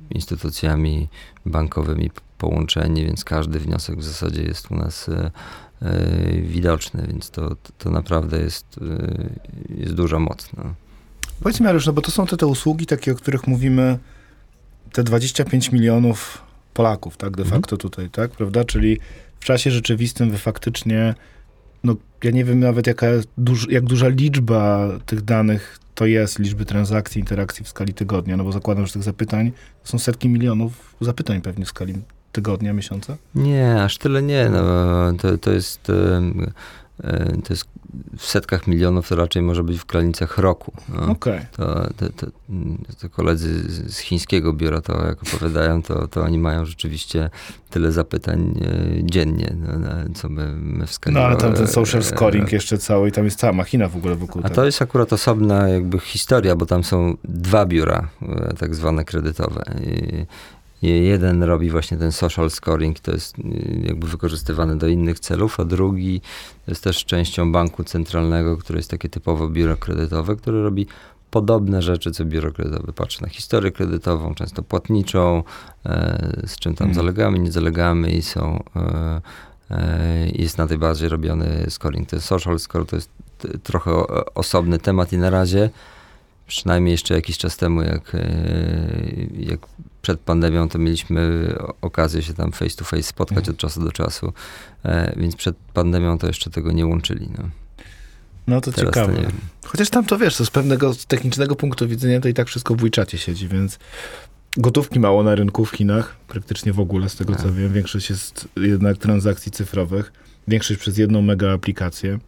instytucjami 0.09 1.07
bankowymi 1.45 2.11
połączeni, 2.37 3.05
więc 3.05 3.23
każdy 3.23 3.59
wniosek 3.59 3.99
w 3.99 4.03
zasadzie 4.03 4.41
jest 4.43 4.71
u 4.71 4.75
nas 4.75 5.09
e, 5.09 5.31
e, 5.81 6.41
widoczny, 6.41 7.05
więc 7.07 7.29
to, 7.29 7.55
to 7.77 7.91
naprawdę 7.91 8.39
jest, 8.39 8.65
e, 9.69 9.73
jest 9.75 9.93
duża 9.93 10.19
moc. 10.19 10.49
No. 10.57 10.63
Powiedz 11.43 11.59
Mariusz, 11.59 11.85
no 11.85 11.93
bo 11.93 12.01
to 12.01 12.11
są 12.11 12.27
te, 12.27 12.37
te 12.37 12.47
usługi 12.47 12.85
takie, 12.85 13.11
o 13.11 13.15
których 13.15 13.47
mówimy, 13.47 13.99
te 14.91 15.03
25 15.03 15.71
milionów 15.71 16.41
Polaków, 16.73 17.17
tak, 17.17 17.37
de 17.37 17.43
Mhm. 17.43 17.61
facto 17.61 17.77
tutaj, 17.77 18.09
tak, 18.09 18.31
prawda? 18.31 18.65
Czyli 18.65 18.99
w 19.39 19.45
czasie 19.45 19.71
rzeczywistym 19.71 20.31
wy 20.31 20.37
faktycznie, 20.37 21.15
no 21.83 21.95
ja 22.23 22.31
nie 22.31 22.45
wiem 22.45 22.59
nawet 22.59 22.87
jaka, 22.87 23.07
duż, 23.37 23.67
jak 23.69 23.83
duża 23.83 24.07
liczba 24.07 24.89
tych 25.05 25.21
danych 25.21 25.79
to 25.97 26.05
jest, 26.05 26.39
liczby 26.39 26.65
transakcji, 26.65 27.19
interakcji 27.19 27.65
w 27.65 27.67
skali 27.69 27.93
tygodnia, 27.93 28.37
no 28.37 28.43
bo 28.43 28.51
zakładam, 28.51 28.85
że 28.87 28.93
tych 28.93 29.03
zapytań 29.03 29.51
są 29.83 29.99
setki 29.99 30.29
milionów 30.29 30.95
zapytań 31.01 31.41
pewnie 31.41 31.65
w 31.65 31.69
skali 31.69 31.93
tygodnia, 32.31 32.73
miesiąca. 32.73 33.17
Nie, 33.35 33.83
aż 33.83 33.97
tyle 33.97 34.21
nie. 34.21 34.49
No, 34.49 35.13
to, 35.21 35.37
to 35.37 35.51
jest. 35.51 35.89
e, 35.89 36.21
To 37.43 37.53
jest 37.53 37.65
w 38.17 38.25
setkach 38.25 38.67
milionów, 38.67 39.09
to 39.09 39.15
raczej 39.15 39.41
może 39.41 39.63
być 39.63 39.79
w 39.79 39.85
granicach 39.85 40.37
roku. 40.37 40.73
No. 40.89 41.11
Okej. 41.11 41.39
To, 41.51 41.89
to, 41.97 42.09
to, 42.09 42.27
to 43.01 43.09
koledzy 43.09 43.71
z 43.91 43.99
chińskiego 43.99 44.53
biura 44.53 44.81
to 44.81 45.05
jak 45.05 45.23
opowiadają, 45.23 45.83
to, 45.83 46.07
to 46.07 46.21
oni 46.21 46.37
mają 46.37 46.65
rzeczywiście 46.65 47.29
tyle 47.69 47.91
zapytań 47.91 48.59
e, 48.61 49.03
dziennie, 49.03 49.55
no, 49.55 49.89
co 50.13 50.29
my, 50.29 50.53
my 50.55 50.87
w 50.87 50.93
skali... 50.93 51.13
No 51.13 51.21
ale 51.21 51.35
tam 51.35 51.53
ten 51.53 51.63
e, 51.63 51.67
social 51.67 52.01
e, 52.01 52.03
scoring 52.03 52.51
jeszcze 52.51 52.77
cały 52.77 53.09
i 53.09 53.11
tam 53.11 53.25
jest 53.25 53.39
cała 53.39 53.53
machina 53.53 53.87
w 53.87 53.95
ogóle 53.95 54.15
wokół 54.15 54.41
A 54.45 54.49
to 54.49 54.65
jest 54.65 54.81
akurat 54.81 55.13
osobna 55.13 55.69
jakby 55.69 55.99
historia, 55.99 56.55
bo 56.55 56.65
tam 56.65 56.83
są 56.83 57.17
dwa 57.23 57.65
biura, 57.65 58.09
e, 58.21 58.53
tak 58.53 58.75
zwane 58.75 59.05
kredytowe. 59.05 59.63
I 59.81 60.25
jeden 60.81 61.43
robi 61.43 61.69
właśnie 61.69 61.97
ten 61.97 62.11
social 62.11 62.49
scoring, 62.49 62.99
to 62.99 63.11
jest 63.11 63.39
e, 63.39 63.41
jakby 63.87 64.07
wykorzystywany 64.07 64.77
do 64.77 64.87
innych 64.87 65.19
celów, 65.19 65.59
a 65.59 65.65
drugi 65.65 66.21
jest 66.67 66.83
też 66.83 67.05
częścią 67.05 67.51
banku 67.51 67.83
centralnego, 67.83 68.57
które 68.57 68.79
jest 68.79 68.91
takie 68.91 69.09
typowo 69.09 69.49
biuro 69.49 69.77
kredytowe, 69.77 70.35
które 70.35 70.63
robi 70.63 70.87
podobne 71.31 71.81
rzeczy, 71.81 72.11
co 72.11 72.25
biuro 72.25 72.51
kredytowe. 72.51 72.93
Patrzy 72.93 73.21
na 73.21 73.29
historię 73.29 73.71
kredytową, 73.71 74.35
często 74.35 74.63
płatniczą, 74.63 75.43
e, 75.85 76.41
z 76.45 76.55
czym 76.59 76.75
tam 76.75 76.87
Mhm. 76.87 77.05
zalegamy, 77.05 77.39
nie 77.39 77.51
zalegamy 77.51 78.11
i 78.11 78.21
są... 78.21 78.63
E, 78.75 79.21
e, 79.71 80.27
jest 80.29 80.57
na 80.57 80.67
tej 80.67 80.77
bazie 80.77 81.09
robiony 81.09 81.65
scoring. 81.69 82.09
Ten 82.09 82.21
social 82.21 82.59
score 82.59 82.85
to 82.85 82.95
jest 82.95 83.09
trochę 83.63 83.91
osobny 84.35 84.79
temat 84.79 85.13
i 85.13 85.17
na 85.17 85.29
razie, 85.29 85.69
przynajmniej 86.47 86.91
jeszcze 86.91 87.13
jakiś 87.13 87.37
czas 87.37 87.57
temu, 87.57 87.81
jak, 87.81 88.15
e, 88.15 88.19
jak 89.39 89.59
przed 90.01 90.19
pandemią, 90.19 90.69
to 90.69 90.79
mieliśmy 90.79 91.53
okazję 91.81 92.21
się 92.21 92.33
tam 92.33 92.51
face 92.51 92.75
to 92.77 92.85
face 92.85 93.03
spotkać 93.03 93.37
Mhm. 93.37 93.55
od 93.55 93.59
czasu 93.59 93.83
do 93.83 93.91
czasu, 93.91 94.33
e, 94.85 95.13
więc 95.17 95.35
przed 95.35 95.55
pandemią 95.73 96.17
to 96.17 96.27
jeszcze 96.27 96.49
tego 96.49 96.71
nie 96.71 96.85
łączyli. 96.85 97.29
No. 97.37 97.49
No 98.47 98.61
to 98.61 98.71
Teraz 98.71 98.93
ciekawe. 98.95 99.13
to. 99.23 99.29
Chociaż 99.67 99.89
tam 99.89 100.05
to 100.05 100.17
wiesz, 100.17 100.35
to 100.37 100.45
z 100.45 100.49
pewnego 100.49 100.93
z 100.93 101.05
technicznego 101.05 101.55
punktu 101.55 101.87
widzenia 101.87 102.19
to 102.19 102.27
i 102.27 102.33
tak 102.33 102.47
wszystko 102.47 102.75
w 102.75 102.81
WeChacie 102.81 103.17
siedzi, 103.17 103.47
więc 103.47 103.79
gotówki 104.57 104.99
mało 104.99 105.23
na 105.23 105.35
rynku 105.35 105.65
w 105.65 105.71
Chinach, 105.71 106.15
praktycznie 106.27 106.73
w 106.73 106.79
ogóle 106.79 107.09
z 107.09 107.15
tego 107.15 107.35
co 107.35 107.43
Tak. 107.43 107.53
wiem. 107.53 107.73
Większość 107.73 108.09
jest 108.09 108.47
jednak 108.57 108.97
transakcji 108.97 109.51
cyfrowych, 109.51 110.11
większość 110.47 110.79
przez 110.79 110.97
jedną 110.97 111.21
mega 111.21 111.53
aplikację. 111.53 112.19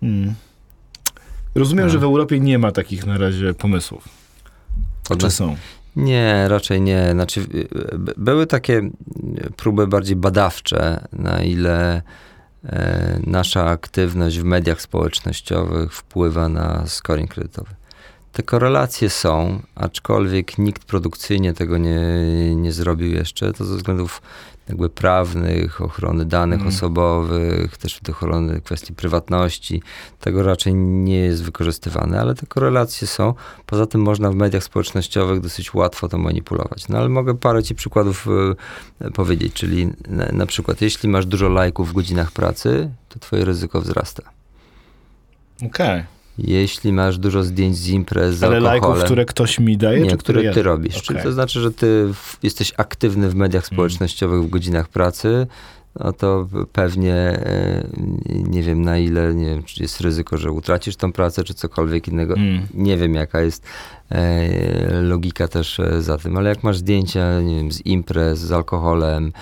Hmm. 0.00 0.34
Rozumiem, 1.56 1.84
No. 1.86 1.90
że 1.92 1.98
w 1.98 2.04
Europie 2.04 2.40
nie 2.40 2.58
ma 2.58 2.72
takich 2.72 3.06
na 3.06 3.18
razie 3.18 3.54
pomysłów. 3.54 4.08
A 5.04 5.08
czy 5.08 5.14
Odnoś- 5.14 5.32
są? 5.32 5.56
Nie, 5.96 6.48
raczej 6.48 6.80
nie. 6.80 7.08
Znaczy, 7.12 7.40
y, 7.40 7.98
by- 7.98 8.14
były 8.16 8.46
takie 8.46 8.78
y, 8.78 8.90
próby 9.56 9.86
bardziej 9.86 10.16
badawcze, 10.16 11.06
na 11.12 11.42
ile 11.42 12.02
e, 12.64 13.20
nasza 13.26 13.64
aktywność 13.64 14.38
w 14.38 14.44
mediach 14.44 14.80
społecznościowych 14.80 15.94
wpływa 15.94 16.48
na 16.48 16.86
scoring 16.86 17.30
kredytowy. 17.30 17.74
Te 18.32 18.42
korelacje 18.42 19.10
są, 19.10 19.60
aczkolwiek 19.74 20.58
nikt 20.58 20.84
produkcyjnie 20.84 21.54
tego 21.54 21.78
nie, 21.78 22.00
nie 22.56 22.72
zrobił 22.72 23.08
jeszcze. 23.12 23.52
To 23.52 23.64
ze 23.64 23.76
względów 23.76 24.22
jakby 24.68 24.90
prawnych, 24.90 25.80
ochrony 25.80 26.24
danych 26.24 26.60
Mm. 26.60 26.68
osobowych, 26.68 27.76
też 27.76 28.00
do 28.02 28.12
ochrony 28.12 28.60
kwestii 28.60 28.92
prywatności. 28.92 29.82
Tego 30.20 30.42
raczej 30.42 30.74
nie 30.74 31.18
jest 31.18 31.44
wykorzystywane, 31.44 32.20
ale 32.20 32.34
te 32.34 32.46
korelacje 32.46 33.06
są. 33.06 33.34
Poza 33.66 33.86
tym 33.86 34.00
można 34.00 34.30
w 34.30 34.34
mediach 34.34 34.64
społecznościowych 34.64 35.40
dosyć 35.40 35.74
łatwo 35.74 36.08
to 36.08 36.18
manipulować. 36.18 36.88
No 36.88 36.98
ale 36.98 37.08
mogę 37.08 37.34
parę 37.34 37.62
ci 37.62 37.74
przykładów 37.74 38.26
e, 39.00 39.10
powiedzieć, 39.10 39.52
czyli 39.52 39.88
na, 40.08 40.26
na 40.32 40.46
przykład 40.46 40.80
jeśli 40.80 41.08
masz 41.08 41.26
dużo 41.26 41.48
lajków 41.48 41.90
w 41.90 41.92
godzinach 41.92 42.32
pracy, 42.32 42.90
to 43.08 43.18
twoje 43.18 43.44
ryzyko 43.44 43.80
wzrasta. 43.80 44.22
Okej. 45.66 46.15
Jeśli 46.38 46.92
masz 46.92 47.18
dużo 47.18 47.42
zdjęć 47.44 47.76
z 47.76 47.88
imprez 47.88 48.34
z 48.36 48.42
Ale 48.42 48.56
alkoholem, 48.56 48.82
lajków, 48.82 49.04
które 49.04 49.24
ktoś 49.24 49.58
mi 49.58 49.76
daje, 49.76 50.00
nie, 50.00 50.10
czy 50.10 50.16
które 50.16 50.42
ja- 50.42 50.52
ty 50.52 50.62
robisz. 50.62 51.02
Czyli 51.02 51.18
Okej. 51.18 51.22
to 51.30 51.32
znaczy, 51.32 51.60
że 51.60 51.72
ty 51.72 52.08
w, 52.14 52.38
jesteś 52.42 52.72
aktywny 52.76 53.28
w 53.30 53.34
mediach 53.34 53.64
Mm. 53.64 53.74
społecznościowych 53.76 54.42
w 54.42 54.48
godzinach 54.50 54.88
pracy, 54.88 55.46
no 56.00 56.12
to 56.12 56.48
pewnie 56.72 57.14
e, 57.14 57.86
nie 58.26 58.62
wiem 58.62 58.82
na 58.82 58.98
ile, 58.98 59.34
nie 59.34 59.44
wiem, 59.44 59.62
czy 59.62 59.82
jest 59.82 60.00
ryzyko, 60.00 60.36
że 60.38 60.50
utracisz 60.52 60.96
tą 60.96 61.12
pracę, 61.12 61.44
czy 61.44 61.54
cokolwiek 61.54 62.08
innego. 62.08 62.34
Mm. 62.34 62.66
Nie 62.74 62.96
wiem, 62.96 63.14
jaka 63.14 63.40
jest 63.40 63.62
e, 64.10 65.00
logika 65.02 65.48
też 65.48 65.80
e, 65.80 66.02
za 66.02 66.18
tym, 66.18 66.36
ale 66.36 66.48
jak 66.48 66.62
masz 66.62 66.76
zdjęcia 66.78 67.40
nie 67.40 67.56
wiem, 67.56 67.72
z 67.72 67.86
imprez, 67.86 68.38
z 68.38 68.52
alkoholem, 68.52 69.32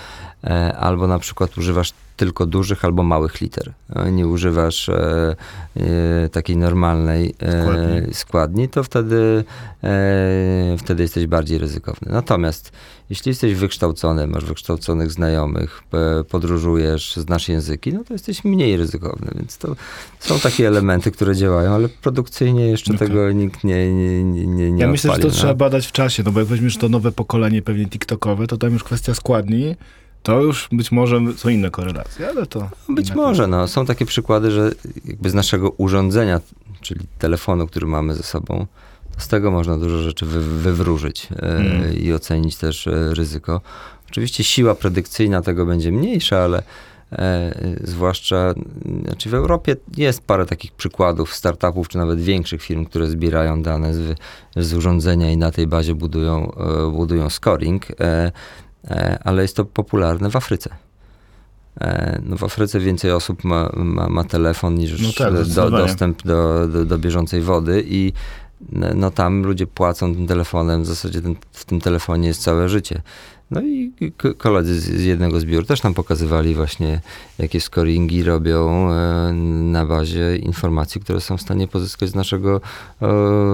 albo 0.78 1.06
na 1.06 1.18
przykład 1.18 1.58
używasz 1.58 1.92
tylko 2.16 2.46
dużych 2.46 2.84
albo 2.84 3.02
małych 3.02 3.40
liter, 3.40 3.72
a 3.94 4.08
nie 4.08 4.26
używasz 4.26 4.88
e, 4.88 5.36
e, 5.76 6.28
takiej 6.28 6.56
normalnej 6.56 7.34
e, 7.42 8.14
Składni. 8.14 8.68
to 8.68 8.84
wtedy, 8.84 9.44
e, 9.84 10.76
wtedy 10.78 11.02
jesteś 11.02 11.26
bardziej 11.26 11.58
ryzykowny. 11.58 12.12
Natomiast 12.12 12.72
jeśli 13.10 13.30
jesteś 13.30 13.54
wykształcony, 13.54 14.26
masz 14.26 14.44
wykształconych 14.44 15.10
znajomych, 15.12 15.82
p- 15.90 16.24
podróżujesz, 16.30 17.16
znasz 17.16 17.48
języki, 17.48 17.92
no 17.92 18.04
to 18.04 18.12
jesteś 18.14 18.44
mniej 18.44 18.76
ryzykowny, 18.76 19.30
więc 19.36 19.58
to 19.58 19.76
są 20.20 20.38
takie 20.40 20.68
elementy, 20.68 21.10
które 21.10 21.36
działają, 21.36 21.74
ale 21.74 21.88
produkcyjnie 21.88 22.66
jeszcze 22.66 22.94
Okej. 22.94 23.08
tego 23.08 23.32
nikt 23.32 23.64
nie, 23.64 23.94
nie, 23.94 24.24
nie, 24.24 24.72
nie, 24.72 24.80
Ja 24.82 24.88
myślę, 24.88 25.14
że 25.14 25.20
to 25.20 25.28
no. 25.28 25.34
trzeba 25.34 25.54
badać 25.54 25.86
w 25.86 25.92
czasie, 25.92 26.22
no 26.22 26.32
bo 26.32 26.40
jak 26.40 26.48
weźmiesz 26.48 26.76
to 26.76 26.88
nowe 26.88 27.12
pokolenie 27.12 27.62
pewnie 27.62 27.86
TikTokowe, 27.86 28.46
to 28.46 28.56
tam 28.56 28.72
już 28.72 28.84
kwestia 28.84 29.14
składni, 29.14 29.76
to 30.24 30.40
już 30.40 30.68
być 30.72 30.92
może 30.92 31.20
są 31.36 31.48
inne 31.48 31.70
korelacje, 31.70 32.28
ale 32.28 32.46
to... 32.46 32.70
Być 32.88 33.14
może, 33.14 33.46
no. 33.46 33.68
Są 33.68 33.86
takie 33.86 34.06
przykłady, 34.06 34.50
że 34.50 34.70
jakby 35.04 35.30
z 35.30 35.34
naszego 35.34 35.70
urządzenia, 35.70 36.40
czyli 36.80 37.00
telefonu, 37.18 37.66
który 37.66 37.86
mamy 37.86 38.14
ze 38.14 38.22
sobą, 38.22 38.66
z 39.18 39.28
tego 39.28 39.50
można 39.50 39.78
dużo 39.78 40.02
rzeczy 40.02 40.26
wy, 40.26 40.40
wywróżyć 40.40 41.28
Mm. 41.42 41.98
i 41.98 42.12
ocenić 42.12 42.56
też 42.56 42.86
e, 42.86 43.14
ryzyko. 43.14 43.60
Oczywiście 44.10 44.44
siła 44.44 44.74
predykcyjna 44.74 45.42
tego 45.42 45.66
będzie 45.66 45.92
mniejsza, 45.92 46.38
ale 46.38 46.62
e, 47.12 47.52
zwłaszcza, 47.84 48.54
znaczy 49.04 49.30
w 49.30 49.34
Europie 49.34 49.76
jest 49.96 50.26
parę 50.26 50.46
takich 50.46 50.72
przykładów 50.72 51.34
startupów, 51.34 51.88
czy 51.88 51.98
nawet 51.98 52.20
większych 52.20 52.62
firm, 52.62 52.84
które 52.84 53.06
zbierają 53.06 53.62
dane 53.62 53.94
z, 53.94 54.18
z 54.56 54.74
urządzenia 54.74 55.30
i 55.30 55.36
na 55.36 55.50
tej 55.50 55.66
bazie 55.66 55.94
budują, 55.94 56.52
e, 56.52 56.90
budują 56.90 57.30
scoring, 57.30 57.86
e, 58.00 58.32
ale 59.24 59.42
jest 59.42 59.56
to 59.56 59.64
popularne 59.64 60.30
w 60.30 60.36
Afryce. 60.36 60.70
E, 61.80 62.20
No 62.24 62.36
w 62.36 62.44
Afryce 62.44 62.80
więcej 62.80 63.10
osób 63.10 63.44
ma, 63.44 63.70
ma, 63.74 64.08
ma 64.08 64.24
telefon 64.24 64.74
niż 64.74 65.02
No 65.02 65.12
tak, 65.18 65.34
do, 65.54 65.70
dostęp 65.70 66.22
do, 66.22 66.68
do, 66.68 66.84
do 66.84 66.98
bieżącej 66.98 67.40
wody 67.40 67.84
i 67.86 68.12
no 68.72 68.86
no 68.94 69.10
tam 69.10 69.42
ludzie 69.42 69.66
płacą 69.66 70.14
tym 70.14 70.26
telefonem, 70.26 70.82
w 70.82 70.86
zasadzie 70.86 71.22
ten, 71.22 71.36
w 71.52 71.64
tym 71.64 71.80
telefonie 71.80 72.28
jest 72.28 72.42
całe 72.42 72.68
życie. 72.68 73.02
No 73.50 73.62
i 73.62 73.92
koledzy 74.38 74.80
z, 74.80 75.04
jednego 75.04 75.40
z 75.40 75.44
biur 75.44 75.66
też 75.66 75.82
nam 75.82 75.94
pokazywali 75.94 76.54
właśnie, 76.54 77.00
jakie 77.38 77.60
scoringi 77.60 78.22
robią 78.22 78.90
e, 78.90 79.32
na 79.72 79.86
bazie 79.86 80.36
informacji, 80.36 81.00
które 81.00 81.20
są 81.20 81.36
w 81.36 81.42
stanie 81.42 81.68
pozyskać 81.68 82.08
z 82.08 82.14
naszego 82.14 82.60
e, 83.02 83.06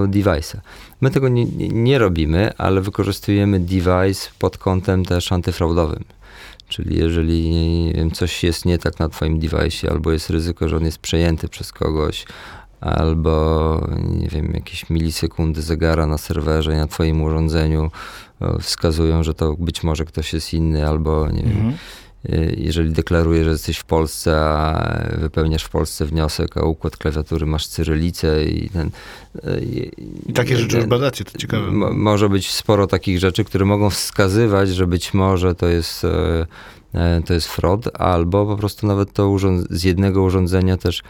device'a. 0.06 0.56
My 1.00 1.10
tego 1.10 1.28
nie, 1.28 1.44
nie, 1.68 1.98
robimy, 1.98 2.56
ale 2.58 2.80
wykorzystujemy 2.80 3.60
device 3.60 4.30
pod 4.38 4.58
kątem 4.58 5.04
też 5.04 5.32
antyfraudowym. 5.32 6.04
Czyli 6.68 6.98
jeżeli 6.98 7.52
wiem, 7.94 8.10
coś 8.10 8.44
jest 8.44 8.64
nie 8.64 8.78
tak 8.78 8.98
na 8.98 9.08
twoim 9.08 9.38
device, 9.38 9.90
albo 9.90 10.12
jest 10.12 10.30
ryzyko, 10.30 10.68
że 10.68 10.76
on 10.76 10.84
jest 10.84 10.98
przejęty 10.98 11.48
przez 11.48 11.72
kogoś, 11.72 12.26
albo 12.80 13.86
nie 14.02 14.28
wiem, 14.28 14.52
jakieś 14.54 14.90
milisekundy 14.90 15.62
zegara 15.62 16.06
na 16.06 16.18
serwerze 16.18 16.76
na 16.76 16.86
twoim 16.86 17.22
urządzeniu 17.22 17.90
wskazują, 18.60 19.22
że 19.22 19.34
to 19.34 19.54
być 19.58 19.82
może 19.82 20.04
ktoś 20.04 20.32
jest 20.32 20.54
inny, 20.54 20.88
albo 20.88 21.30
nie 21.30 21.42
wiem, 21.42 21.50
Mhm. 21.52 21.74
jeżeli 22.56 22.90
deklarujesz, 22.90 23.44
że 23.44 23.50
jesteś 23.50 23.78
w 23.78 23.84
Polsce, 23.84 24.40
a 24.40 25.00
wypełniasz 25.18 25.64
w 25.64 25.68
Polsce 25.68 26.06
wniosek, 26.06 26.56
a 26.56 26.62
układ 26.62 26.96
klawiatury 26.96 27.46
masz 27.46 27.66
cyrylicę 27.66 28.44
i 28.44 28.70
ten... 28.70 28.90
I, 29.62 29.90
I 30.26 30.32
takie 30.32 30.56
rzeczy 30.56 30.76
już 30.76 30.86
badacie, 30.86 31.24
to 31.24 31.38
ciekawe. 31.38 31.70
Może 31.92 32.28
być 32.28 32.50
sporo 32.50 32.86
takich 32.86 33.18
rzeczy, 33.18 33.44
które 33.44 33.64
mogą 33.64 33.90
wskazywać, 33.90 34.68
że 34.68 34.86
być 34.86 35.14
może 35.14 35.54
to 35.54 35.66
jest 35.66 36.06
to 37.26 37.34
jest 37.34 37.48
fraud, 37.48 37.88
albo 37.94 38.46
po 38.46 38.56
prostu 38.56 38.86
nawet 38.86 39.12
to 39.12 39.36
z 39.70 39.84
jednego 39.84 40.22
urządzenia 40.22 40.76
też 40.76 41.02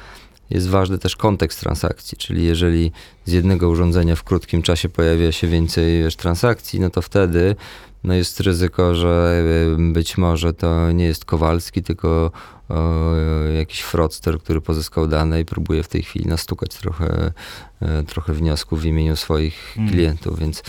jest 0.51 0.69
ważny 0.69 0.99
też 0.99 1.17
kontekst 1.17 1.61
transakcji, 1.61 2.19
czyli 2.19 2.45
jeżeli 2.45 2.93
z 3.25 3.33
jednego 3.33 3.69
urządzenia 3.69 4.17
w 4.17 4.25
krótkim 4.25 4.63
czasie 4.63 4.89
pojawia 4.89 5.33
się 5.33 5.47
więcej 5.47 6.03
wiesz, 6.03 6.17
transakcji, 6.17 6.81
no 6.81 6.91
to 6.91 7.03
wtedy 7.03 7.57
no 8.05 8.15
jest 8.15 8.41
ryzyko, 8.41 8.95
że 8.95 9.45
być 9.93 10.19
może 10.19 10.55
to 10.55 10.93
nie 10.93 11.05
jest 11.05 11.25
Kowalski, 11.25 11.83
tylko 11.83 12.31
jakiś 13.57 13.81
fraudster, 13.81 14.39
który 14.39 14.61
pozyskał 14.61 15.07
dane 15.07 15.41
i 15.41 15.45
próbuje 15.45 15.83
w 15.83 15.89
tej 15.89 16.03
chwili 16.03 16.27
nastukać 16.27 16.75
trochę, 16.75 17.33
e, 17.83 18.03
trochę 18.03 18.33
wniosków 18.33 18.81
w 18.81 18.85
imieniu 18.85 19.17
swoich 19.17 19.75
mm. 19.77 19.91
klientów, 19.91 20.39
więc 20.39 20.63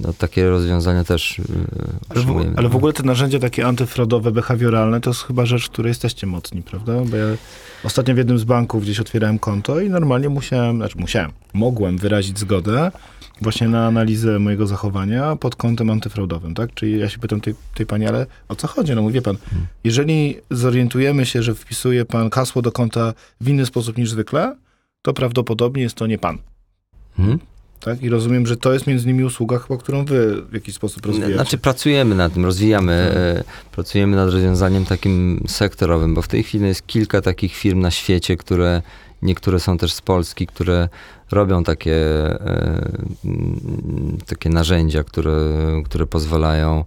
no, 0.00 0.12
takie 0.12 0.48
rozwiązania 0.48 1.04
też 1.04 1.38
yy, 1.38 1.44
ale, 2.08 2.20
w, 2.20 2.58
ale 2.58 2.68
w 2.68 2.76
ogóle 2.76 2.92
te 2.92 3.02
narzędzia 3.02 3.38
takie 3.38 3.66
antyfraudowe, 3.66 4.30
behawioralne, 4.32 5.00
to 5.00 5.10
jest 5.10 5.22
chyba 5.22 5.46
rzecz, 5.46 5.66
w 5.66 5.70
której 5.70 5.90
jesteście 5.90 6.26
mocni, 6.26 6.62
prawda? 6.62 6.92
Bo 7.04 7.16
ja 7.16 7.26
ostatnio 7.84 8.14
w 8.14 8.18
jednym 8.18 8.38
z 8.38 8.44
banków 8.44 8.82
gdzieś 8.82 9.00
otwierałem 9.00 9.38
konto 9.38 9.80
i 9.80 9.90
normalnie 9.90 10.28
musiałem, 10.28 10.76
znaczy 10.76 10.98
musiałem, 10.98 11.32
mogłem 11.52 11.98
wyrazić 11.98 12.38
zgodę 12.38 12.90
właśnie 13.40 13.68
na 13.68 13.86
analizę 13.86 14.38
mojego 14.38 14.66
zachowania 14.66 15.36
pod 15.36 15.56
kątem 15.56 15.90
antyfraudowym, 15.90 16.54
tak? 16.54 16.74
Czyli 16.74 16.98
ja 16.98 17.08
się 17.08 17.18
pytam 17.18 17.40
tej, 17.40 17.54
tej 17.74 17.86
pani, 17.86 18.06
ale 18.06 18.26
o 18.48 18.56
co 18.56 18.68
chodzi? 18.68 18.94
No 18.94 19.02
mówi 19.02 19.22
pan, 19.22 19.36
hmm. 19.50 19.66
jeżeli 19.84 20.36
zorientujemy 20.50 21.26
się, 21.26 21.42
że 21.42 21.54
wpisuje 21.54 22.04
pan 22.04 22.30
hasło 22.30 22.62
do 22.62 22.72
konta 22.72 23.14
w 23.40 23.48
inny 23.48 23.66
sposób 23.66 23.98
niż 23.98 24.10
zwykle, 24.10 24.56
to 25.02 25.12
prawdopodobnie 25.12 25.82
jest 25.82 25.94
to 25.94 26.06
nie 26.06 26.18
pan. 26.18 26.38
Hmm? 27.16 27.38
Tak? 27.80 28.02
I 28.02 28.08
rozumiem, 28.08 28.46
że 28.46 28.56
to 28.56 28.72
jest 28.72 28.86
między 28.86 29.04
innymi 29.04 29.24
usługa 29.24 29.58
chyba, 29.58 29.76
którą 29.76 30.04
wy 30.04 30.42
w 30.42 30.54
jakiś 30.54 30.74
sposób 30.74 31.06
rozwijacie. 31.06 31.34
Znaczy 31.34 31.58
pracujemy 31.58 32.14
nad 32.14 32.34
tym, 32.34 32.44
rozwijamy, 32.44 32.92
e, 32.92 33.44
pracujemy 33.72 34.16
nad 34.16 34.30
rozwiązaniem 34.30 34.84
takim 34.84 35.44
sektorowym, 35.48 36.14
bo 36.14 36.22
w 36.22 36.28
tej 36.28 36.42
chwili 36.42 36.66
jest 36.66 36.86
kilka 36.86 37.20
takich 37.20 37.54
firm 37.54 37.80
na 37.80 37.90
świecie, 37.90 38.36
które, 38.36 38.82
niektóre 39.22 39.60
są 39.60 39.78
też 39.78 39.92
z 39.92 40.00
Polski, 40.00 40.46
które 40.46 40.88
robią 41.30 41.64
takie, 41.64 41.96
e, 42.40 42.90
takie 44.26 44.50
narzędzia, 44.50 45.04
które, 45.04 45.32
które 45.84 46.06
pozwalają 46.06 46.84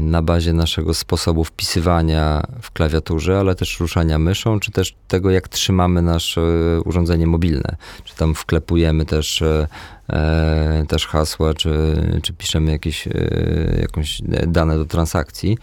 na 0.00 0.22
bazie 0.22 0.52
naszego 0.52 0.94
sposobu 0.94 1.44
wpisywania 1.44 2.42
w 2.62 2.70
klawiaturze, 2.70 3.38
ale 3.38 3.54
też 3.54 3.80
ruszania 3.80 4.18
myszą, 4.18 4.60
czy 4.60 4.70
też 4.70 4.94
tego, 5.08 5.30
jak 5.30 5.48
trzymamy 5.48 6.02
nasze 6.02 6.40
urządzenie 6.84 7.26
mobilne. 7.26 7.76
Czy 8.04 8.16
tam 8.16 8.34
wklepujemy 8.34 9.06
też, 9.06 9.42
e, 9.42 10.84
też 10.88 11.06
hasła, 11.06 11.54
czy, 11.54 11.96
czy 12.22 12.32
piszemy 12.32 12.70
jakieś, 12.70 13.06
e, 13.08 13.12
jakąś 13.80 14.22
dane 14.46 14.78
do 14.78 14.86
transakcji, 14.86 15.58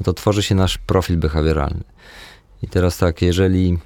no 0.00 0.04
to 0.04 0.12
tworzy 0.12 0.42
się 0.42 0.54
nasz 0.54 0.78
profil 0.78 1.18
behawioralny. 1.18 1.84
I 2.62 2.68
teraz 2.68 2.98
tak, 2.98 3.22
jeżeli 3.22 3.78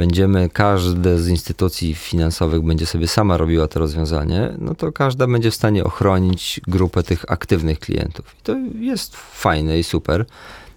będziemy, 0.00 0.48
każda 0.48 1.16
z 1.16 1.28
instytucji 1.28 1.94
finansowych 1.94 2.62
będzie 2.62 2.86
sobie 2.86 3.08
sama 3.08 3.36
robiła 3.36 3.68
to 3.68 3.80
rozwiązanie, 3.80 4.52
no 4.58 4.74
to 4.74 4.92
każda 4.92 5.26
będzie 5.26 5.50
w 5.50 5.54
stanie 5.54 5.84
ochronić 5.84 6.60
grupę 6.66 7.02
tych 7.02 7.24
aktywnych 7.32 7.78
klientów. 7.78 8.36
I 8.40 8.42
to 8.42 8.56
jest 8.80 9.16
fajne 9.16 9.78
i 9.78 9.84
super. 9.84 10.24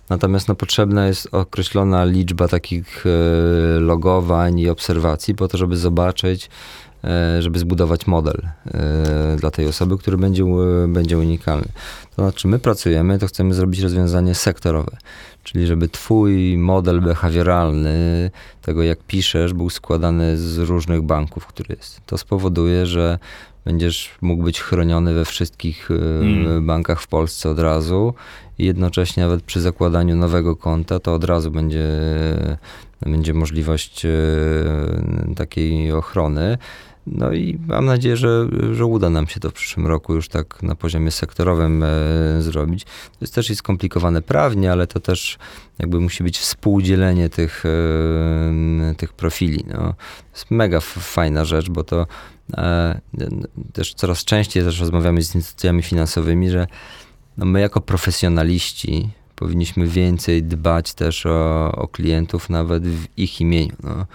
Natomiast 0.09 0.47
no, 0.47 0.55
potrzebna 0.55 1.07
jest 1.07 1.27
określona 1.31 2.05
liczba 2.05 2.47
takich 2.47 3.05
e, 3.05 3.09
logowań 3.79 4.59
i 4.59 4.69
obserwacji 4.69 5.35
po 5.35 5.47
to, 5.47 5.57
żeby 5.57 5.77
zobaczyć, 5.77 6.49
żeby 7.39 7.59
zbudować 7.59 8.07
model 8.07 8.41
e, 8.73 9.35
dla 9.39 9.51
tej 9.51 9.67
osoby, 9.67 9.97
który 9.97 10.17
będzie, 10.17 10.43
będzie 10.87 11.17
unikalny. 11.17 11.67
To 12.15 12.21
znaczy 12.21 12.47
my 12.47 12.59
pracujemy, 12.59 13.19
to 13.19 13.27
chcemy 13.27 13.53
zrobić 13.53 13.79
rozwiązanie 13.79 14.35
sektorowe. 14.35 14.97
Czyli 15.43 15.67
żeby 15.67 15.89
twój 15.89 16.57
model 16.57 17.01
behawioralny, 17.01 18.31
tego 18.61 18.83
jak 18.83 18.99
piszesz, 18.99 19.53
był 19.53 19.69
składany 19.69 20.37
z 20.37 20.57
różnych 20.57 21.01
banków, 21.01 21.45
który 21.45 21.75
jest. 21.75 22.01
To 22.05 22.17
spowoduje, 22.17 22.85
że 22.85 23.19
będziesz 23.65 24.11
mógł 24.21 24.43
być 24.43 24.61
chroniony 24.61 25.13
we 25.13 25.25
wszystkich 25.25 25.91
e, 25.91 26.21
mm. 26.21 26.65
bankach 26.65 27.01
w 27.01 27.07
Polsce 27.07 27.49
od 27.49 27.59
razu 27.59 28.13
i 28.59 28.65
jednocześnie 28.65 29.23
nawet 29.23 29.43
przy 29.43 29.61
zakładaniu 29.61 30.15
nowego 30.15 30.55
konta 30.55 30.99
to 30.99 31.13
od 31.13 31.23
razu 31.23 31.51
będzie, 31.51 31.89
będzie 33.01 33.33
możliwość 33.33 34.05
e, 34.05 34.09
takiej 35.35 35.91
ochrony. 35.91 36.57
No 37.07 37.33
i 37.33 37.59
mam 37.67 37.85
nadzieję, 37.85 38.17
że, 38.17 38.47
że 38.73 38.85
uda 38.85 39.09
nam 39.09 39.27
się 39.27 39.39
to 39.39 39.49
w 39.49 39.53
przyszłym 39.53 39.87
roku 39.87 40.15
już 40.15 40.29
tak 40.29 40.63
na 40.63 40.75
poziomie 40.75 41.11
sektorowym 41.11 41.83
e, 41.83 41.87
zrobić. 42.39 42.83
To 42.83 43.17
jest 43.21 43.35
też 43.35 43.55
skomplikowane 43.55 44.21
prawnie, 44.21 44.71
ale 44.71 44.87
to 44.87 44.99
też 44.99 45.37
jakby 45.79 45.99
musi 45.99 46.23
być 46.23 46.39
współdzielenie 46.39 47.29
tych, 47.29 47.63
e, 47.65 48.95
tych 48.95 49.13
profili. 49.13 49.65
No. 49.67 49.77
To 49.77 50.33
jest 50.33 50.51
mega 50.51 50.79
fajna 50.79 51.45
rzecz, 51.45 51.69
bo 51.69 51.83
to 51.83 52.07
e, 52.53 53.01
też 53.73 53.93
coraz 53.93 54.23
częściej 54.23 54.63
też 54.63 54.79
rozmawiamy 54.79 55.23
z 55.23 55.35
instytucjami 55.35 55.81
finansowymi, 55.81 56.49
że 56.49 56.67
no 57.37 57.45
my 57.45 57.61
jako 57.61 57.81
profesjonaliści 57.81 59.09
powinniśmy 59.35 59.87
więcej 59.87 60.43
dbać 60.43 60.93
też 60.93 61.25
o, 61.25 61.71
o 61.71 61.87
klientów 61.87 62.49
nawet 62.49 62.87
w 62.87 63.05
ich 63.17 63.41
imieniu. 63.41 63.75
No. 63.83 64.05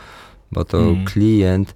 Bo 0.52 0.64
to 0.64 0.78
mm. 0.80 1.04
klient 1.04 1.74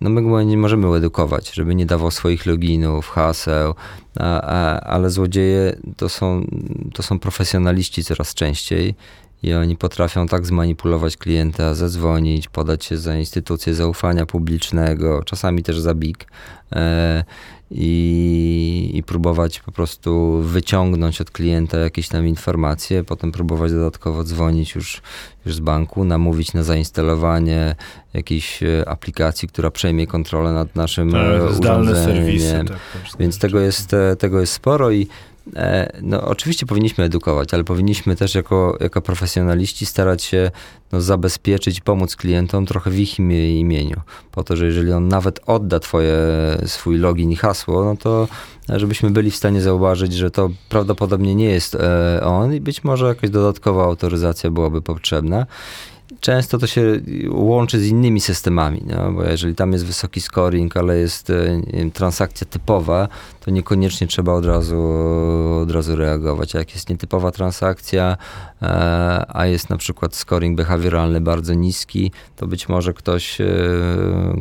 no 0.00 0.10
my 0.10 0.22
go 0.22 0.42
nie 0.42 0.56
możemy 0.56 0.96
edukować, 0.96 1.54
żeby 1.54 1.74
nie 1.74 1.86
dawał 1.86 2.10
swoich 2.10 2.46
loginów, 2.46 3.08
haseł, 3.08 3.74
a, 4.18 4.40
a, 4.40 4.80
ale 4.80 5.10
złodzieje 5.10 5.76
to 5.96 6.08
są, 6.08 6.46
to 6.92 7.02
są 7.02 7.18
profesjonaliści 7.18 8.04
coraz 8.04 8.34
częściej 8.34 8.94
i 9.42 9.54
oni 9.54 9.76
potrafią 9.76 10.26
tak 10.26 10.46
zmanipulować 10.46 11.16
klienta, 11.16 11.74
zadzwonić, 11.74 12.48
podać 12.48 12.84
się 12.84 12.98
za 12.98 13.16
instytucję 13.16 13.74
zaufania 13.74 14.26
publicznego, 14.26 15.24
czasami 15.24 15.62
też 15.62 15.80
za 15.80 15.94
BIG. 15.94 16.26
E, 16.72 17.24
i, 17.70 18.90
i 18.94 19.02
próbować 19.02 19.60
po 19.60 19.72
prostu 19.72 20.42
wyciągnąć 20.42 21.20
od 21.20 21.30
klienta 21.30 21.78
jakieś 21.78 22.08
tam 22.08 22.26
informacje, 22.26 23.04
potem 23.04 23.32
próbować 23.32 23.72
dodatkowo 23.72 24.24
dzwonić 24.24 24.74
już, 24.74 25.02
już 25.46 25.54
z 25.54 25.60
banku, 25.60 26.04
namówić 26.04 26.52
na 26.52 26.62
zainstalowanie 26.62 27.74
jakiejś 28.14 28.62
e, 28.62 28.88
aplikacji, 28.88 29.48
która 29.48 29.70
przejmie 29.70 30.06
kontrolę 30.06 30.52
nad 30.52 30.76
naszym 30.76 31.12
tak, 31.12 31.26
e, 31.26 31.44
urządzeniem. 31.44 31.94
Serwisy, 31.94 32.64
tak, 32.68 32.78
Więc 33.18 33.38
tego 33.38 33.60
jest, 33.60 33.90
tego 34.18 34.40
jest 34.40 34.52
sporo 34.52 34.90
i 34.90 35.02
E, 35.02 35.29
no, 36.02 36.22
oczywiście 36.22 36.66
powinniśmy 36.66 37.04
edukować, 37.04 37.54
ale 37.54 37.64
powinniśmy 37.64 38.16
też 38.16 38.34
jako, 38.34 38.76
jako 38.80 39.02
profesjonaliści 39.02 39.86
starać 39.86 40.22
się 40.22 40.50
no, 40.92 41.00
zabezpieczyć, 41.00 41.80
pomóc 41.80 42.16
klientom 42.16 42.66
trochę 42.66 42.90
w 42.90 42.98
ich 42.98 43.18
imieniu. 43.18 44.00
Po 44.32 44.44
to, 44.44 44.56
że 44.56 44.66
jeżeli 44.66 44.92
on 44.92 45.08
nawet 45.08 45.40
odda 45.46 45.80
twoje, 45.80 46.16
swój 46.66 46.98
login 46.98 47.30
i 47.30 47.36
hasło, 47.36 47.84
no 47.84 47.96
to 47.96 48.28
żebyśmy 48.68 49.10
byli 49.10 49.30
w 49.30 49.36
stanie 49.36 49.60
zauważyć, 49.60 50.12
że 50.14 50.30
to 50.30 50.50
prawdopodobnie 50.68 51.34
nie 51.34 51.50
jest 51.50 51.74
e, 51.74 52.20
on 52.24 52.54
i 52.54 52.60
być 52.60 52.84
może 52.84 53.06
jakaś 53.06 53.30
dodatkowa 53.30 53.84
autoryzacja 53.84 54.50
byłaby 54.50 54.82
potrzebna 54.82 55.46
często 56.20 56.58
to 56.58 56.66
się 56.66 57.00
łączy 57.28 57.80
z 57.80 57.86
innymi 57.86 58.20
systemami, 58.20 58.82
no, 58.86 59.12
bo 59.12 59.24
jeżeli 59.24 59.54
tam 59.54 59.72
jest 59.72 59.86
wysoki 59.86 60.20
scoring, 60.20 60.76
ale 60.76 60.98
jest 60.98 61.30
e, 61.30 61.62
wiem, 61.72 61.90
transakcja 61.90 62.46
typowa, 62.50 63.08
to 63.40 63.50
niekoniecznie 63.50 64.06
trzeba 64.06 64.32
od 64.32 64.44
razu, 64.44 64.82
od 65.62 65.70
razu 65.70 65.96
reagować. 65.96 66.54
A 66.54 66.58
jak 66.58 66.74
jest 66.74 66.88
nietypowa 66.88 67.30
transakcja, 67.30 68.16
e, 68.62 68.66
a 69.28 69.46
jest 69.46 69.70
na 69.70 69.76
przykład 69.76 70.16
scoring 70.16 70.56
behawioralny 70.56 71.20
bardzo 71.20 71.54
niski, 71.54 72.12
to 72.36 72.46
być 72.46 72.68
może 72.68 72.92
ktoś, 72.92 73.40
e, 73.40 73.46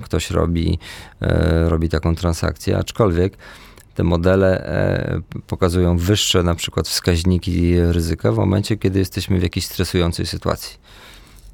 ktoś 0.04 0.32
robi, 0.32 0.80
robi 1.68 1.90
taką 1.90 2.16
transakcję, 2.16 2.78
aczkolwiek 2.78 3.38
te 3.96 4.04
modele 4.04 4.72
pokazują 5.48 5.98
wyższe 5.98 6.44
na 6.44 6.56
przykład 6.56 6.88
wskaźniki 6.88 7.82
ryzyka 7.82 8.32
w 8.32 8.36
momencie, 8.36 8.78
kiedy 8.78 9.00
jesteśmy 9.00 9.40
w 9.40 9.44
jakiejś 9.44 9.66
stresującej 9.66 10.26
sytuacji. 10.26 10.78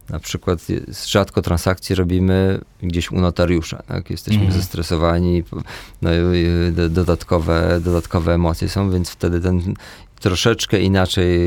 Na 0.09 0.19
przykład 0.19 0.59
rzadko 1.05 1.41
transakcje 1.41 1.95
robimy 1.95 2.61
gdzieś 2.83 3.11
u 3.11 3.21
notariusza. 3.21 3.83
Tak? 3.87 4.09
Jesteśmy 4.09 4.41
mm. 4.41 4.53
zestresowani, 4.53 5.43
no, 6.01 6.09
dodatkowe, 6.89 7.79
dodatkowe 7.83 8.33
emocje 8.33 8.69
są, 8.69 8.91
więc 8.91 9.09
wtedy 9.09 9.41
ten 9.41 9.73
troszeczkę 10.19 10.81
inaczej, 10.81 11.39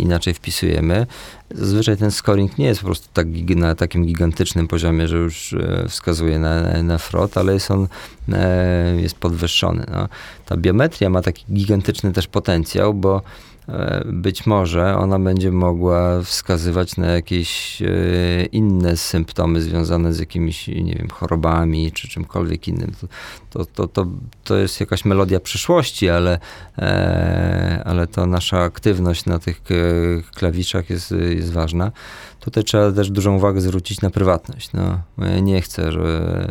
inaczej 0.00 0.34
wpisujemy. 0.34 1.06
Zazwyczaj 1.50 1.96
ten 1.96 2.10
scoring 2.10 2.58
nie 2.58 2.66
jest 2.66 2.80
po 2.80 2.86
prostu 2.86 3.08
tak, 3.12 3.26
na 3.56 3.74
takim 3.74 4.06
gigantycznym 4.06 4.68
poziomie, 4.68 5.08
że 5.08 5.16
już 5.16 5.52
e, 5.52 5.88
wskazuje 5.88 6.38
na, 6.38 6.82
na 6.82 6.98
fraud, 6.98 7.38
ale 7.38 7.52
jest 7.52 7.70
on 7.70 7.88
e, 8.32 8.96
jest 9.00 9.14
podwyższony. 9.14 9.86
No. 9.90 10.08
Ta 10.46 10.56
biometria 10.56 11.10
ma 11.10 11.22
taki 11.22 11.44
gigantyczny 11.52 12.12
też 12.12 12.26
potencjał, 12.26 12.94
bo 12.94 13.22
być 14.06 14.46
może 14.46 14.96
ona 14.96 15.18
będzie 15.18 15.52
mogła 15.52 16.22
wskazywać 16.22 16.96
na 16.96 17.06
jakieś 17.06 17.82
e, 17.82 17.86
inne 18.44 18.96
symptomy 18.96 19.62
związane 19.62 20.12
z 20.12 20.18
jakimiś, 20.18 20.68
nie 20.68 20.94
wiem, 20.94 21.08
chorobami 21.08 21.92
czy 21.92 22.08
czymkolwiek 22.08 22.68
innym. 22.68 22.92
To, 23.50 23.64
to, 23.64 23.88
to, 23.88 24.06
to 24.44 24.56
jest 24.56 24.80
jakaś 24.80 25.04
melodia 25.04 25.40
przyszłości, 25.40 26.08
ale, 26.08 26.38
e, 26.78 27.82
ale 27.84 28.06
to 28.06 28.26
nasza 28.26 28.62
aktywność 28.62 29.26
na 29.26 29.38
tych 29.38 29.60
klawiszach 30.34 30.90
jest, 30.90 31.10
jest 31.10 31.52
ważna. 31.52 31.92
Tutaj 32.40 32.64
trzeba 32.64 32.92
też 32.92 33.10
dużą 33.10 33.36
uwagę 33.36 33.60
zwrócić 33.60 34.00
na 34.00 34.10
prywatność. 34.10 34.70
No, 34.72 35.00
nie 35.42 35.62
chcę, 35.62 35.92
żeby, 35.92 36.48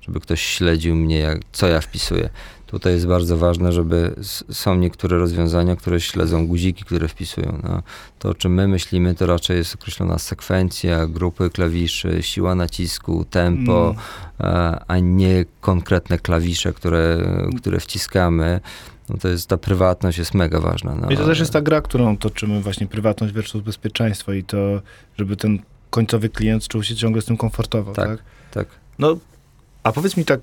żeby 0.00 0.20
ktoś 0.20 0.42
śledził 0.42 0.96
mnie, 0.96 1.18
jak, 1.18 1.40
co 1.52 1.68
ja 1.68 1.80
wpisuję. 1.80 2.30
Tutaj 2.68 2.92
jest 2.92 3.06
bardzo 3.06 3.36
ważne, 3.36 3.72
żeby 3.72 4.14
są 4.50 4.74
niektóre 4.74 5.18
rozwiązania, 5.18 5.76
które 5.76 6.00
śledzą 6.00 6.46
guziki, 6.46 6.84
które 6.84 7.08
wpisują. 7.08 7.58
No, 7.62 7.82
to, 8.18 8.28
o 8.28 8.34
czym 8.34 8.54
my 8.54 8.68
myślimy, 8.68 9.14
to 9.14 9.26
raczej 9.26 9.56
jest 9.56 9.74
określona 9.74 10.18
sekwencja, 10.18 11.06
grupy 11.06 11.50
klawiszy, 11.50 12.22
siła 12.22 12.54
nacisku, 12.54 13.24
tempo, 13.30 13.94
mm. 14.38 14.78
a 14.88 14.98
nie 14.98 15.44
konkretne 15.60 16.18
klawisze, 16.18 16.72
które, 16.72 17.18
które 17.58 17.80
wciskamy. 17.80 18.60
No 19.08 19.16
to 19.16 19.28
jest 19.28 19.46
ta 19.46 19.56
prywatność 19.56 20.18
jest 20.18 20.34
mega 20.34 20.60
ważna. 20.60 20.94
No. 20.94 21.10
I 21.10 21.16
to 21.16 21.26
też 21.26 21.40
jest 21.40 21.52
ta 21.52 21.60
gra, 21.60 21.80
którą 21.80 22.16
toczymy, 22.16 22.62
właśnie 22.62 22.86
prywatność 22.86 23.34
versus 23.34 23.62
bezpieczeństwo 23.62 24.32
i 24.32 24.44
to, 24.44 24.58
żeby 25.18 25.36
ten 25.36 25.58
końcowy 25.90 26.28
klient 26.28 26.68
czuł 26.68 26.82
się 26.82 26.96
ciągle 26.96 27.22
z 27.22 27.24
tym 27.24 27.36
komfortowo, 27.36 27.92
tak? 27.92 28.08
Tak. 28.08 28.22
tak. 28.50 28.66
No, 28.98 29.16
a 29.82 29.92
powiedz 29.92 30.16
mi 30.16 30.24
tak, 30.24 30.40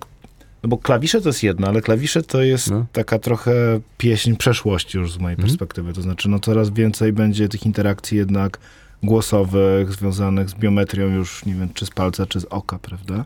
no 0.65 0.69
bo 0.69 0.77
klawisze 0.77 1.21
to 1.21 1.29
jest 1.29 1.43
jedno, 1.43 1.67
ale 1.67 1.81
klawisze 1.81 2.23
to 2.23 2.41
jest 2.41 2.71
no. 2.71 2.85
taka 2.91 3.19
trochę 3.19 3.79
pieśń 3.97 4.35
przeszłości 4.35 4.97
już 4.97 5.11
z 5.11 5.17
mojej 5.17 5.33
mhm. 5.33 5.49
perspektywy. 5.49 5.93
To 5.93 6.01
znaczy, 6.01 6.29
no 6.29 6.39
coraz 6.39 6.69
więcej 6.69 7.13
będzie 7.13 7.49
tych 7.49 7.65
interakcji 7.65 8.17
jednak 8.17 8.59
głosowych, 9.03 9.93
związanych 9.93 10.49
z 10.49 10.53
biometrią 10.53 11.07
już, 11.07 11.45
nie 11.45 11.53
wiem, 11.53 11.69
czy 11.73 11.85
z 11.85 11.89
palca, 11.89 12.25
czy 12.25 12.39
z 12.39 12.45
oka, 12.45 12.79
prawda? 12.79 13.25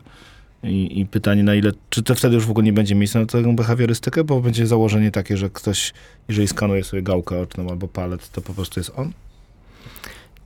I, 0.62 1.00
I, 1.00 1.06
pytanie, 1.06 1.42
na 1.42 1.54
ile, 1.54 1.72
czy 1.90 2.02
to 2.02 2.14
wtedy 2.14 2.34
już 2.34 2.46
w 2.46 2.50
ogóle 2.50 2.64
nie 2.64 2.72
będzie 2.72 2.94
miejsca 2.94 3.20
na 3.20 3.26
tę 3.26 3.54
behawiorystykę, 3.56 4.24
bo 4.24 4.40
będzie 4.40 4.66
założenie 4.66 5.10
takie, 5.10 5.36
że 5.36 5.50
ktoś, 5.50 5.92
jeżeli 6.28 6.48
skanuje 6.48 6.84
sobie 6.84 7.02
gałkę 7.02 7.40
oczną 7.40 7.70
albo 7.70 7.88
palec, 7.88 8.30
to 8.30 8.40
po 8.40 8.54
prostu 8.54 8.80
jest 8.80 8.92
on? 8.96 9.12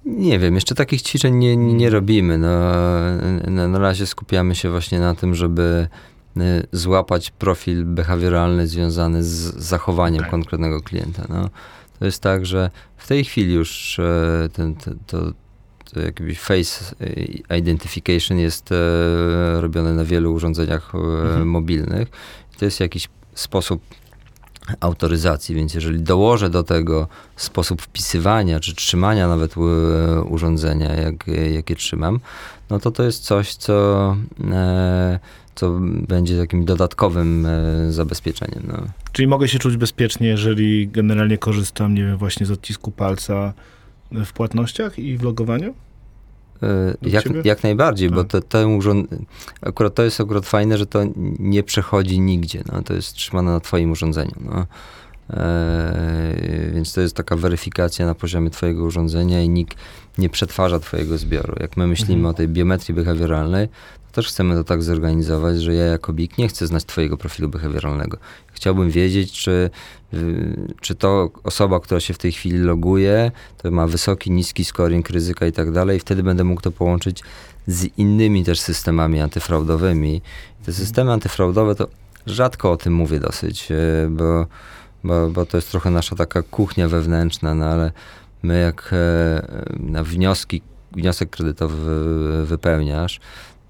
Nie 0.05 0.39
wiem, 0.39 0.55
jeszcze 0.55 0.75
takich 0.75 1.03
ćwiczeń 1.03 1.35
nie, 1.35 1.57
nie 1.57 1.91
robimy. 1.91 2.39
No, 2.39 2.71
na, 3.51 3.69
na 3.69 3.79
razie 3.79 4.07
skupiamy 4.07 4.55
się 4.55 4.71
właśnie 4.71 5.01
na 5.01 5.15
tym, 5.15 5.35
żeby 5.35 5.89
złapać 6.73 7.31
profil 7.31 7.85
behawioralny 7.85 8.67
związany 8.67 9.25
z 9.25 9.31
zachowaniem 9.57 10.21
okay. 10.21 10.31
konkretnego 10.31 10.81
klienta. 10.81 11.23
No. 11.29 11.51
To 11.99 12.05
jest 12.05 12.23
tak, 12.23 12.47
że 12.47 12.71
w 12.97 13.07
tej 13.07 13.25
chwili 13.25 13.55
już 13.55 13.99
e, 13.99 14.49
ten, 14.53 14.75
ten, 14.75 14.99
to, 15.07 15.33
to 15.93 16.01
jakiś 16.01 16.41
face 16.41 16.95
identification 17.59 18.39
jest 18.39 18.73
e, 18.73 18.75
robione 19.61 19.93
na 19.93 20.05
wielu 20.05 20.35
urządzeniach 20.35 20.95
e, 20.95 20.99
mhm. 20.99 21.49
mobilnych. 21.49 22.09
To 22.59 22.65
jest 22.65 22.81
jakiś 22.81 23.09
sposób 23.35 23.83
autoryzacji, 24.81 25.55
więc 25.55 25.75
jeżeli 25.75 26.01
dołożę 26.01 26.51
do 26.51 26.63
tego 26.63 27.09
sposób 27.37 27.83
wpisywania 27.83 28.61
czy 28.61 28.75
trzymania 28.75 29.29
nawet 29.29 29.55
urządzenia, 30.29 30.95
jak, 30.95 31.27
jakie 31.55 31.77
trzymam, 31.77 32.21
no 32.71 32.79
to 32.79 32.91
to 32.91 33.03
jest 33.03 33.25
coś, 33.25 33.55
co 33.55 34.17
co 35.55 35.79
będzie 36.09 36.39
takim 36.39 36.65
dodatkowym 36.65 37.47
e, 37.47 37.93
zabezpieczeniem. 37.93 38.63
No. 38.69 38.79
Czyli 39.13 39.29
mogę 39.29 39.49
się 39.49 39.59
czuć 39.59 39.77
bezpiecznie, 39.77 40.29
jeżeli 40.29 40.89
generalnie 40.89 41.39
korzystam, 41.39 41.95
nie 41.95 42.05
wiem, 42.05 42.17
właśnie 42.17 42.47
z 42.47 42.51
odcisku 42.51 42.91
palca 42.91 43.53
w 44.13 44.33
płatnościach 44.33 44.99
i 44.99 45.17
w 45.19 45.23
logowaniu? 45.23 45.75
E, 46.63 46.97
jak, 47.03 47.25
jak, 47.45 47.63
najbardziej, 47.63 48.09
tak. 48.09 48.17
bo 48.17 48.25
to, 48.25 48.41
to 48.41 48.69
urząd... 48.69 49.11
akurat 49.63 49.95
to 49.95 50.03
jest 50.03 50.21
akurat 50.21 50.47
fajne, 50.47 50.79
że 50.79 50.87
to 50.87 51.05
nie 51.39 51.63
przechodzi 51.63 52.21
nigdzie. 52.21 52.63
No. 52.73 52.83
To 52.83 52.95
jest 52.95 53.15
trzymane 53.15 53.53
na 53.53 53.61
twoim 53.61 53.91
urządzeniu. 53.91 54.35
No. 54.41 54.67
E, 55.31 56.71
więc 56.75 56.93
to 56.93 57.01
jest 57.01 57.17
taka 57.17 57.37
weryfikacja 57.37 58.07
na 58.07 58.15
poziomie 58.15 58.51
twojego 58.51 58.85
urządzenia 58.85 59.43
i 59.43 59.49
nikt 59.49 59.79
nie 60.19 60.29
przetwarza 60.29 60.79
twojego 60.79 61.19
zbioru. 61.19 61.55
Jak 61.61 61.77
my 61.77 61.87
myślimy 61.87 62.15
mhm. 62.15 62.27
o 62.27 62.35
tej 62.35 62.49
biometrii 62.49 62.95
behawioralnej, 62.95 63.69
też 64.15 64.29
chcemy 64.29 64.55
to 64.55 64.65
tak 64.65 64.83
zorganizować, 64.83 65.63
że 65.63 65.75
ja 65.75 65.85
jako 65.85 66.13
BIK 66.13 66.39
nie 66.39 66.49
chcę 66.49 66.67
znać 66.67 66.85
twojego 66.85 67.17
profilu 67.17 67.49
behawioralnego. 67.49 68.19
Chciałbym 68.53 68.91
wiedzieć, 68.91 69.33
czy, 69.33 69.71
czy 70.81 70.95
to 70.95 71.31
osoba, 71.45 71.81
która 71.81 72.01
się 72.01 72.15
w 72.15 72.19
tej 72.19 72.33
chwili 72.33 72.59
loguje, 72.59 73.33
to 73.63 73.71
ma 73.71 73.87
wysoki, 73.87 74.31
niski 74.31 74.65
scoring 74.65 75.11
ryzyka 75.11 75.47
i 75.47 75.53
tak 75.53 75.73
dalej, 75.73 75.97
i 75.97 76.01
wtedy 76.01 76.23
będę 76.23 76.45
mógł 76.45 76.61
to 76.61 76.73
połączyć 76.73 77.23
z 77.67 77.85
innymi 77.99 78.45
też 78.45 78.61
systemami 78.61 79.21
antyfraudowymi. 79.21 80.23
Te 80.65 80.73
systemy 80.73 81.13
antyfraudowe 81.13 81.75
to 81.75 81.89
rzadko 82.27 82.73
o 82.73 82.77
tym 82.77 82.95
mówię 82.95 83.21
dosyć, 83.21 83.69
e, 83.71 83.77
bo, 84.11 84.47
bo, 85.05 85.31
bo 85.31 85.47
to 85.47 85.57
jest 85.57 85.71
trochę 85.71 85.91
nasza 85.91 86.17
taka 86.17 86.43
kuchnia 86.43 86.89
wewnętrzna, 86.89 87.55
no 87.55 87.67
ale 87.67 87.93
my 88.43 88.61
jak 88.61 88.91
e, 88.93 89.65
na 89.81 90.05
wnioski, 90.05 90.63
wniosek 90.93 91.31
kredytowy 91.31 92.47
wypełniasz, 92.47 93.21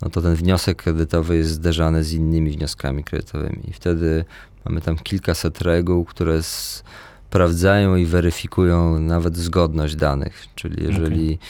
no 0.04 0.10
to 0.10 0.22
ten 0.22 0.34
wniosek 0.34 0.82
kredytowy 0.82 1.36
jest 1.36 1.50
zderzany 1.50 2.04
z 2.04 2.12
innymi 2.12 2.50
wnioskami 2.50 3.04
kredytowymi. 3.04 3.62
I 3.68 3.72
wtedy 3.72 4.24
mamy 4.64 4.80
tam 4.80 4.96
kilkaset 4.96 5.60
reguł, 5.60 6.04
które 6.04 6.42
sprawdzają 6.42 7.96
i 7.96 8.06
weryfikują 8.06 9.00
nawet 9.00 9.36
zgodność 9.36 9.96
danych. 9.96 10.46
Czyli 10.54 10.84
jeżeli 10.84 11.34
okay. 11.34 11.46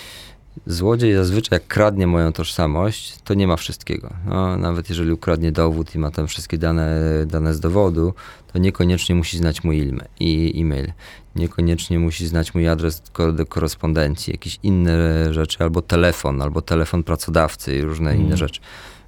Złodziej 0.66 1.14
zazwyczaj 1.14 1.56
jak 1.56 1.66
kradnie 1.66 2.06
moją 2.06 2.32
tożsamość, 2.32 3.16
to 3.24 3.34
nie 3.34 3.46
ma 3.46 3.56
wszystkiego. 3.56 4.10
No, 4.26 4.56
nawet 4.56 4.88
jeżeli 4.88 5.12
ukradnie 5.12 5.52
dowód 5.52 5.94
i 5.94 5.98
ma 5.98 6.10
tam 6.10 6.26
wszystkie 6.26 6.58
dane, 6.58 7.00
dane 7.26 7.54
z 7.54 7.60
dowodu, 7.60 8.14
to 8.52 8.58
niekoniecznie 8.58 9.14
musi 9.14 9.38
znać 9.38 9.64
mój 9.64 9.92
e-mail 10.54 10.92
niekoniecznie 11.36 11.98
musi 11.98 12.26
znać 12.26 12.54
mój 12.54 12.68
adres 12.68 13.02
do 13.32 13.46
korespondencji, 13.46 14.32
jakieś 14.32 14.58
inne 14.62 14.92
rzeczy, 15.34 15.58
albo 15.58 15.82
telefon, 15.82 16.42
albo 16.42 16.62
telefon 16.62 17.02
pracodawcy 17.02 17.76
i 17.76 17.82
różne 17.82 18.10
mm. 18.10 18.22
inne 18.22 18.36
rzeczy. 18.36 18.60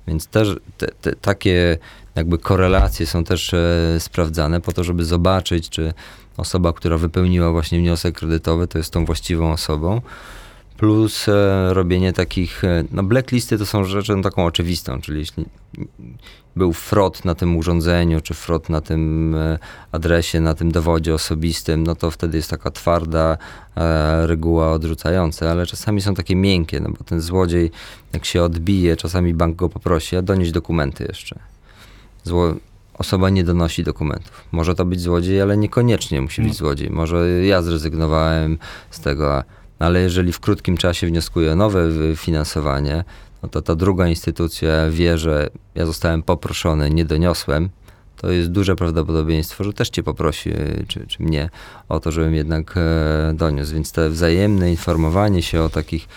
Więc 0.06 0.26
też 0.26 0.56
te, 0.78 0.86
te, 0.86 1.12
takie 1.12 1.78
jakby 2.14 2.38
korelacje 2.38 3.06
są 3.06 3.24
też 3.24 3.54
e, 3.54 3.96
sprawdzane 3.98 4.60
po 4.60 4.72
to, 4.72 4.84
żeby 4.84 5.04
zobaczyć, 5.04 5.68
czy 5.68 5.94
osoba, 6.36 6.72
która 6.72 6.98
wypełniła 6.98 7.52
właśnie 7.52 7.78
wniosek 7.78 8.18
kredytowy, 8.18 8.66
to 8.68 8.78
jest 8.78 8.92
tą 8.92 9.04
właściwą 9.04 9.52
osobą. 9.52 10.00
Plus 10.76 11.28
e, 11.28 11.74
robienie 11.74 12.12
takich, 12.12 12.64
e, 12.64 12.84
no 12.90 13.02
blacklisty 13.02 13.58
to 13.58 13.66
są 13.66 13.84
rzeczą 13.84 14.22
taką 14.22 14.44
oczywistą, 14.44 15.00
czyli 15.00 15.18
jeśli 15.18 15.44
był 16.56 16.72
frot 16.72 17.24
na 17.24 17.34
tym 17.34 17.56
urządzeniu, 17.56 18.20
czy 18.20 18.34
frot 18.34 18.68
na 18.68 18.80
tym 18.80 19.34
e, 19.34 19.58
adresie, 19.92 20.40
na 20.40 20.54
tym 20.54 20.72
dowodzie 20.72 21.14
osobistym, 21.14 21.84
no 21.84 21.94
to 21.94 22.10
wtedy 22.10 22.36
jest 22.36 22.50
taka 22.50 22.70
twarda 22.70 23.38
reguła 24.22 24.72
odrzucająca, 24.72 25.50
ale 25.50 25.66
czasami 25.66 26.00
są 26.00 26.14
takie 26.14 26.36
miękkie, 26.36 26.80
no 26.80 26.90
bo 26.90 27.04
ten 27.04 27.20
złodziej, 27.20 27.70
jak 28.12 28.24
się 28.24 28.42
odbije, 28.42 28.96
czasami 28.96 29.34
bank 29.34 29.56
go 29.56 29.68
poprosi, 29.68 30.16
a 30.16 30.22
donieść 30.22 30.52
dokumenty 30.52 31.04
jeszcze. 31.04 31.38
Zło 32.24 32.54
osoba 32.98 33.30
nie 33.30 33.44
donosi 33.44 33.84
dokumentów. 33.84 34.44
Może 34.52 34.74
to 34.74 34.84
być 34.84 35.00
złodziej, 35.00 35.40
ale 35.40 35.56
niekoniecznie 35.56 36.20
musi 36.20 36.42
być 36.42 36.50
no. 36.50 36.54
złodziej. 36.54 36.90
Może 36.90 37.44
ja 37.44 37.62
zrezygnowałem 37.62 38.58
z 38.90 39.00
tego, 39.00 39.42
ale 39.78 40.00
jeżeli 40.00 40.32
w 40.32 40.40
krótkim 40.40 40.76
czasie 40.76 41.06
wnioskuję 41.06 41.52
o 41.52 41.56
nowe 41.56 41.88
finansowanie, 42.16 43.04
no 43.42 43.48
to 43.48 43.62
ta 43.62 43.74
druga 43.74 44.08
instytucja 44.08 44.90
wie, 44.90 45.18
że 45.18 45.50
ja 45.74 45.86
zostałem 45.86 46.22
poproszony, 46.22 46.90
nie 46.90 47.04
doniosłem, 47.04 47.68
to 48.16 48.30
jest 48.30 48.50
duże 48.50 48.76
prawdopodobieństwo, 48.76 49.64
że 49.64 49.72
też 49.72 49.90
cię 49.90 50.02
poprosi, 50.02 50.50
czy, 50.88 51.06
czy 51.06 51.22
mnie, 51.22 51.50
o 51.88 52.00
to, 52.00 52.12
żebym 52.12 52.34
jednak 52.34 52.74
e, 52.76 53.34
doniósł. 53.34 53.74
Więc 53.74 53.92
to 53.92 54.10
wzajemne 54.10 54.70
informowanie 54.70 55.42
się 55.42 55.62
o 55.62 55.68
takich 55.68 56.08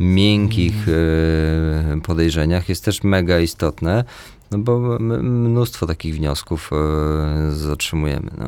miękkich 0.00 0.88
mm. 0.88 1.98
e, 1.98 2.00
podejrzeniach 2.00 2.68
jest 2.68 2.84
też 2.84 3.02
mega 3.02 3.40
istotne, 3.40 4.04
no 4.50 4.58
bo 4.58 4.98
mnóstwo 4.98 5.86
takich 5.86 6.14
wniosków 6.14 6.70
e, 6.72 7.50
zatrzymujemy. 7.50 8.30
No. 8.38 8.46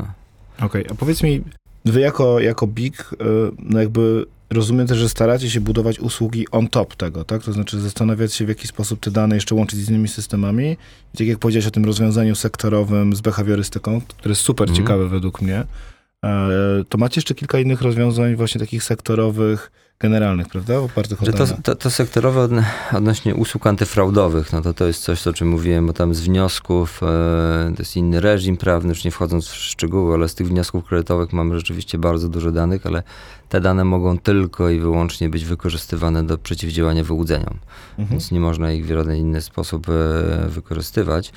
Okej, 0.56 0.66
okay, 0.66 0.84
a 0.90 0.94
powiedz 0.94 1.22
mi, 1.22 1.42
wy 1.84 2.00
jako, 2.00 2.40
jako 2.40 2.66
BIG, 2.66 3.10
no 3.58 3.80
jakby 3.80 4.26
rozumiem 4.54 4.86
też, 4.86 4.98
że 4.98 5.08
staracie 5.08 5.50
się 5.50 5.60
budować 5.60 6.00
usługi 6.00 6.46
on 6.50 6.68
top 6.68 6.96
tego, 6.96 7.24
tak? 7.24 7.42
To 7.42 7.52
znaczy 7.52 7.80
zastanawiać 7.80 8.34
się, 8.34 8.44
w 8.44 8.48
jaki 8.48 8.68
sposób 8.68 9.00
te 9.00 9.10
dane 9.10 9.34
jeszcze 9.34 9.54
łączyć 9.54 9.80
z 9.80 9.88
innymi 9.88 10.08
systemami. 10.08 10.76
I 11.14 11.18
tak 11.18 11.26
jak 11.26 11.38
powiedziałeś 11.38 11.66
o 11.66 11.70
tym 11.70 11.84
rozwiązaniu 11.84 12.34
sektorowym 12.34 13.16
z 13.16 13.20
behawiorystyką, 13.20 14.00
które 14.00 14.32
jest 14.32 14.42
super 14.42 14.68
mm. 14.68 14.76
ciekawe 14.76 15.08
według 15.08 15.42
mnie, 15.42 15.64
E, 16.24 16.84
to 16.88 16.98
macie 16.98 17.18
jeszcze 17.18 17.34
kilka 17.34 17.58
innych 17.58 17.82
rozwiązań 17.82 18.36
właśnie 18.36 18.58
takich 18.58 18.84
sektorowych, 18.84 19.70
generalnych, 20.00 20.48
prawda? 20.48 20.78
Opartych 20.78 21.22
o 21.22 21.26
to, 21.26 21.46
to, 21.62 21.74
to 21.74 21.90
sektorowe 21.90 22.40
odn- 22.40 22.62
odnośnie 22.92 23.34
usług 23.34 23.66
antyfraudowych, 23.66 24.52
no 24.52 24.62
to 24.62 24.74
to 24.74 24.86
jest 24.86 25.02
coś, 25.02 25.26
o 25.26 25.32
czym 25.32 25.48
mówiłem, 25.48 25.86
bo 25.86 25.92
tam 25.92 26.14
z 26.14 26.20
wniosków, 26.20 27.02
e, 27.02 27.72
to 27.76 27.82
jest 27.82 27.96
inny 27.96 28.20
reżim 28.20 28.56
prawny, 28.56 28.88
już 28.88 29.04
nie 29.04 29.10
wchodząc 29.10 29.48
w 29.48 29.54
szczegóły, 29.54 30.14
ale 30.14 30.28
z 30.28 30.34
tych 30.34 30.48
wniosków 30.48 30.84
kredytowych 30.84 31.32
mamy 31.32 31.56
rzeczywiście 31.56 31.98
bardzo 31.98 32.28
dużo 32.28 32.52
danych, 32.52 32.86
ale 32.86 33.02
te 33.48 33.60
dane 33.60 33.84
mogą 33.84 34.18
tylko 34.18 34.68
i 34.70 34.80
wyłącznie 34.80 35.28
być 35.28 35.44
wykorzystywane 35.44 36.24
do 36.26 36.38
przeciwdziałania 36.38 37.04
wyłudzeniom, 37.04 37.58
Mhm. 37.98 38.08
więc 38.08 38.30
nie 38.30 38.40
można 38.40 38.72
ich 38.72 38.86
w 38.86 38.88
żaden 38.88 39.16
inny 39.16 39.42
sposób 39.42 39.86
e, 39.88 40.48
wykorzystywać. 40.48 41.32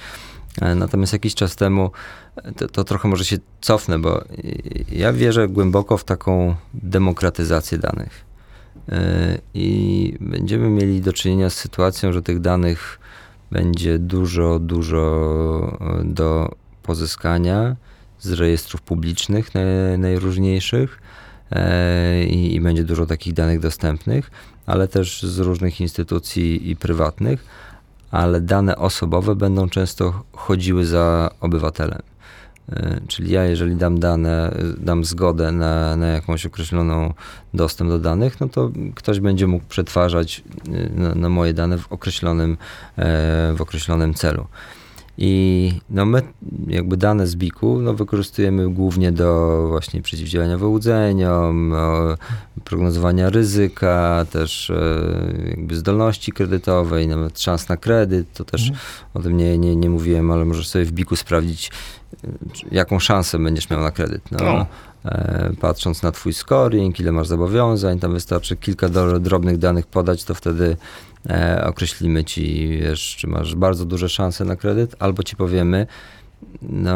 E, 0.62 0.76
Natomiast 0.76 1.14
jakiś 1.14 1.36
czas 1.36 1.56
temu, 1.56 1.92
e, 2.36 2.52
to, 2.52 2.68
to 2.68 2.84
trochę 2.84 3.08
może 3.08 3.26
się 3.26 3.38
cofnę, 3.62 4.00
bo 4.00 4.24
ja 4.92 5.14
wierzę 5.14 5.48
głęboko 5.48 5.98
w 5.98 6.04
taką 6.04 6.56
demokratyzację 6.74 7.78
danych. 7.78 8.27
E, 8.90 9.38
I 9.54 10.14
będziemy 10.20 10.70
mieli 10.70 11.02
do 11.02 11.14
czynienia 11.14 11.50
z 11.50 11.56
sytuacją, 11.56 12.14
że 12.14 12.22
tych 12.22 12.40
danych 12.40 13.00
będzie 13.52 14.00
dużo, 14.00 14.60
dużo 14.60 15.78
e, 15.82 16.04
do 16.04 16.56
pozyskania 16.84 17.76
z 18.20 18.32
rejestrów 18.32 18.82
publicznych 18.82 19.56
naj, 19.56 19.66
najróżniejszych 19.98 21.02
e, 21.52 22.24
i, 22.24 22.56
i 22.56 22.62
będzie 22.62 22.84
dużo 22.84 23.06
takich 23.06 23.34
danych 23.34 23.60
dostępnych, 23.60 24.32
ale 24.66 24.88
też 24.88 25.24
z 25.24 25.40
różnych 25.40 25.82
instytucji 25.82 26.70
i 26.70 26.76
prywatnych, 26.76 27.46
ale 28.12 28.42
dane 28.42 28.78
osobowe 28.78 29.36
będą 29.36 29.70
często 29.70 30.24
chodziły 30.34 30.86
za 30.86 31.32
obywatelem. 31.40 32.02
E, 32.72 33.00
Czyli 33.08 33.32
ja, 33.32 33.44
jeżeli 33.44 33.76
dam 33.76 34.00
dane, 34.00 34.52
dam 34.78 35.06
zgodę 35.06 35.52
na, 35.52 35.96
na 35.96 36.08
jakąś 36.08 36.46
określoną 36.46 37.14
dostęp 37.54 37.90
do 37.90 38.00
danych, 38.00 38.40
no 38.40 38.50
to 38.50 38.72
ktoś 38.96 39.20
będzie 39.20 39.48
mógł 39.48 39.66
przetwarzać 39.66 40.44
y, 40.68 40.92
na, 40.96 41.16
na 41.16 41.30
moje 41.30 41.54
dane 41.54 41.78
w 41.78 41.92
określonym, 41.92 42.58
e, 42.98 43.54
w 43.58 43.62
określonym 43.62 44.14
celu. 44.14 44.48
I 45.20 45.72
no 45.90 46.06
my 46.06 46.22
jakby 46.68 46.98
dane 46.98 47.28
z 47.28 47.36
BIK-u 47.36 47.82
no 47.82 47.94
wykorzystujemy 47.94 48.70
głównie 48.70 49.12
do 49.12 49.64
właśnie 49.68 50.02
przeciwdziałania 50.02 50.58
wyłudzeniom, 50.58 51.74
prognozowania 52.64 53.30
ryzyka, 53.30 54.26
też 54.32 54.70
e, 54.70 55.04
jakby 55.50 55.76
zdolności 55.76 56.32
kredytowej, 56.32 57.08
nawet 57.08 57.40
szans 57.42 57.70
na 57.70 57.78
kredyt. 57.78 58.34
To 58.34 58.46
też 58.46 58.62
Mhm. 58.70 58.80
o 59.14 59.20
tym 59.20 59.38
nie, 59.38 59.58
nie, 59.58 59.76
nie 59.76 59.90
mówiłem, 59.90 60.32
ale 60.32 60.46
możesz 60.46 60.68
sobie 60.68 60.86
w 60.86 60.92
BIK-u 60.92 61.16
sprawdzić, 61.16 61.72
e, 62.24 62.28
jaką 62.72 63.00
szansę 63.00 63.40
będziesz 63.40 63.70
miał 63.70 63.80
na 63.80 63.92
kredyt. 63.92 64.32
No, 64.32 64.38
No. 64.44 64.66
e, 65.12 65.52
patrząc 65.62 66.04
na 66.04 66.12
twój 66.12 66.34
scoring, 66.34 67.00
ile 67.00 67.12
masz 67.12 67.28
zobowiązań, 67.28 68.00
tam 68.00 68.14
wystarczy 68.14 68.56
kilka 68.58 68.90
drobnych 69.20 69.58
danych 69.58 69.88
podać, 69.88 70.24
to 70.24 70.34
wtedy 70.36 70.78
e, 71.30 71.66
określimy 71.66 72.24
ci, 72.24 72.68
wiesz, 72.82 73.16
czy 73.20 73.28
masz 73.28 73.56
bardzo 73.56 73.86
duże 73.86 74.10
szanse 74.10 74.46
na 74.46 74.56
kredyt, 74.56 74.96
albo 75.00 75.24
ci 75.24 75.36
powiemy, 75.36 75.88
no, 76.62 76.96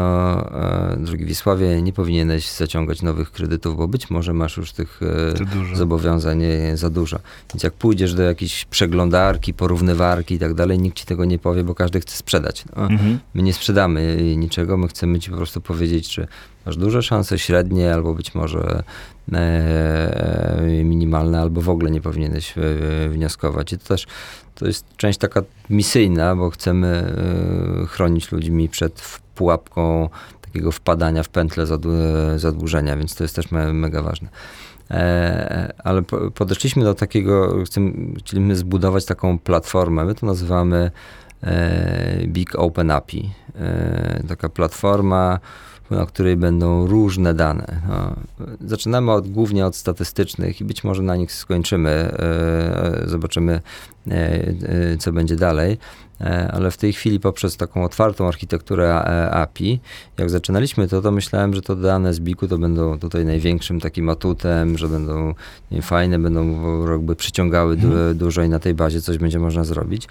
e, 0.92 0.96
drogi 1.00 1.24
Wisławie, 1.24 1.82
nie 1.82 1.92
powinieneś 1.92 2.50
zaciągać 2.50 3.02
nowych 3.02 3.32
kredytów, 3.32 3.76
bo 3.76 3.88
być 3.88 4.10
może 4.10 4.32
masz 4.32 4.56
już 4.56 4.72
tych 4.72 5.00
e, 5.72 5.76
zobowiązań 5.76 6.42
za 6.74 6.90
dużo. 6.90 7.18
Więc 7.54 7.62
jak 7.62 7.72
pójdziesz 7.72 8.14
do 8.14 8.22
jakiejś 8.22 8.64
przeglądarki, 8.64 9.54
porównywarki 9.54 10.34
i 10.34 10.38
tak 10.38 10.54
dalej, 10.54 10.78
nikt 10.78 10.96
ci 10.96 11.06
tego 11.06 11.24
nie 11.24 11.38
powie, 11.38 11.64
bo 11.64 11.74
każdy 11.74 12.00
chce 12.00 12.16
sprzedać. 12.16 12.64
No. 12.76 12.82
Mhm. 12.82 13.18
My 13.34 13.42
nie 13.42 13.52
sprzedamy 13.52 14.16
niczego, 14.36 14.76
my 14.76 14.88
chcemy 14.88 15.20
ci 15.20 15.30
po 15.30 15.36
prostu 15.36 15.60
powiedzieć, 15.60 16.08
czy 16.08 16.26
masz 16.66 16.76
duże 16.76 17.02
szanse, 17.02 17.38
średnie, 17.38 17.94
albo 17.94 18.14
być 18.14 18.34
może 18.34 18.82
minimalne, 20.84 21.40
albo 21.40 21.60
w 21.60 21.68
ogóle 21.68 21.90
nie 21.90 22.00
powinieneś 22.00 22.54
e, 22.58 23.08
wnioskować. 23.08 23.72
I 23.72 23.78
to 23.78 23.88
też 23.88 24.06
to 24.54 24.66
jest 24.66 24.86
część 24.96 25.18
taka 25.18 25.42
misyjna, 25.70 26.36
bo 26.36 26.50
chcemy 26.50 27.14
e, 27.82 27.86
chronić 27.86 28.32
ludźmi 28.32 28.68
przed 28.68 29.20
pułapką 29.34 30.08
takiego 30.42 30.72
wpadania 30.72 31.22
w 31.22 31.28
pętlę 31.28 31.64
zadłu- 31.64 32.38
zadłużenia, 32.38 32.96
więc 32.96 33.14
to 33.14 33.24
jest 33.24 33.36
też 33.36 33.50
me, 33.50 33.72
mega 33.72 34.02
ważne. 34.02 34.28
E, 34.90 35.72
ale 35.78 36.02
po- 36.02 36.30
podeszliśmy 36.30 36.84
do 36.84 36.94
takiego, 36.94 37.64
chcemy, 37.64 37.92
chcieliśmy 38.18 38.56
zbudować 38.56 39.04
taką 39.04 39.38
platformę, 39.38 40.04
my 40.04 40.14
to 40.14 40.26
nazywamy 40.26 40.90
e, 41.42 42.26
Big 42.26 42.54
Open 42.56 42.90
API. 42.90 43.30
E, 43.56 44.22
taka 44.28 44.48
platforma, 44.48 45.38
na 45.96 46.06
której 46.06 46.36
będą 46.36 46.86
różne 46.86 47.34
dane. 47.34 47.80
No, 47.88 48.16
zaczynamy 48.60 49.12
od, 49.12 49.28
głównie 49.28 49.66
od 49.66 49.76
statystycznych 49.76 50.60
i 50.60 50.64
być 50.64 50.84
może 50.84 51.02
na 51.02 51.16
nich 51.16 51.32
skończymy. 51.32 51.90
E, 51.90 53.02
zobaczymy, 53.06 53.60
e, 54.10 54.12
e, 54.12 54.96
co 54.98 55.12
będzie 55.12 55.36
dalej. 55.36 55.78
E, 56.20 56.52
ale 56.52 56.70
w 56.70 56.76
tej 56.76 56.92
chwili 56.92 57.20
poprzez 57.20 57.56
taką 57.56 57.84
otwartą 57.84 58.28
architekturę 58.28 58.88
e, 58.90 59.30
API, 59.30 59.80
jak 60.18 60.30
zaczynaliśmy 60.30 60.88
to, 60.88 61.02
to 61.02 61.10
myślałem, 61.10 61.54
że 61.54 61.62
to 61.62 61.76
dane 61.76 62.14
z 62.14 62.20
BIK-u 62.20 62.48
to 62.48 62.58
będą 62.58 62.98
tutaj 62.98 63.24
największym 63.24 63.80
takim 63.80 64.08
atutem, 64.08 64.78
że 64.78 64.88
będą 64.88 65.34
wiem, 65.70 65.82
fajne, 65.82 66.18
będą 66.18 66.60
jakby 66.90 67.16
przyciągały 67.16 67.76
du- 67.76 68.14
dużo 68.14 68.42
i 68.42 68.48
na 68.48 68.58
tej 68.58 68.74
bazie 68.74 69.00
coś 69.00 69.18
będzie 69.18 69.38
można 69.38 69.64
zrobić 69.64 70.08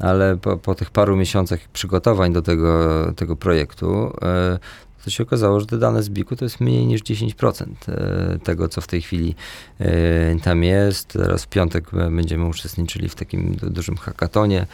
ale 0.00 0.36
po, 0.36 0.56
po 0.56 0.74
tych 0.74 0.90
paru 0.90 1.16
miesiącach 1.16 1.60
przygotowań 1.72 2.32
do 2.32 2.42
tego, 2.42 2.88
tego 3.16 3.36
projektu, 3.36 4.12
e, 4.22 4.58
to 5.04 5.10
się 5.10 5.22
okazało, 5.22 5.60
że 5.60 5.66
te 5.66 5.78
dane 5.78 6.02
z 6.02 6.08
BIK-u 6.08 6.36
to 6.36 6.44
jest 6.44 6.60
mniej 6.60 6.86
niż 6.86 7.02
10% 7.02 7.64
e, 7.88 8.38
tego, 8.38 8.68
co 8.68 8.80
w 8.80 8.86
tej 8.86 9.02
chwili 9.02 9.34
e, 9.80 10.36
tam 10.36 10.64
jest. 10.64 11.08
Teraz 11.08 11.44
w 11.44 11.48
piątek 11.48 11.90
będziemy 12.10 12.46
uczestniczyli 12.46 13.08
w 13.08 13.14
takim 13.14 13.54
du- 13.54 13.70
dużym 13.70 13.96
hackatonie 13.96 14.66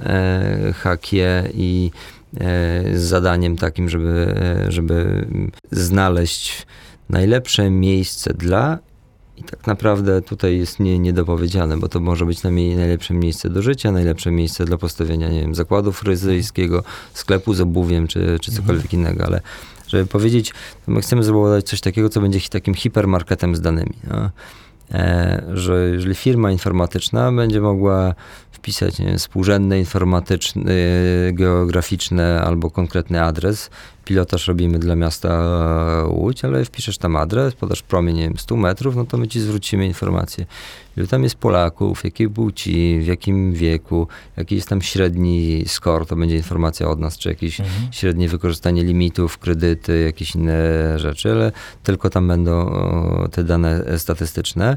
e, 0.00 0.72
hakie 0.72 1.50
i 1.54 1.90
z 2.94 3.00
zadaniem 3.00 3.56
takim, 3.56 3.88
żeby, 3.88 4.34
żeby 4.68 5.26
znaleźć 5.70 6.66
najlepsze 7.08 7.70
miejsce 7.70 8.34
dla 8.34 8.78
i 9.36 9.42
tak 9.42 9.66
naprawdę 9.66 10.22
tutaj 10.22 10.58
jest 10.58 10.80
nie, 10.80 10.98
niedopowiedziane, 10.98 11.76
bo 11.76 11.88
to 11.88 12.00
może 12.00 12.26
być 12.26 12.42
najlepsze 12.42 13.14
miejsce 13.14 13.50
do 13.50 13.62
życia, 13.62 13.92
najlepsze 13.92 14.30
miejsce 14.30 14.64
dla 14.64 14.78
postawienia, 14.78 15.28
nie 15.28 15.40
wiem, 15.40 15.54
zakładów 15.54 15.98
fryzyjskiego, 15.98 16.84
sklepu 17.14 17.54
z 17.54 17.60
obuwiem, 17.60 18.06
czy, 18.06 18.38
czy 18.40 18.52
cokolwiek 18.52 18.92
innego, 18.92 19.24
ale 19.24 19.40
żeby 19.94 20.06
powiedzieć, 20.06 20.52
to 20.86 20.92
my 20.92 21.00
chcemy 21.00 21.22
zbudować 21.22 21.64
coś 21.68 21.80
takiego, 21.80 22.08
co 22.08 22.20
będzie 22.20 22.40
takim 22.40 22.74
hipermarketem 22.74 23.56
z 23.56 23.60
danymi. 23.60 23.94
No. 24.10 24.30
E, 24.92 25.42
że 25.54 25.88
jeżeli 25.92 26.14
firma 26.14 26.50
informatyczna 26.50 27.32
będzie 27.32 27.60
mogła 27.60 28.14
wpisać 28.52 28.98
nie 28.98 29.18
współrzędne 29.18 29.78
informatyczne, 29.78 30.72
geograficzne 31.32 32.42
albo 32.44 32.70
konkretny 32.70 33.22
adres, 33.22 33.70
pilotaż 34.04 34.48
robimy 34.48 34.78
dla 34.78 34.96
miasta 34.96 35.44
Łódź, 36.08 36.44
ale 36.44 36.64
wpiszesz 36.64 36.98
tam 36.98 37.16
adres, 37.16 37.54
podasz 37.54 37.82
promień, 37.82 38.16
nie 38.16 38.22
wiem, 38.22 38.38
100 38.38 38.56
metrów, 38.56 38.96
no 38.96 39.04
to 39.04 39.16
my 39.16 39.28
ci 39.28 39.40
zwrócimy 39.40 39.86
informację, 39.86 40.46
ilu 40.96 41.06
tam 41.06 41.22
jest 41.22 41.34
Polaków, 41.36 42.04
jakiej 42.04 42.28
płci, 42.30 42.98
w 43.02 43.06
jakim 43.06 43.52
wieku, 43.52 44.08
jaki 44.36 44.54
jest 44.54 44.68
tam 44.68 44.82
średni 44.82 45.64
score, 45.66 46.06
to 46.06 46.16
będzie 46.16 46.36
informacja 46.36 46.88
od 46.88 47.00
nas, 47.00 47.18
czy 47.18 47.28
jakieś 47.28 47.60
Mhm. 47.60 47.92
średnie 47.92 48.28
wykorzystanie 48.28 48.84
limitów, 48.84 49.38
kredyty, 49.38 50.02
jakieś 50.04 50.34
inne 50.34 50.98
rzeczy, 50.98 51.30
ale 51.30 51.52
tylko 51.82 52.10
tam 52.10 52.28
będą 52.28 52.72
te 53.32 53.44
dane 53.44 53.98
statystyczne. 53.98 54.76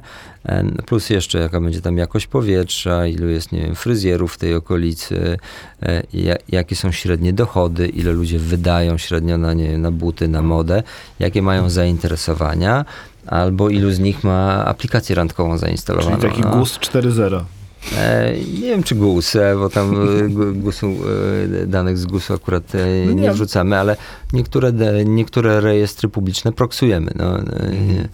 Plus 0.86 1.10
jeszcze 1.10 1.40
jaka 1.40 1.62
będzie 1.62 1.82
tam 1.82 1.98
jakość 1.98 2.28
powietrza, 2.28 3.08
ilu 3.08 3.28
jest, 3.30 3.52
nie 3.52 3.62
wiem, 3.62 3.76
fryzjerów 3.76 4.34
w 4.34 4.38
tej 4.38 4.56
okolicy, 4.56 5.38
e, 5.84 6.04
ja- 6.14 6.36
jakie 6.50 6.76
są 6.76 6.92
średnie 6.92 7.34
dochody, 7.34 7.88
ile 7.88 8.12
ludzie 8.12 8.40
wydają 8.40 8.98
średnio 8.98 9.17
na, 9.22 9.54
nie, 9.54 9.78
na 9.78 9.92
buty, 9.92 10.28
na 10.28 10.42
modę, 10.42 10.84
jakie 11.20 11.42
mają 11.42 11.70
zainteresowania, 11.70 12.86
albo 13.28 13.70
ilu 13.70 13.92
z 13.92 14.00
nich 14.00 14.24
ma 14.24 14.66
aplikację 14.66 15.16
randkową 15.16 15.58
zainstalowaną. 15.58 16.18
Czyli 16.18 16.30
taki 16.30 16.42
no. 16.42 16.52
GUS 16.52 16.80
4.0. 16.80 17.44
E, 17.98 18.34
nie 18.54 18.62
wiem, 18.70 18.84
czy 18.84 18.96
GUS, 18.96 19.36
e, 19.36 19.56
bo 19.56 19.70
tam 19.70 19.92
e, 19.92 20.30
gu- 20.30 20.54
GUS-u, 20.54 20.88
danych 21.68 21.98
z 21.98 22.06
GUS-u 22.06 22.34
akurat 22.34 22.74
No 23.06 23.12
nie. 23.14 23.22
nie 23.22 23.32
wrzucamy, 23.32 23.78
ale 23.78 23.98
niektóre, 24.34 24.72
niektóre 25.06 25.62
rejestry 25.62 26.10
publiczne 26.10 26.52
proksujemy. 26.52 27.12
No, 27.16 27.38
nie, 27.88 28.10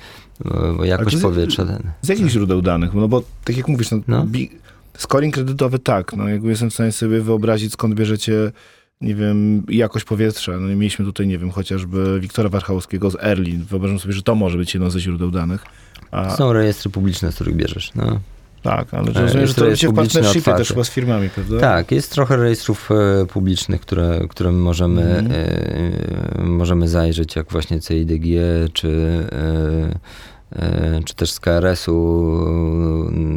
bo, 0.77 0.85
jakość 0.85 1.17
powietrza 1.17 1.65
ten. 1.65 1.91
Z 2.01 2.07
jakich 2.09 2.27
źródeł 2.29 2.61
danych? 2.61 2.93
No 2.93 3.07
bo 3.07 3.23
tak 3.43 3.57
jak 3.57 3.67
mówisz, 3.67 3.91
no, 3.91 3.99
No. 4.07 4.25
scoring 4.97 5.33
kredytowy 5.33 5.79
tak, 5.79 6.13
no 6.13 6.27
jakby 6.29 6.49
jestem 6.49 6.69
w 6.69 6.73
stanie 6.73 6.91
sobie 6.91 7.21
wyobrazić, 7.21 7.73
skąd 7.73 7.95
bierzecie, 7.95 8.51
nie 9.03 9.15
wiem, 9.15 9.63
jakość 9.69 10.05
powietrza. 10.05 10.51
No 10.51 10.67
mieliśmy 10.67 11.05
tutaj, 11.05 11.27
nie 11.27 11.37
wiem, 11.37 11.51
chociażby 11.51 12.19
Wiktora 12.19 12.49
Warchałowskiego 12.49 13.09
z 13.11 13.15
Erlin. 13.23 13.63
Wyobrażam 13.63 13.99
sobie, 13.99 14.13
że 14.13 14.21
to 14.23 14.35
może 14.35 14.57
być 14.57 14.73
jedno 14.73 14.89
ze 14.89 14.99
źródeł 14.99 15.31
danych. 15.31 15.65
A, 16.11 16.35
Są 16.35 16.53
rejestry 16.53 16.89
publiczne, 16.91 17.31
z 17.31 17.35
których 17.35 17.55
bierzesz. 17.55 17.91
No. 17.95 18.19
Tak, 18.61 18.93
ale 18.93 19.11
E, 19.11 19.21
rozumiem, 19.21 19.47
że 19.47 19.53
to 19.53 19.65
robicie 19.65 19.89
w 19.89 19.93
partnershipie 19.93 20.53
też 20.53 20.67
chyba 20.67 20.83
z 20.83 20.89
firmami, 20.89 21.29
prawda? 21.29 21.59
Tak, 21.59 21.91
jest 21.91 22.11
trochę 22.11 22.37
rejestrów 22.37 22.89
e, 22.91 23.25
publicznych, 23.25 23.81
które, 23.81 24.19
które 24.29 24.51
możemy, 24.51 25.01
Mhm. 25.01 25.31
e, 26.39 26.43
możemy 26.43 26.87
zajrzeć, 26.87 27.35
jak 27.35 27.51
właśnie 27.51 27.81
CIDG, 27.81 28.25
czy, 28.73 28.87
e, 29.31 29.37
e, 29.37 29.99
czy 31.05 31.15
też 31.15 31.31
z 31.31 31.39
KRS-u 31.39 32.29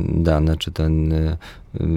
dane, 0.09 0.57
czy 0.57 0.73
ten 0.73 1.13
e, 1.13 1.37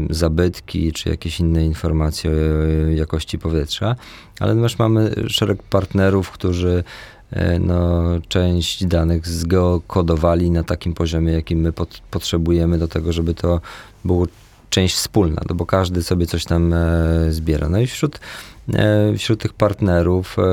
zabytki, 0.10 0.92
czy 0.92 1.10
jakieś 1.10 1.40
inne 1.40 1.66
informacje 1.66 2.32
o 2.32 2.90
jakości 2.90 3.40
powietrza, 3.40 3.96
ale 4.40 4.62
też 4.62 4.80
mamy 4.80 5.14
szereg 5.28 5.64
partnerów, 5.64 6.32
którzy 6.32 6.84
e, 7.32 7.60
no, 7.60 8.04
część 8.28 8.86
danych 8.86 9.28
zgeokodowali 9.28 10.52
na 10.52 10.64
takim 10.64 10.94
poziomie, 10.94 11.34
jakim 11.34 11.60
my 11.60 11.72
pot, 11.72 12.02
potrzebujemy 12.12 12.78
do 12.78 12.88
tego, 12.88 13.14
żeby 13.14 13.34
to 13.34 13.62
było 14.06 14.28
część 14.70 14.96
wspólna, 14.96 15.42
no 15.50 15.56
bo 15.56 15.66
każdy 15.66 16.04
sobie 16.04 16.26
coś 16.26 16.46
tam 16.46 16.74
e, 16.74 17.32
zbiera. 17.32 17.70
No 17.70 17.80
i 17.80 17.88
wśród, 17.88 18.20
e, 18.74 19.14
wśród 19.18 19.42
tych 19.42 19.54
partnerów 19.54 20.38
e, 20.40 20.44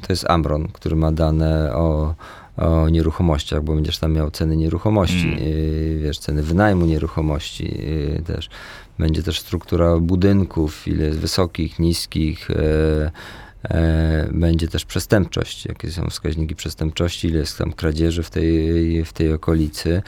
to 0.00 0.12
jest 0.12 0.30
Amron, 0.30 0.68
który 0.68 0.96
ma 0.96 1.12
dane 1.12 1.74
o, 1.74 2.14
o 2.56 2.88
nieruchomościach, 2.88 3.62
bo 3.62 3.74
będziesz 3.74 3.98
tam 3.98 4.12
miał 4.12 4.30
ceny 4.30 4.56
nieruchomości, 4.56 5.28
Mm. 5.28 5.38
e, 5.38 5.98
wiesz, 6.02 6.18
ceny 6.18 6.42
wynajmu 6.42 6.86
nieruchomości 6.86 7.78
e, 8.18 8.22
też. 8.22 8.48
Będzie 8.98 9.22
też 9.22 9.40
struktura 9.40 9.96
budynków, 9.98 10.88
ile 10.88 11.04
jest 11.04 11.18
wysokich, 11.18 11.78
niskich, 11.78 12.48
E, 13.70 14.28
będzie 14.32 14.68
też 14.68 14.84
przestępczość, 14.84 15.66
jakie 15.66 15.90
są 15.90 16.06
wskaźniki 16.10 16.54
przestępczości, 16.56 17.28
ile 17.28 17.38
jest 17.38 17.58
tam 17.58 17.72
kradzieży 17.72 18.22
w 18.22 18.30
tej, 18.30 19.04
w 19.04 19.12
tej 19.12 19.32
okolicy, 19.32 20.02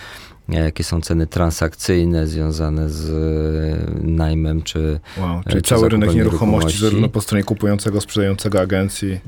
jakie 0.48 0.84
są 0.84 1.00
ceny 1.00 1.26
transakcyjne 1.26 2.26
związane 2.26 2.88
z 2.88 3.10
najmem 4.02 4.62
czy 4.62 5.00
Wow, 5.20 5.42
czyli 5.48 5.62
czy 5.62 5.68
cały 5.68 5.88
rynek 5.88 6.14
nieruchomości, 6.14 6.16
nieruchomości. 6.16 6.80
zarówno 6.80 7.08
po 7.08 7.20
stronie 7.20 7.44
kupującego, 7.44 8.00
sprzedającego 8.00 8.60
agencji. 8.60 9.20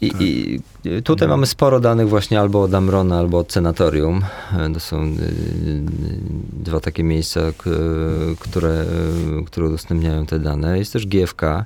I, 0.00 0.06
i 0.20 1.02
tutaj 1.02 1.24
Mhm. 1.26 1.30
mamy 1.30 1.46
sporo 1.46 1.80
danych 1.80 2.08
właśnie 2.08 2.40
albo 2.40 2.62
od 2.62 2.74
Amrona, 2.74 3.18
albo 3.18 3.38
od 3.38 3.52
Senatorium. 3.52 4.20
To 4.74 4.80
są 4.80 5.02
y, 5.04 5.06
y, 5.08 5.82
dwa 6.52 6.80
takie 6.80 7.04
miejsca, 7.04 7.40
które, 8.38 8.84
które 9.46 9.66
udostępniają 9.66 10.26
te 10.26 10.38
dane. 10.38 10.78
Jest 10.78 10.92
też 10.92 11.06
GFK, 11.06 11.42
e, 11.42 11.64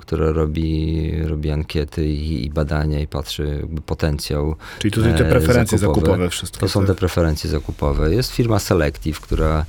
która 0.00 0.32
robi, 0.32 1.12
robi 1.24 1.50
ankiety 1.50 2.06
i, 2.08 2.44
i 2.46 2.50
badania 2.50 3.00
i 3.00 3.06
patrzy 3.06 3.56
jakby 3.60 3.80
potencjał. 3.80 4.54
Czyli 4.78 4.92
tutaj 4.92 5.14
te 5.14 5.26
E, 5.26 5.30
preferencje 5.30 5.78
zakupowe. 5.78 6.06
zakupowe 6.06 6.30
wszystkie. 6.30 6.60
To 6.60 6.68
są 6.68 6.86
te 6.86 6.94
preferencje 6.94 7.50
zakupowe. 7.50 8.14
Jest 8.14 8.32
firma 8.32 8.58
Selective, 8.58 9.20
która 9.20 9.64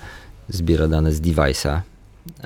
zbiera 0.50 0.88
dane 0.88 1.12
z 1.12 1.22
device'a. 1.22 1.80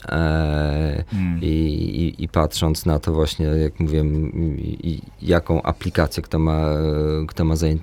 E, 0.09 1.03
Mm. 1.13 1.39
i, 1.41 1.45
i, 1.47 2.23
I 2.23 2.27
patrząc 2.27 2.85
na 2.85 2.99
to 2.99 3.13
właśnie, 3.13 3.45
jak 3.45 3.79
mówiłem, 3.79 4.31
i, 4.57 5.01
jaką 5.21 5.61
aplikację 5.61 6.23
kto 6.23 6.39
ma, 6.39 6.69
kto 7.27 7.45
ma 7.45 7.55
zain, 7.55 7.79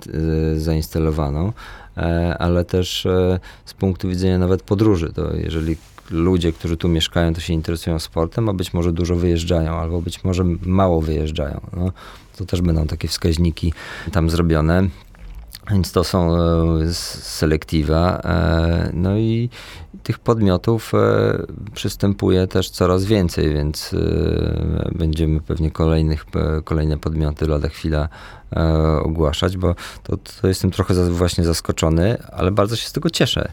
zainstalowaną, 0.57 1.53
e, 1.97 2.35
ale 2.39 2.65
też 2.65 3.05
e, 3.05 3.39
z 3.65 3.73
punktu 3.73 4.09
widzenia 4.09 4.37
nawet 4.37 4.61
podróży, 4.63 5.13
to 5.15 5.35
jeżeli 5.35 5.77
ludzie, 6.11 6.51
którzy 6.51 6.77
tu 6.77 6.87
mieszkają, 6.87 7.33
to 7.33 7.41
się 7.41 7.53
interesują 7.53 7.99
sportem, 7.99 8.49
a 8.49 8.53
być 8.53 8.73
może 8.73 8.91
dużo 8.91 9.15
wyjeżdżają, 9.15 9.73
albo 9.73 10.01
być 10.01 10.23
może 10.23 10.43
mało 10.65 11.01
wyjeżdżają. 11.01 11.61
No, 11.77 11.91
to 12.37 12.45
też 12.45 12.61
będą 12.61 12.87
takie 12.87 13.07
wskaźniki 13.07 13.73
tam 14.11 14.29
zrobione. 14.29 14.87
Więc 15.71 15.91
to 15.91 16.03
są 16.03 16.35
e, 16.35 16.93
selektywa. 16.93 18.21
e, 18.23 18.89
No 18.93 19.17
i 19.17 19.49
tych 20.03 20.19
podmiotów 20.19 20.91
e, 20.93 20.97
przystępuje 21.73 22.47
też 22.47 22.69
coraz 22.69 23.05
więcej, 23.05 23.53
więc 23.53 23.95
będziemy 24.91 25.41
pewnie 25.41 25.71
kolejnych, 25.71 26.25
kolejne 26.63 26.97
podmioty 26.97 27.47
lada 27.47 27.69
chwila 27.69 28.09
ogłaszać, 29.03 29.57
bo 29.57 29.75
to, 30.03 30.17
to 30.41 30.47
jestem 30.47 30.71
trochę 30.71 31.09
właśnie 31.09 31.43
zaskoczony, 31.43 32.17
ale 32.31 32.51
bardzo 32.51 32.75
się 32.75 32.87
z 32.87 32.91
tego 32.91 33.09
cieszę, 33.09 33.51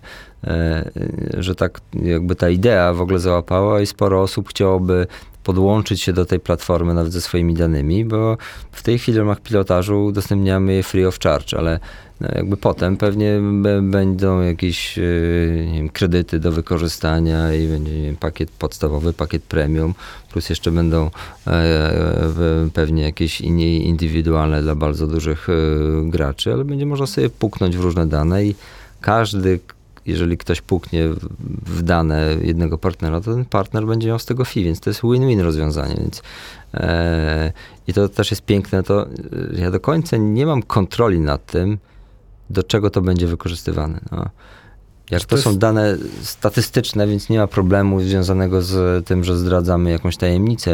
że 1.39 1.55
tak 1.55 1.81
jakby 1.93 2.37
ta 2.37 2.49
idea 2.49 2.93
w 2.93 3.01
ogóle 3.01 3.19
załapała 3.19 3.81
i 3.81 3.87
sporo 3.87 4.23
osób 4.23 4.49
chciałoby 4.49 5.07
podłączyć 5.47 6.03
się 6.03 6.13
do 6.13 6.25
tej 6.25 6.41
platformy 6.41 6.95
nawet 6.95 7.13
ze 7.13 7.21
swoimi 7.21 7.55
danymi, 7.55 8.05
bo 8.05 8.37
w 8.73 8.83
tej 8.83 8.99
chwili 8.99 9.17
w 9.17 9.19
ramach 9.19 9.41
pilotażu 9.41 10.05
udostępniamy 10.05 10.73
je 10.75 10.83
free 10.83 11.07
of 11.07 11.19
charge, 11.19 11.59
ale 11.59 11.81
no 12.21 12.29
jakby 12.35 12.57
potem 12.57 12.97
pewnie 12.97 13.41
będą 13.83 14.41
jakieś 14.41 14.97
nie 15.67 15.75
wiem, 15.75 15.89
kredyty 15.89 16.41
do 16.41 16.53
wykorzystania 16.53 17.55
i 17.55 17.67
będzie 17.67 18.03
wiem, 18.03 18.17
pakiet 18.17 18.51
podstawowy, 18.51 19.13
pakiet 19.13 19.43
premium, 19.43 19.95
plus 20.33 20.49
jeszcze 20.49 20.71
będą 20.71 21.11
e, 21.47 22.69
pewnie 22.75 23.03
jakieś 23.03 23.41
inne 23.41 23.63
indywidualne 23.63 24.63
dla 24.63 24.75
bardzo 24.75 25.07
dużych 25.07 25.49
e, 25.49 25.53
graczy, 26.11 26.53
ale 26.53 26.65
będzie 26.65 26.87
można 26.87 27.07
sobie 27.07 27.31
puknąć 27.31 27.77
w 27.77 27.81
różne 27.81 28.07
dane 28.07 28.45
i 28.45 28.55
każdy, 29.01 29.61
jeżeli 30.07 30.39
ktoś 30.39 30.61
puknie 30.61 31.09
w- 31.09 31.83
dane 31.83 32.37
jednego 32.43 32.79
partnera, 32.79 33.21
to 33.21 33.35
ten 33.35 33.45
partner 33.45 33.87
będzie 33.87 34.09
miał 34.09 34.19
z 34.19 34.25
tego 34.27 34.45
fee, 34.45 34.65
więc 34.65 34.81
to 34.81 34.91
jest 34.91 35.01
win-win 35.03 35.41
rozwiązanie, 35.41 35.95
więc 35.99 36.23
e, 36.75 37.53
i 37.87 37.93
to 37.93 38.09
też 38.09 38.31
jest 38.31 38.43
piękne, 38.45 38.83
to 38.83 39.07
e, 39.07 39.11
ja 39.61 39.71
do 39.71 39.81
końca 39.81 40.17
nie 40.17 40.47
mam 40.47 40.63
kontroli 40.63 41.21
nad 41.21 41.47
tym, 41.47 41.79
do 42.51 42.63
czego 42.63 42.91
to 42.91 43.01
będzie 43.03 43.27
wykorzystywane. 43.27 44.01
No. 44.13 44.29
Jak 45.11 45.25
To 45.25 45.37
to, 45.37 45.43
są 45.43 45.51
jest- 45.51 45.61
dane 45.61 45.97
statystyczne, 46.23 47.07
więc 47.07 47.29
nie 47.29 47.39
ma 47.39 47.47
problemu 47.47 48.01
związanego 48.01 48.63
z 48.63 49.07
tym, 49.07 49.25
że 49.25 49.37
zdradzamy 49.37 49.91
jakąś 49.91 50.17
tajemnicę 50.17 50.73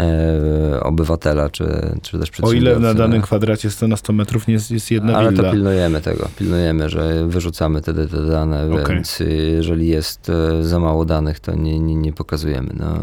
e, 0.00 0.80
obywatela, 0.82 1.50
czy, 1.50 1.64
czy 2.02 2.18
też 2.18 2.28
O 2.28 2.32
przedsiębiorcy. 2.32 2.56
ile 2.56 2.78
na 2.78 2.88
no. 2.88 2.94
danym 2.94 3.22
kwadracie 3.22 3.70
100 3.70 3.88
na 3.88 3.96
100 3.96 4.12
metrów 4.12 4.48
nie 4.48 4.54
jest, 4.54 4.70
jest 4.70 4.90
jedna 4.90 5.16
Ale 5.16 5.30
willa. 5.30 5.42
to 5.44 5.50
pilnujemy 5.50 6.00
tego. 6.00 6.28
Pilnujemy, 6.38 6.88
że 6.88 7.26
wyrzucamy 7.28 7.82
te, 7.82 7.94
te 7.94 8.26
dane, 8.26 8.68
Okej. 8.72 8.94
więc 8.94 9.22
jeżeli 9.52 9.88
jest 9.88 10.28
e, 10.30 10.64
za 10.64 10.78
mało 10.80 11.04
danych, 11.04 11.40
to 11.40 11.54
nie, 11.56 11.80
nie, 11.80 11.94
nie 11.94 12.12
pokazujemy. 12.12 12.74
No, 12.78 12.94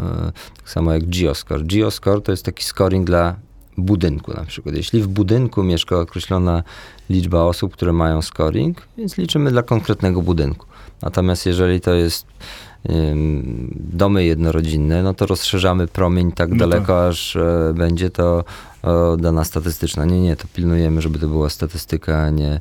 tak 0.58 0.70
samo 0.70 0.94
jak 0.94 1.10
Geoscore. 1.10 1.64
Geoscore 1.64 2.22
to 2.22 2.32
jest 2.32 2.46
taki 2.46 2.64
scoring 2.64 3.08
dla 3.08 3.36
budynku 3.82 4.34
na 4.34 4.46
przykład. 4.46 4.76
Jeśli 4.76 5.02
w 5.02 5.08
budynku 5.08 5.64
mieszka 5.64 6.00
określona 6.00 6.64
liczba 7.10 7.44
osób, 7.44 7.74
które 7.74 7.94
mają 7.94 8.22
scoring, 8.22 8.88
więc 8.98 9.18
liczymy 9.18 9.52
dla 9.52 9.64
konkretnego 9.64 10.22
budynku. 10.22 10.66
Natomiast 11.02 11.46
jeżeli 11.46 11.82
to 11.82 11.94
jest 11.94 12.28
domy 13.76 14.24
jednorodzinne, 14.26 15.04
no 15.04 15.14
to 15.14 15.26
rozszerzamy 15.26 15.88
promień 15.88 16.32
tak 16.32 16.50
No 16.50 16.56
daleko, 16.56 17.08
aż 17.08 17.36
e, 17.36 17.74
będzie 17.78 18.10
to 18.10 18.44
dana 19.18 19.44
statystyczna. 19.44 20.06
Nie, 20.06 20.22
nie, 20.22 20.36
to 20.36 20.48
pilnujemy, 20.54 21.02
żeby 21.02 21.20
to 21.20 21.28
była 21.28 21.50
statystyka, 21.50 22.18
a 22.18 22.30
nie, 22.30 22.60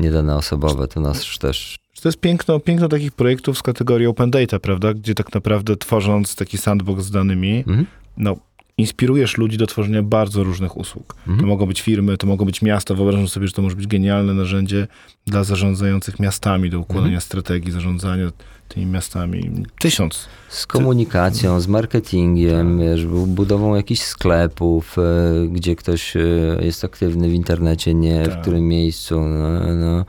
nie 0.00 0.10
dane 0.10 0.36
osobowe. 0.36 0.88
To 0.88 1.00
nas 1.00 1.38
też 1.38 1.76
To 2.02 2.08
jest 2.08 2.20
piękno, 2.20 2.60
piękno 2.60 2.88
takich 2.88 3.12
projektów 3.12 3.58
z 3.58 3.62
kategorii 3.62 4.06
open 4.06 4.30
data, 4.30 4.58
prawda? 4.58 4.94
Gdzie 4.94 5.14
tak 5.14 5.34
naprawdę 5.34 5.76
tworząc 5.76 6.36
taki 6.36 6.58
sandbox 6.58 7.04
z 7.04 7.10
danymi, 7.10 7.58
Mhm. 7.58 7.86
no, 8.16 8.36
inspirujesz 8.80 9.38
ludzi 9.38 9.56
do 9.58 9.66
tworzenia 9.66 10.02
bardzo 10.02 10.42
różnych 10.44 10.76
usług. 10.76 11.14
To 11.24 11.30
Mhm. 11.30 11.48
mogą 11.48 11.66
być 11.66 11.80
firmy, 11.82 12.16
to 12.16 12.26
mogą 12.26 12.44
być 12.44 12.62
miasta. 12.62 12.94
Wyobrażam 12.94 13.28
sobie, 13.28 13.46
że 13.46 13.52
to 13.52 13.62
może 13.62 13.76
być 13.76 13.86
genialne 13.86 14.34
narzędzie 14.34 14.86
dla 15.26 15.44
zarządzających 15.44 16.20
miastami, 16.20 16.70
do 16.70 16.78
układania 16.78 17.06
Mhm. 17.06 17.20
strategii 17.20 17.72
zarządzania 17.72 18.30
tymi 18.68 18.86
miastami. 18.86 19.50
Tysiąc. 19.80 20.28
Z 20.48 20.66
komunikacją, 20.66 21.60
z 21.60 21.66
marketingiem, 21.68 22.78
wiesz, 22.78 23.06
bu- 23.06 23.26
budową 23.26 23.74
jakichś 23.74 24.00
sklepów, 24.00 24.96
e, 24.98 25.02
gdzie 25.48 25.76
ktoś 25.76 26.16
e, 26.16 26.20
jest 26.60 26.84
aktywny 26.84 27.28
w 27.28 27.32
internecie, 27.32 27.94
nie 27.94 28.22
Tak. 28.24 28.34
w 28.38 28.40
którym 28.42 28.68
miejscu. 28.68 29.20
No, 29.20 29.74
no. 29.74 30.04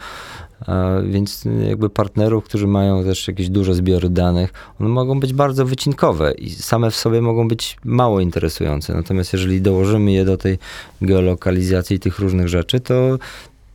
Więc 1.03 1.47
jakby 1.67 1.89
partnerów, 1.89 2.43
którzy 2.43 2.67
mają 2.67 3.03
też 3.03 3.27
jakieś 3.27 3.49
duże 3.49 3.73
zbiory 3.73 4.09
danych, 4.09 4.53
one 4.79 4.89
mogą 4.89 5.19
być 5.19 5.33
bardzo 5.33 5.65
wycinkowe 5.65 6.31
i 6.31 6.49
same 6.49 6.91
w 6.91 6.95
sobie 6.95 7.21
mogą 7.21 7.47
być 7.47 7.77
mało 7.83 8.19
interesujące. 8.19 8.93
Natomiast 8.93 9.33
jeżeli 9.33 9.61
dołożymy 9.61 10.11
je 10.11 10.25
do 10.25 10.37
tej 10.37 10.57
geolokalizacji 11.01 11.99
tych 11.99 12.19
różnych 12.19 12.47
rzeczy, 12.47 12.79
to 12.79 13.17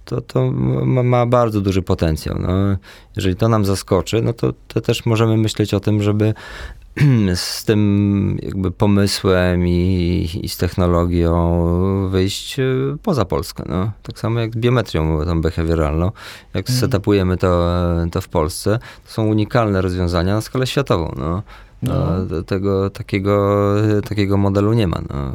to, 0.07 0.21
to 0.21 0.51
ma, 0.51 1.03
ma 1.03 1.27
bardzo 1.27 1.61
duży 1.61 1.83
potencjał. 1.83 2.39
No, 2.39 2.49
jeżeli 3.17 3.37
to 3.37 3.49
nam 3.49 3.65
zaskoczy, 3.65 4.23
no 4.23 4.33
to, 4.33 4.53
to 4.69 4.81
też 4.81 5.07
możemy 5.07 5.37
myśleć 5.37 5.75
o 5.75 5.81
tym, 5.81 6.03
żeby 6.03 6.35
z 7.35 7.65
tym 7.65 8.39
jakby 8.43 8.71
pomysłem 8.71 9.67
i, 9.67 10.29
i 10.43 10.49
z 10.49 10.57
technologią 10.57 12.09
wyjść 12.09 12.61
e, 12.61 12.65
poza 13.03 13.25
Polskę. 13.25 13.65
No. 13.69 13.93
Tak 14.03 14.19
samo 14.19 14.41
jak 14.41 14.53
z 14.55 14.57
biometrią 14.57 15.25
tą 15.25 15.41
behawioralną. 15.41 16.13
Jak 16.55 16.69
mm. 16.71 16.81
setupujemy 16.81 17.37
to, 17.37 17.77
to 18.13 18.21
w 18.21 18.29
Polsce, 18.29 18.79
to 19.07 19.13
są 19.13 19.27
unikalne 19.27 19.83
rozwiązania 19.83 20.35
na 20.35 20.41
skalę 20.41 20.67
światową. 20.67 21.15
No. 21.17 21.43
No. 21.83 22.25
no 22.31 22.43
tego, 22.43 22.91
takiego, 22.91 23.57
takiego 24.09 24.37
modelu 24.37 24.73
nie 24.73 24.87
ma. 24.87 25.03
No. 25.11 25.33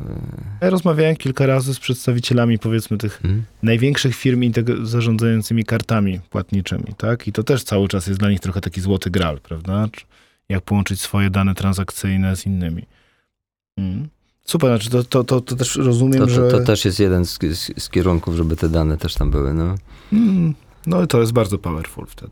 Ja 0.62 0.70
rozmawiałem 0.70 1.16
kilka 1.16 1.46
razy 1.46 1.74
z 1.74 1.80
przedstawicielami, 1.80 2.60
powiedzmy, 2.60 2.98
tych 2.98 3.20
hmm. 3.22 3.44
największych 3.64 4.16
firm 4.16 4.42
zarządzającymi 4.84 5.66
kartami 5.66 6.20
płatniczymi, 6.30 6.94
tak? 6.98 7.28
I 7.28 7.32
to 7.32 7.44
też 7.44 7.64
cały 7.64 7.88
czas 7.88 8.08
jest 8.08 8.20
dla 8.20 8.30
nich 8.30 8.40
trochę 8.40 8.62
taki 8.62 8.82
złoty 8.82 9.10
gral, 9.10 9.40
prawda? 9.40 9.88
Jak 10.52 10.64
połączyć 10.64 11.02
swoje 11.02 11.30
dane 11.30 11.56
transakcyjne 11.56 12.36
z 12.36 12.46
innymi. 12.46 12.86
Hmm. 13.80 14.10
Super, 14.46 14.70
znaczy 14.70 14.90
to, 14.90 15.04
to, 15.04 15.24
to, 15.24 15.42
to, 15.42 15.56
też 15.56 15.76
rozumiem, 15.76 16.20
to, 16.20 16.30
że... 16.30 16.52
To 16.52 16.60
też 16.60 16.86
jest 16.86 17.00
jeden 17.00 17.26
z, 17.26 17.40
z, 17.40 17.84
z, 17.84 17.90
kierunków, 17.90 18.36
żeby 18.36 18.56
te 18.56 18.70
dane 18.70 18.98
też 18.98 19.14
tam 19.14 19.32
były, 19.32 19.54
no. 19.54 19.76
Hmm. 20.10 20.54
No 20.88 21.04
i 21.04 21.08
to 21.08 21.20
jest 21.20 21.34
bardzo 21.34 21.58
powerful 21.58 22.06
wtedy. 22.06 22.32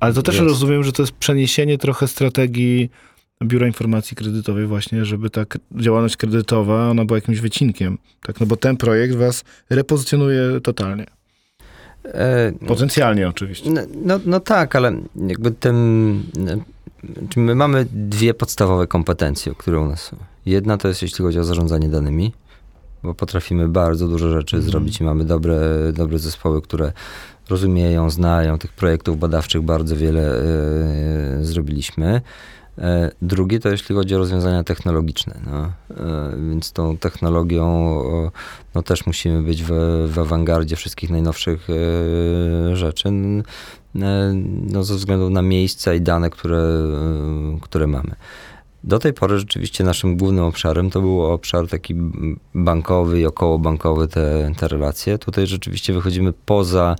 Ale 0.00 0.14
to 0.14 0.22
też 0.22 0.34
jest. 0.34 0.48
rozumiem, 0.48 0.84
że 0.84 0.92
to 0.92 1.02
jest 1.02 1.12
przeniesienie 1.12 1.78
trochę 1.78 2.08
strategii 2.08 2.90
Biura 3.44 3.66
Informacji 3.66 4.16
Kredytowej 4.16 4.66
właśnie, 4.66 5.04
żeby 5.04 5.30
ta 5.30 5.44
działalność 5.76 6.16
kredytowa, 6.16 6.90
ona 6.90 7.04
była 7.04 7.16
jakimś 7.16 7.40
wycinkiem, 7.40 7.98
tak? 8.22 8.40
No 8.40 8.46
bo 8.46 8.56
ten 8.56 8.76
projekt 8.76 9.14
was 9.14 9.44
repozycjonuje 9.70 10.60
totalnie. 10.60 11.06
E, 12.04 12.52
Potencjalnie 12.66 13.28
oczywiście. 13.28 13.70
No, 13.70 13.80
no, 14.04 14.20
no, 14.26 14.40
tak, 14.40 14.76
ale 14.76 14.92
jakby 15.26 15.50
tym... 15.50 16.22
My 17.36 17.54
mamy 17.54 17.86
dwie 17.92 18.34
podstawowe 18.34 18.86
kompetencje, 18.86 19.54
które 19.58 19.80
u 19.80 19.86
nas 19.86 20.02
są. 20.02 20.16
Jedna 20.46 20.76
to 20.76 20.88
jest, 20.88 21.02
jeśli 21.02 21.24
chodzi 21.24 21.38
o 21.38 21.44
zarządzanie 21.44 21.88
danymi, 21.88 22.32
bo 23.02 23.14
potrafimy 23.14 23.68
bardzo 23.68 24.08
dużo 24.08 24.30
rzeczy 24.30 24.56
mm. 24.56 24.70
zrobić 24.70 25.00
i 25.00 25.04
mamy 25.04 25.24
dobre, 25.24 25.58
dobre 25.92 26.18
zespoły, 26.18 26.62
które 26.62 26.92
rozumieją, 27.48 28.10
znają 28.10 28.58
tych 28.58 28.72
projektów 28.72 29.18
badawczych, 29.18 29.62
bardzo 29.62 29.96
wiele 29.96 30.42
y, 31.40 31.44
zrobiliśmy. 31.44 32.20
E, 32.78 33.10
drugie 33.22 33.60
to 33.60 33.68
jeśli 33.68 33.94
chodzi 33.94 34.14
o 34.14 34.18
rozwiązania 34.18 34.64
technologiczne. 34.64 35.40
No. 35.46 35.72
Więc 36.50 36.72
tą 36.72 36.96
technologią 36.96 37.96
no, 38.74 38.82
też 38.82 39.06
musimy 39.06 39.42
być 39.42 39.62
w, 39.62 39.70
w 40.12 40.18
awangardzie 40.18 40.76
wszystkich 40.76 41.10
najnowszych 41.10 41.68
rzeczy 42.72 43.08
no, 43.94 44.84
ze 44.84 44.94
względu 44.94 45.30
na 45.30 45.42
miejsca 45.42 45.94
i 45.94 46.00
dane, 46.00 46.30
które, 46.30 46.62
które 47.60 47.86
mamy. 47.86 48.14
Do 48.84 48.98
tej 48.98 49.12
pory 49.12 49.38
rzeczywiście 49.38 49.84
naszym 49.84 50.16
głównym 50.16 50.44
obszarem 50.44 50.90
to 50.90 51.00
był 51.00 51.22
obszar 51.22 51.68
taki 51.68 51.94
bankowy 52.54 53.20
i 53.20 53.26
okołobankowy 53.26 54.08
te, 54.08 54.52
te 54.56 54.68
relacje. 54.68 55.18
Tutaj 55.18 55.46
rzeczywiście 55.46 55.92
wychodzimy 55.92 56.32
poza, 56.46 56.96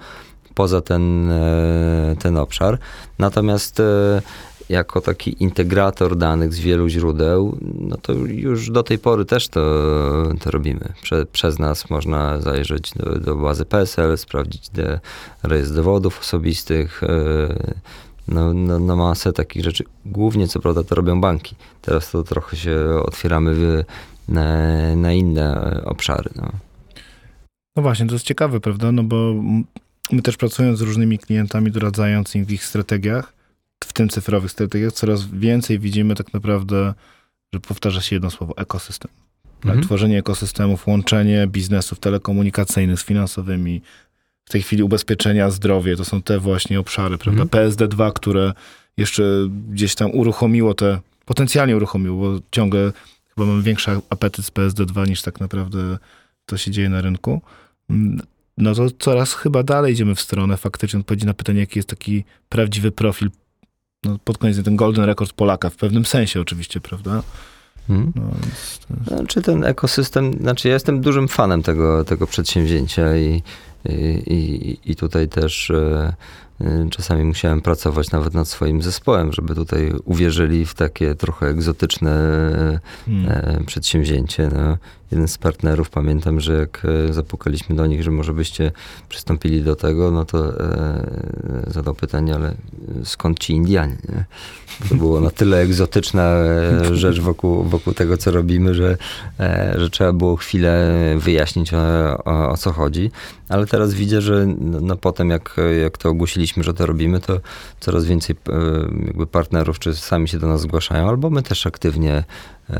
poza 0.55 0.80
ten, 0.80 1.30
e, 1.30 2.16
ten 2.18 2.36
obszar. 2.36 2.78
Natomiast 3.18 3.80
e, 3.80 4.22
jako 4.71 5.01
taki 5.01 5.37
integrator 5.43 6.16
danych 6.16 6.55
z 6.55 6.59
wielu 6.59 6.89
źródeł, 6.89 7.59
no 7.81 7.97
to 7.97 8.12
już 8.12 8.71
do 8.71 8.83
tej 8.83 8.99
pory 8.99 9.25
też 9.25 9.49
to, 9.49 9.61
to 10.41 10.51
robimy. 10.51 10.93
Prze, 11.03 11.27
przez 11.27 11.59
nas 11.59 11.91
można 11.91 12.41
zajrzeć 12.41 12.93
do, 12.97 13.18
do 13.18 13.37
bazy 13.37 13.64
PSL, 13.64 14.18
sprawdzić 14.18 14.68
de, 14.68 15.01
rejestr 15.43 15.75
dowodów 15.75 16.21
osobistych, 16.21 17.03
e, 17.03 17.75
no, 18.29 18.55
no, 18.55 18.79
no 18.79 18.97
masę 18.97 19.33
takich 19.33 19.64
rzeczy. 19.64 19.85
Głównie 20.07 20.49
co 20.49 20.61
prawda 20.61 20.85
to 20.85 20.95
robią 20.95 21.21
banki. 21.21 21.55
Teraz 21.83 22.11
to 22.11 22.23
trochę 22.23 22.57
się 22.57 23.03
otwieramy 23.07 23.55
w, 23.55 23.85
na, 24.29 24.97
na, 24.97 25.12
inne 25.12 25.81
obszary. 25.85 26.31
No. 26.37 26.51
no 27.77 27.83
właśnie, 27.83 28.07
to 28.07 28.12
jest 28.12 28.25
ciekawe, 28.25 28.61
prawda? 28.61 28.93
No 28.93 29.03
bo 29.03 29.35
my 30.12 30.23
też 30.23 30.37
pracując 30.37 30.79
z 30.79 30.83
różnymi 30.83 31.18
klientami, 31.18 31.71
doradzając 31.71 32.35
im 32.35 32.45
w 32.45 32.53
ich 32.53 32.64
strategiach, 32.64 33.39
w 33.85 33.93
tym 33.93 34.09
cyfrowych 34.09 34.51
strategiach, 34.51 34.93
coraz 34.93 35.26
więcej 35.26 35.78
widzimy 35.78 36.14
tak 36.14 36.35
naprawdę, 36.35 36.95
że 37.55 37.61
powtarza 37.61 38.01
się 38.01 38.16
jedno 38.16 38.31
słowo 38.31 38.57
ekosystem. 38.57 39.11
Mhm. 39.64 39.85
Tworzenie 39.85 40.18
ekosystemów, 40.18 40.87
łączenie 40.87 41.47
biznesów 41.47 41.99
telekomunikacyjnych 41.99 43.01
z 43.01 43.05
finansowymi, 43.05 43.83
w 44.45 44.51
tej 44.51 44.62
chwili 44.62 44.83
ubezpieczenia, 44.83 45.51
zdrowie, 45.51 45.97
to 45.97 46.05
są 46.05 46.22
te 46.22 46.39
właśnie 46.39 46.81
obszary, 46.81 47.18
prawda? 47.18 47.43
Mhm. 47.43 47.68
PSD2, 47.68 48.12
które 48.12 48.53
jeszcze 48.97 49.49
gdzieś 49.70 49.95
tam 49.95 50.11
uruchomiło 50.11 50.74
te, 50.74 51.01
potencjalnie 51.24 51.76
uruchomiło, 51.76 52.16
bo 52.16 52.41
ciągle 52.51 52.93
chyba 53.35 53.47
mamy 53.47 53.62
większy 53.62 53.91
apetyt 54.11 54.45
z 54.45 54.51
PSD2 54.51 55.09
niż 55.09 55.22
tak 55.22 55.41
naprawdę 55.41 55.99
to 56.47 56.57
się 56.57 56.70
dzieje 56.70 56.89
na 56.89 57.01
rynku. 57.01 57.41
No 58.59 58.74
to 58.74 58.87
coraz 58.99 59.35
chyba 59.35 59.62
dalej 59.62 59.93
idziemy 59.93 60.14
w 60.14 60.20
stronę 60.20 60.57
faktycznie 60.57 61.01
odpowiedzi 61.01 61.26
na 61.26 61.35
pytanie, 61.35 61.61
jaki 61.61 61.78
jest 61.78 61.89
taki 61.89 62.24
prawdziwy 62.49 62.93
profil, 62.93 63.31
no 64.05 64.18
pod 64.24 64.38
koniec 64.38 64.64
ten 64.64 64.76
golden 64.76 65.05
record 65.05 65.32
Polaka, 65.32 65.70
w 65.70 65.76
pewnym 65.76 66.05
sensie 66.05 66.40
oczywiście, 66.40 66.80
prawda? 66.80 67.22
Hmm. 67.88 68.12
No, 68.16 69.16
Znaczy 69.16 69.42
ten 69.42 69.64
ekosystem, 69.64 70.32
znaczy 70.32 70.68
ja 70.68 70.74
jestem 70.74 71.01
dużym 71.01 71.28
fanem 71.28 71.62
tego, 71.62 72.05
tego 72.05 72.26
przedsięwzięcia 72.26 73.16
i 73.16 73.42
i, 73.85 74.78
i, 74.85 74.97
tutaj 74.97 75.28
też 75.28 75.70
e, 75.70 76.14
e, 76.61 76.89
czasami 76.91 77.24
musiałem 77.24 77.61
pracować 77.61 78.11
nawet 78.11 78.35
nad 78.35 78.49
swoim 78.49 78.83
zespołem, 78.83 79.33
żeby 79.33 79.55
tutaj 79.55 79.93
uwierzyli 80.05 80.66
w 80.66 80.74
takie 80.74 81.14
trochę 81.14 81.47
egzotyczne 81.47 82.11
hmm. 83.07 83.31
E, 83.31 83.64
przedsięwzięcie. 83.64 84.51
No 84.55 84.76
jeden 85.11 85.28
z 85.28 85.39
partnerów, 85.39 85.91
pamiętam, 85.91 86.41
że 86.41 86.53
jak 86.53 86.83
e, 87.09 87.12
zapukaliśmy 87.12 87.76
do 87.76 87.87
nich, 87.87 88.03
że 88.03 88.11
może 88.11 88.33
byście 88.33 88.72
przystąpili 89.09 89.62
do 89.62 89.76
tego, 89.76 90.11
no 90.11 90.24
to 90.24 90.61
e, 90.61 91.03
zadał 91.66 91.95
pytanie, 91.95 92.35
ale 92.35 92.55
skąd 93.05 93.39
ci 93.39 93.53
Indianie? 93.53 93.97
Nie? 94.09 94.24
To 94.89 94.95
było 94.95 95.20
na 95.20 95.31
tyle 95.31 95.61
egzotyczna 95.61 96.22
e, 96.22 96.95
rzecz 96.97 97.20
wokół, 97.20 97.64
wokół 97.64 97.93
tego, 97.93 98.16
co 98.16 98.31
robimy, 98.31 98.74
że, 98.74 98.97
e, 99.41 99.74
że 99.78 99.91
trzeba 99.91 100.12
było 100.12 100.37
chwilę 100.37 100.95
wyjaśnić 101.18 101.74
o, 101.74 101.78
o, 102.24 102.51
o 102.51 102.57
co 102.57 102.72
chodzi. 102.72 103.11
Ale 103.49 103.66
teraz 103.71 103.95
widzę, 103.95 104.21
że 104.21 104.47
no, 104.61 104.97
potem 104.97 105.31
jak, 105.31 105.57
jak 105.83 105.99
to 105.99 106.09
ogłosiliśmy, 106.09 106.64
że 106.64 106.75
to 106.75 106.87
robimy, 106.87 107.21
to 107.21 107.41
coraz 107.81 108.05
więcej 108.05 108.37
jakby 109.07 109.27
partnerów 109.27 109.79
czy 109.79 109.95
sami 109.95 110.29
się 110.29 110.39
do 110.39 110.49
nas 110.49 110.61
zgłaszają, 110.61 111.09
albo 111.09 111.31
my 111.31 111.43
też 111.43 111.66
aktywnie 111.66 112.25
E, 112.71 112.77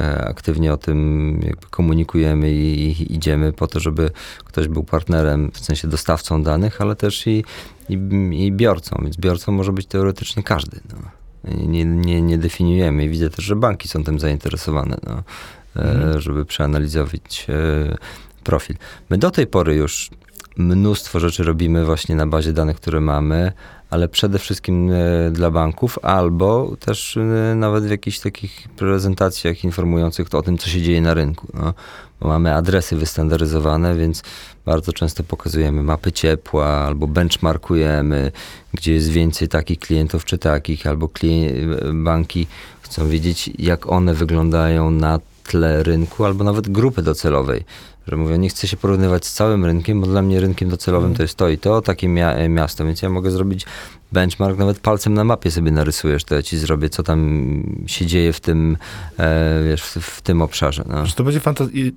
e, 0.00 0.28
aktywnie 0.28 0.72
o 0.72 0.76
tym 0.76 1.40
komunikujemy 1.70 2.52
i 2.52 3.14
idziemy 3.14 3.52
po 3.52 3.66
to, 3.66 3.80
żeby 3.80 4.10
ktoś 4.44 4.68
był 4.68 4.84
partnerem, 4.84 5.50
w 5.52 5.58
sensie 5.58 5.88
dostawcą 5.88 6.42
danych, 6.42 6.80
ale 6.80 6.96
też 6.96 7.26
i, 7.26 7.44
i, 7.88 7.98
i 8.32 8.52
biorcą. 8.52 9.00
Więc 9.02 9.16
biorcą 9.16 9.52
może 9.52 9.72
być 9.72 9.86
teoretycznie 9.86 10.42
każdy. 10.42 10.80
No. 10.90 10.98
Nie, 11.66 11.84
nie, 11.84 12.22
nie 12.22 12.38
definiujemy 12.38 13.04
i 13.04 13.08
widzę 13.08 13.30
też, 13.30 13.44
że 13.44 13.56
banki 13.56 13.88
są 13.88 14.04
tym 14.04 14.18
zainteresowane, 14.18 14.96
no, 15.06 15.22
e, 15.76 15.94
mhm. 15.94 16.20
żeby 16.20 16.44
przeanalizować 16.44 17.46
profil. 18.46 18.76
My 19.10 19.18
do 19.18 19.30
tej 19.30 19.46
pory 19.46 19.74
już 19.74 20.10
mnóstwo 20.56 21.20
rzeczy 21.20 21.42
robimy 21.42 21.84
właśnie 21.84 22.16
na 22.16 22.26
bazie 22.26 22.52
danych, 22.52 22.76
które 22.76 23.00
mamy, 23.00 23.52
ale 23.90 24.08
przede 24.08 24.38
wszystkim 24.38 24.90
e, 24.92 25.30
dla 25.30 25.50
banków, 25.50 25.98
albo 26.02 26.76
też 26.80 27.16
e, 27.16 27.54
nawet 27.54 27.84
w 27.84 27.90
jakichś 27.90 28.18
takich 28.18 28.68
prezentacjach 28.76 29.64
informujących 29.64 30.34
o 30.34 30.42
tym, 30.42 30.58
co 30.58 30.68
się 30.68 30.82
dzieje 30.82 31.00
na 31.00 31.14
rynku. 31.14 31.46
No. 31.54 31.74
Mamy 32.20 32.54
adresy 32.54 32.96
wystandaryzowane, 32.96 33.94
więc 33.96 34.22
bardzo 34.64 34.92
często 34.92 35.22
pokazujemy 35.22 35.82
mapy 35.82 36.12
ciepła, 36.12 36.66
albo 36.66 37.06
benchmarkujemy, 37.06 38.32
gdzie 38.74 38.92
jest 38.92 39.08
więcej 39.08 39.48
takich 39.48 39.78
klientów 39.78 40.24
czy 40.24 40.38
takich, 40.38 40.86
albo 40.86 41.08
banki 41.94 42.46
chcą 42.80 43.08
wiedzieć, 43.08 43.50
jak 43.58 43.86
one 43.86 44.14
wyglądają 44.14 44.90
na 44.90 45.18
tle 45.44 45.82
rynku, 45.82 46.24
albo 46.24 46.44
nawet 46.44 46.68
grupy 46.68 47.02
docelowej 47.02 47.64
że 48.08 48.16
mówią, 48.16 48.36
nie 48.36 48.48
chcę 48.48 48.68
się 48.68 48.76
porównywać 48.76 49.26
z 49.26 49.32
całym 49.32 49.64
rynkiem, 49.64 50.00
bo 50.00 50.06
dla 50.06 50.22
mnie 50.22 50.40
rynkiem 50.40 50.68
docelowym 50.68 51.14
to 51.14 51.22
jest 51.22 51.34
to 51.34 51.48
i 51.48 51.58
to, 51.58 51.82
takie 51.82 52.08
mia 52.08 52.48
miasto, 52.48 52.86
więc 52.86 53.02
ja 53.02 53.08
mogę 53.08 53.30
zrobić 53.30 53.66
benchmark, 54.12 54.58
nawet 54.58 54.80
palcem 54.80 55.14
na 55.14 55.24
mapie 55.24 55.50
sobie 55.50 55.70
narysujesz, 55.70 56.24
to 56.24 56.34
ja 56.34 56.42
ci 56.42 56.58
zrobię, 56.58 56.88
co 56.88 57.02
tam 57.02 57.62
się 57.86 58.06
dzieje 58.06 58.32
w 58.32 58.40
tym, 58.40 58.76
e, 59.18 59.62
wiesz, 59.64 59.82
w, 59.82 59.96
w, 60.00 60.22
tym 60.22 60.42
obszarze. 60.42 60.84
No. 60.88 61.04
To 61.16 61.24
będzie 61.24 61.40
fantastyczne. 61.40 61.90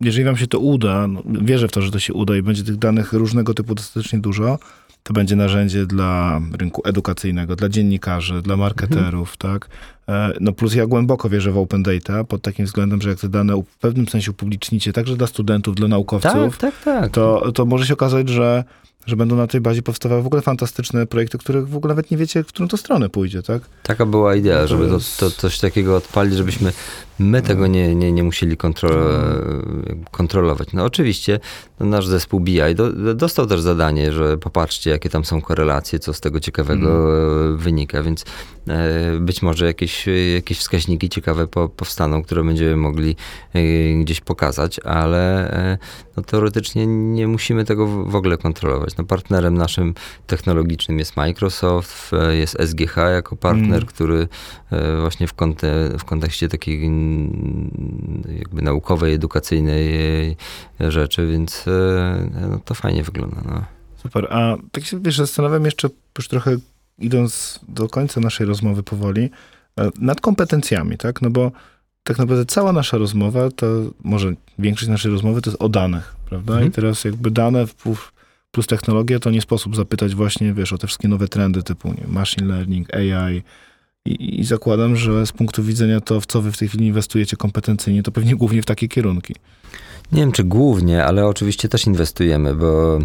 Jeżeli 0.00 0.24
wam 0.24 0.36
się 0.36 0.46
to 0.46 0.58
uda, 0.58 1.06
no, 1.06 1.22
wierzę 1.24 1.68
w 1.68 1.72
to, 1.72 1.82
że 1.82 1.90
to 1.90 1.98
się 1.98 2.14
uda 2.14 2.36
i 2.36 2.42
będzie 2.42 2.64
tych 2.64 2.76
danych 2.76 3.12
różnego 3.12 3.54
typu 3.54 3.74
dostatecznie 3.74 4.18
dużo, 4.18 4.58
to 5.02 5.12
będzie 5.12 5.36
narzędzie 5.36 5.86
dla 5.86 6.40
rynku 6.58 6.82
edukacyjnego, 6.84 7.56
dla 7.56 7.68
dziennikarzy, 7.68 8.42
dla 8.42 8.56
marketerów, 8.56 9.36
mhm. 9.42 9.60
tak? 9.60 9.68
E, 10.08 10.32
no 10.40 10.52
plus 10.52 10.74
ja 10.74 10.86
głęboko 10.86 11.28
wierzę 11.28 11.52
w 11.52 11.58
open 11.58 11.82
data 11.82 12.24
pod 12.24 12.42
takim 12.42 12.66
względem, 12.66 13.02
że 13.02 13.08
jak 13.08 13.20
te 13.20 13.28
dane 13.28 13.62
w 13.62 13.78
pewnym 13.78 14.08
sensie 14.08 14.30
upublicznicie, 14.30 14.92
także 14.92 15.16
dla 15.16 15.26
studentów, 15.26 15.74
dla 15.74 15.88
naukowców, 15.88 16.58
tak, 16.58 16.74
tak, 16.74 16.84
tak. 16.84 17.12
To, 17.12 17.52
to 17.52 17.66
może 17.66 17.86
się 17.86 17.94
okazać, 17.94 18.28
że 18.28 18.64
że 19.06 19.16
będą 19.16 19.36
na 19.36 19.46
tej 19.46 19.60
bazie 19.60 19.82
powstawały 19.82 20.22
w 20.22 20.26
ogóle 20.26 20.42
fantastyczne 20.42 21.06
projekty, 21.06 21.38
których 21.38 21.68
w 21.68 21.76
ogóle 21.76 21.94
nawet 21.94 22.10
nie 22.10 22.16
wiecie, 22.16 22.44
w 22.44 22.46
którą 22.46 22.68
to 22.68 22.76
stronę 22.76 23.08
pójdzie, 23.08 23.42
tak? 23.42 23.62
Taka 23.82 24.06
była 24.06 24.34
idea, 24.34 24.60
To 24.60 24.68
żeby 24.68 24.88
to, 24.88 24.98
to, 25.18 25.30
coś 25.30 25.58
takiego 25.58 25.96
odpalić, 25.96 26.34
żebyśmy 26.34 26.72
my 27.18 27.42
tego 27.42 27.66
nie, 27.66 27.94
nie, 27.94 28.12
nie 28.12 28.22
musieli 28.22 28.56
kontrolować. 30.10 30.72
No 30.72 30.84
oczywiście 30.84 31.40
no 31.80 31.86
nasz 31.86 32.06
zespół 32.06 32.40
BI 32.40 32.74
do, 32.74 33.14
dostał 33.14 33.46
też 33.46 33.60
zadanie, 33.60 34.12
że 34.12 34.38
popatrzcie, 34.38 34.90
jakie 34.90 35.08
tam 35.08 35.24
są 35.24 35.40
korelacje, 35.40 35.98
co 35.98 36.12
z 36.12 36.20
tego 36.20 36.40
ciekawego 36.40 36.88
e, 37.54 37.56
wynika, 37.56 38.02
więc 38.02 38.24
e, 38.68 39.18
być 39.20 39.42
może 39.42 39.66
jakieś, 39.66 40.06
jakieś 40.34 40.58
wskaźniki 40.58 41.08
ciekawe 41.08 41.46
po, 41.46 41.68
powstaną, 41.68 42.22
które 42.22 42.44
będziemy 42.44 42.76
mogli 42.76 43.16
e, 43.54 43.60
gdzieś 43.94 44.20
pokazać, 44.20 44.80
ale 44.80 45.50
e, 45.52 45.78
no, 46.16 46.22
teoretycznie 46.22 46.86
nie 46.86 47.28
musimy 47.28 47.64
tego 47.64 47.86
w, 47.86 48.14
ogóle 48.14 48.38
kontrolować. 48.38 48.96
No, 48.96 49.04
partnerem 49.04 49.54
naszym 49.54 49.94
technologicznym 50.26 50.98
jest 50.98 51.16
Microsoft, 51.16 52.10
jest 52.30 52.56
SGH 52.60 52.96
jako 52.96 53.36
partner, 53.36 53.68
Mm. 53.68 53.86
który 53.86 54.28
właśnie 55.00 55.26
w, 55.26 55.34
konte, 55.34 55.90
w 55.98 56.04
kontekście 56.04 56.48
takiej 56.48 56.86
mm, 56.86 57.07
jakby 58.38 58.62
naukowej, 58.62 59.14
edukacyjnej 59.14 60.36
e, 60.80 60.90
rzeczy, 60.90 61.26
więc 61.26 61.64
e, 61.68 62.30
no, 62.40 62.58
to 62.64 62.74
fajnie 62.74 63.02
wygląda. 63.02 63.36
No. 63.44 63.64
Super. 63.96 64.26
A 64.30 64.56
tak 64.72 64.84
się, 64.84 65.00
wiesz, 65.02 65.16
zastanawiam 65.16 65.64
jeszcze 65.64 65.88
już 66.18 66.28
trochę 66.28 66.56
idąc 66.98 67.60
do 67.68 67.88
końca 67.88 68.20
naszej 68.20 68.46
rozmowy 68.46 68.82
powoli, 68.82 69.30
e, 69.78 69.90
nad 70.00 70.20
kompetencjami, 70.20 70.98
tak? 70.98 71.22
No 71.22 71.30
bo 71.30 71.52
tak 72.02 72.18
naprawdę 72.18 72.46
cała 72.46 72.72
nasza 72.72 72.98
rozmowa, 72.98 73.50
to 73.50 73.66
może 74.04 74.32
większość 74.58 74.88
naszej 74.88 75.10
rozmowy 75.10 75.42
to 75.42 75.50
jest 75.50 75.62
o 75.62 75.68
danych, 75.68 76.16
prawda? 76.28 76.52
Mhm. 76.52 76.68
I 76.68 76.74
teraz 76.74 77.04
jakby 77.04 77.30
dane 77.30 77.66
plus, 77.82 77.98
plus 78.50 78.66
technologia 78.66 79.18
to 79.18 79.30
nie 79.30 79.40
sposób 79.40 79.76
zapytać 79.76 80.14
właśnie, 80.14 80.52
wiesz, 80.52 80.72
o 80.72 80.78
te 80.78 80.86
wszystkie 80.86 81.08
nowe 81.08 81.28
trendy 81.28 81.62
typu 81.62 81.88
nie, 81.88 82.06
machine 82.06 82.46
learning, 82.46 82.94
AI 82.94 83.42
i, 84.08 84.40
i 84.40 84.44
zakładam, 84.44 84.96
że 84.96 85.26
z 85.26 85.32
punktu 85.32 85.62
widzenia 85.62 86.00
to, 86.00 86.20
w 86.20 86.26
co 86.26 86.42
wy 86.42 86.52
w 86.52 86.58
tej 86.58 86.68
chwili 86.68 86.86
inwestujecie 86.86 87.36
kompetencyjnie, 87.36 88.02
to 88.02 88.12
pewnie 88.12 88.36
głównie 88.36 88.62
w 88.62 88.66
takie 88.66 88.88
kierunki. 88.88 89.34
Nie 90.12 90.20
wiem, 90.20 90.32
czy 90.32 90.44
głównie, 90.44 91.04
ale 91.04 91.26
oczywiście 91.26 91.68
też 91.68 91.86
inwestujemy, 91.86 92.54
bo 92.54 92.98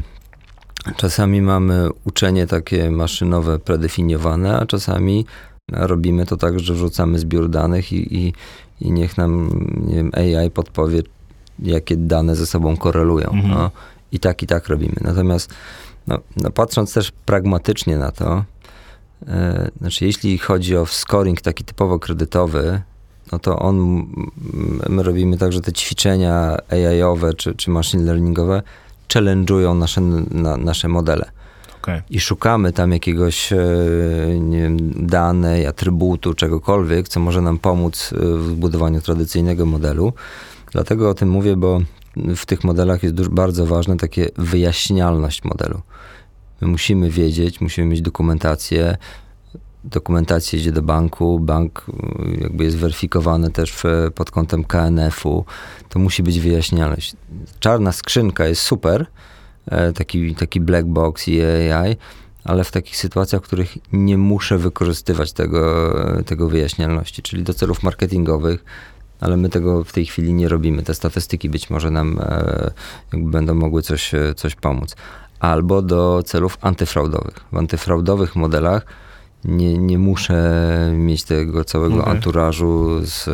czasami 0.96 1.42
mamy 1.42 1.90
uczenie 2.06 2.48
takie 2.48 2.92
maszynowe 2.92 3.60
predefiniowane, 3.60 4.60
a 4.60 4.66
czasami 4.66 5.26
robimy 5.72 6.26
to 6.26 6.38
tak, 6.38 6.60
że 6.60 6.74
wrzucamy 6.74 7.20
zbiór 7.20 7.50
danych 7.50 7.94
i, 7.94 8.18
i, 8.18 8.34
i 8.82 8.92
niech 8.92 9.18
nam 9.18 9.50
nie 9.88 9.96
wiem, 9.96 10.12
AI 10.14 10.52
podpowie, 10.52 11.02
jakie 11.60 11.98
dane 11.98 12.36
ze 12.36 12.46
sobą 12.46 12.78
korelują. 12.78 13.30
Mhm. 13.30 13.54
No. 13.54 13.72
I 14.12 14.20
tak, 14.20 14.44
i 14.44 14.48
tak 14.48 14.68
robimy. 14.68 14.96
Natomiast 15.02 15.54
no, 16.08 16.20
no 16.38 16.52
patrząc 16.52 16.94
też 16.94 17.12
pragmatycznie 17.26 17.98
na 17.98 18.12
to, 18.12 18.44
znaczy 19.80 20.06
jeśli 20.06 20.38
chodzi 20.38 20.78
o 20.78 20.86
scoring 20.86 21.42
taki 21.42 21.64
typowo 21.64 22.00
kredytowy, 22.00 22.82
no 23.32 23.40
to 23.40 23.60
on, 23.60 24.06
my 24.90 25.04
robimy 25.04 25.38
tak, 25.38 25.54
że 25.54 25.62
te 25.62 25.74
ćwiczenia 25.74 26.58
AI-owe 26.70 27.34
czy, 27.34 27.56
czy 27.56 27.70
machine 27.70 28.04
learningowe 28.04 28.62
challenge'ują 29.14 29.78
nasze, 29.78 30.02
na, 30.32 30.58
nasze 30.58 30.88
modele. 30.88 31.32
Okej. 31.82 32.02
I 32.10 32.20
szukamy 32.20 32.74
tam 32.74 32.92
jakiegoś 32.92 33.54
e, 33.54 33.58
nie 34.40 34.62
wiem, 34.62 34.78
danej, 35.08 35.66
atrybutu, 35.66 36.34
czegokolwiek, 36.34 37.08
co 37.08 37.20
może 37.20 37.42
nam 37.42 37.60
pomóc 37.60 38.14
e, 38.14 38.38
w 38.38 38.44
zbudowaniu 38.44 39.02
tradycyjnego 39.02 39.66
modelu. 39.66 40.14
Dlatego 40.72 41.10
o 41.10 41.14
tym 41.14 41.30
mówię, 41.30 41.56
bo 41.56 41.82
w 42.36 42.46
tych 42.46 42.64
modelach 42.64 43.04
jest 43.04 43.28
bardzo 43.30 43.66
ważna 43.66 43.96
takie 43.96 44.30
wyjaśnialność 44.38 45.44
modelu. 45.44 45.82
My 46.64 46.70
musimy 46.70 47.10
wiedzieć, 47.10 47.62
musimy 47.62 47.88
mieć 47.88 48.02
dokumentację. 48.02 48.98
Dokumentacja 49.84 50.60
idzie 50.60 50.72
do 50.72 50.82
banku, 50.82 51.40
bank 51.40 51.86
y, 52.38 52.42
jakby 52.42 52.64
jest 52.64 52.78
weryfikowany 52.78 53.52
też 53.52 53.84
pod 54.16 54.32
kątem 54.32 54.64
KNF-u. 54.64 55.46
To 55.90 56.00
musi 56.00 56.24
być 56.24 56.40
wyjaśnialność. 56.40 57.16
Czarna 57.60 57.92
skrzynka 57.92 58.46
jest 58.46 58.62
super, 58.62 59.06
e, 59.66 59.94
taki, 59.94 60.36
taki 60.36 60.62
black 60.62 60.88
box 60.88 61.28
i 61.28 61.42
AI, 61.42 61.96
ale 62.44 62.64
w 62.64 62.72
takich 62.72 62.98
sytuacjach, 62.98 63.42
w 63.42 63.46
których 63.46 63.78
nie 63.94 64.18
muszę 64.18 64.58
wykorzystywać 64.58 65.34
tego, 65.34 65.94
tego 66.26 66.50
wyjaśnialności, 66.50 67.22
czyli 67.22 67.44
do 67.44 67.54
celów 67.54 67.84
marketingowych, 67.84 68.66
ale 69.20 69.38
my 69.38 69.50
tego 69.50 69.84
w 69.84 69.94
tej 69.94 70.06
chwili 70.06 70.34
nie 70.34 70.48
robimy. 70.48 70.84
Te 70.84 70.96
statystyki 70.96 71.50
być 71.50 71.70
może 71.70 71.92
nam 71.92 72.20
e, 72.20 72.72
będą 73.14 73.56
mogły 73.56 73.82
coś, 73.82 74.14
e, 74.14 74.34
coś 74.34 74.56
pomóc. 74.56 74.96
Albo 75.44 75.82
do 75.82 76.24
celów 76.26 76.58
antyfraudowych. 76.62 77.36
W 77.52 77.58
antyfraudowych 77.58 78.36
modelach 78.36 78.86
nie, 79.46 79.78
nie 79.78 80.00
muszę 80.00 80.54
mieć 80.98 81.24
tego 81.24 81.64
całego 81.64 81.98
Okej. 82.02 82.12
anturażu 82.12 83.00
z 83.06 83.30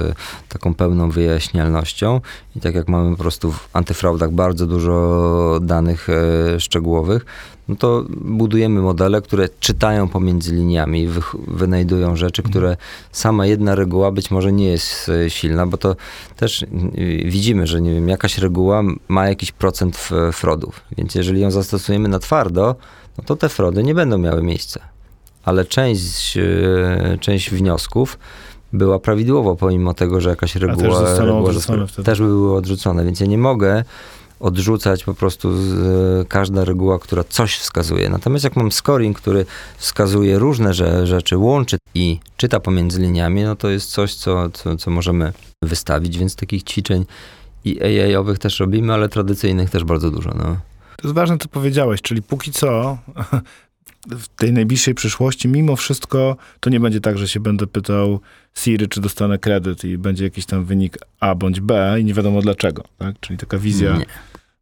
taką 0.50 0.74
pełną 0.74 1.10
wyjaśnialnością. 1.12 2.22
I 2.56 2.60
tak 2.60 2.76
jak 2.76 2.88
mamy 2.88 3.12
po 3.16 3.22
prostu 3.24 3.52
w 3.52 3.70
antyfraudach 3.74 4.32
bardzo 4.32 4.68
dużo 4.68 5.60
danych 5.62 6.08
e, 6.10 6.60
szczegółowych, 6.60 7.26
no 7.68 7.76
to 7.76 8.06
budujemy 8.22 8.82
modele, 8.82 9.22
które 9.22 9.50
czytają 9.60 10.08
pomiędzy 10.08 10.56
liniami, 10.56 11.08
wych- 11.08 11.36
wynajdują 11.48 12.16
rzeczy, 12.16 12.44
które 12.44 12.78
sama 13.12 13.46
jedna 13.46 13.76
reguła 13.76 14.12
być 14.12 14.32
może 14.32 14.52
nie 14.52 14.66
jest 14.68 15.10
e, 15.10 15.30
silna, 15.30 15.68
bo 15.68 15.78
to 15.78 15.96
też 16.38 16.66
widzimy, 17.26 17.68
że 17.68 17.82
nie 17.82 17.94
wiem, 17.94 18.10
jakaś 18.10 18.38
reguła 18.38 18.82
ma 19.08 19.28
jakiś 19.30 19.52
procent 19.52 19.96
f- 19.96 20.36
fraudów. 20.36 20.82
Więc 20.98 21.16
jeżeli 21.16 21.42
ją 21.42 21.52
zastosujemy 21.52 22.10
na 22.10 22.20
twardo, 22.20 22.76
no 23.18 23.24
to 23.24 23.36
te 23.36 23.50
fraudy 23.50 23.84
nie 23.84 23.96
będą 23.96 24.18
miały 24.18 24.44
miejsca. 24.44 24.80
Ale 25.46 25.66
część, 25.66 26.38
e, 26.38 27.18
część 27.22 27.50
wniosków 27.50 28.20
była 28.74 29.00
prawidłowo, 29.00 29.56
pomimo 29.56 29.94
tego, 29.94 30.22
że 30.22 30.30
jakaś 30.30 30.56
reguła, 30.56 31.00
też 31.00 31.08
zostaną 31.08 31.44
odrzucone 31.46 31.88
wtedy. 31.88 32.04
też 32.06 32.20
były 32.20 32.56
odrzucone, 32.58 33.06
więc 33.06 33.20
ja 33.20 33.26
nie 33.28 33.38
mogę 33.38 33.84
odrzucać 34.40 35.04
po 35.04 35.14
prostu 35.14 35.54
z, 35.54 35.74
e, 36.22 36.26
każda 36.26 36.66
reguła, 36.66 37.00
która 37.00 37.24
coś 37.24 37.56
wskazuje. 37.58 38.10
Natomiast 38.10 38.44
jak 38.44 38.56
mam 38.56 38.72
scoring, 38.72 39.18
który 39.18 39.46
wskazuje 39.78 40.40
różne 40.40 40.70
rze- 40.74 41.08
rzeczy, 41.08 41.38
łączy 41.38 41.78
i 41.96 42.20
czyta 42.38 42.60
pomiędzy 42.60 43.02
liniami, 43.02 43.44
no 43.44 43.56
to 43.56 43.70
jest 43.70 43.92
coś, 43.92 44.16
co, 44.16 44.50
co, 44.50 44.76
co 44.76 44.92
możemy 44.92 45.34
wystawić, 45.64 46.18
więc 46.18 46.36
takich 46.36 46.64
ćwiczeń 46.64 47.06
i 47.66 47.84
AI-owych 47.84 48.40
też 48.40 48.60
robimy, 48.60 48.94
ale 48.94 49.10
tradycyjnych 49.10 49.70
też 49.70 49.84
bardzo 49.84 50.12
dużo. 50.12 50.30
No. 50.30 50.44
To 50.98 51.08
jest 51.08 51.16
ważne, 51.16 51.38
co 51.38 51.48
powiedziałeś, 51.48 52.02
czyli 52.02 52.22
póki 52.22 52.52
co 52.52 52.98
w 54.10 54.28
tej 54.28 54.54
najbliższej 54.54 54.96
przyszłości, 54.96 55.48
mimo 55.48 55.76
wszystko, 55.76 56.38
to 56.60 56.70
nie 56.70 56.80
będzie 56.80 57.02
tak, 57.02 57.18
że 57.18 57.28
się 57.28 57.40
będę 57.40 57.68
pytał 57.68 58.20
Siri, 58.58 58.88
czy 58.88 59.02
dostanę 59.02 59.38
kredyt 59.40 59.84
i 59.84 59.98
będzie 59.98 60.24
jakiś 60.24 60.46
tam 60.46 60.66
wynik 60.66 60.98
A 61.20 61.36
bądź 61.36 61.60
B 61.62 61.98
i 62.00 62.04
nie 62.06 62.14
wiadomo 62.14 62.42
dlaczego, 62.42 62.84
tak? 62.98 63.16
Czyli 63.20 63.40
taka 63.40 63.58
wizja 63.58 63.98
Nie. 63.98 64.06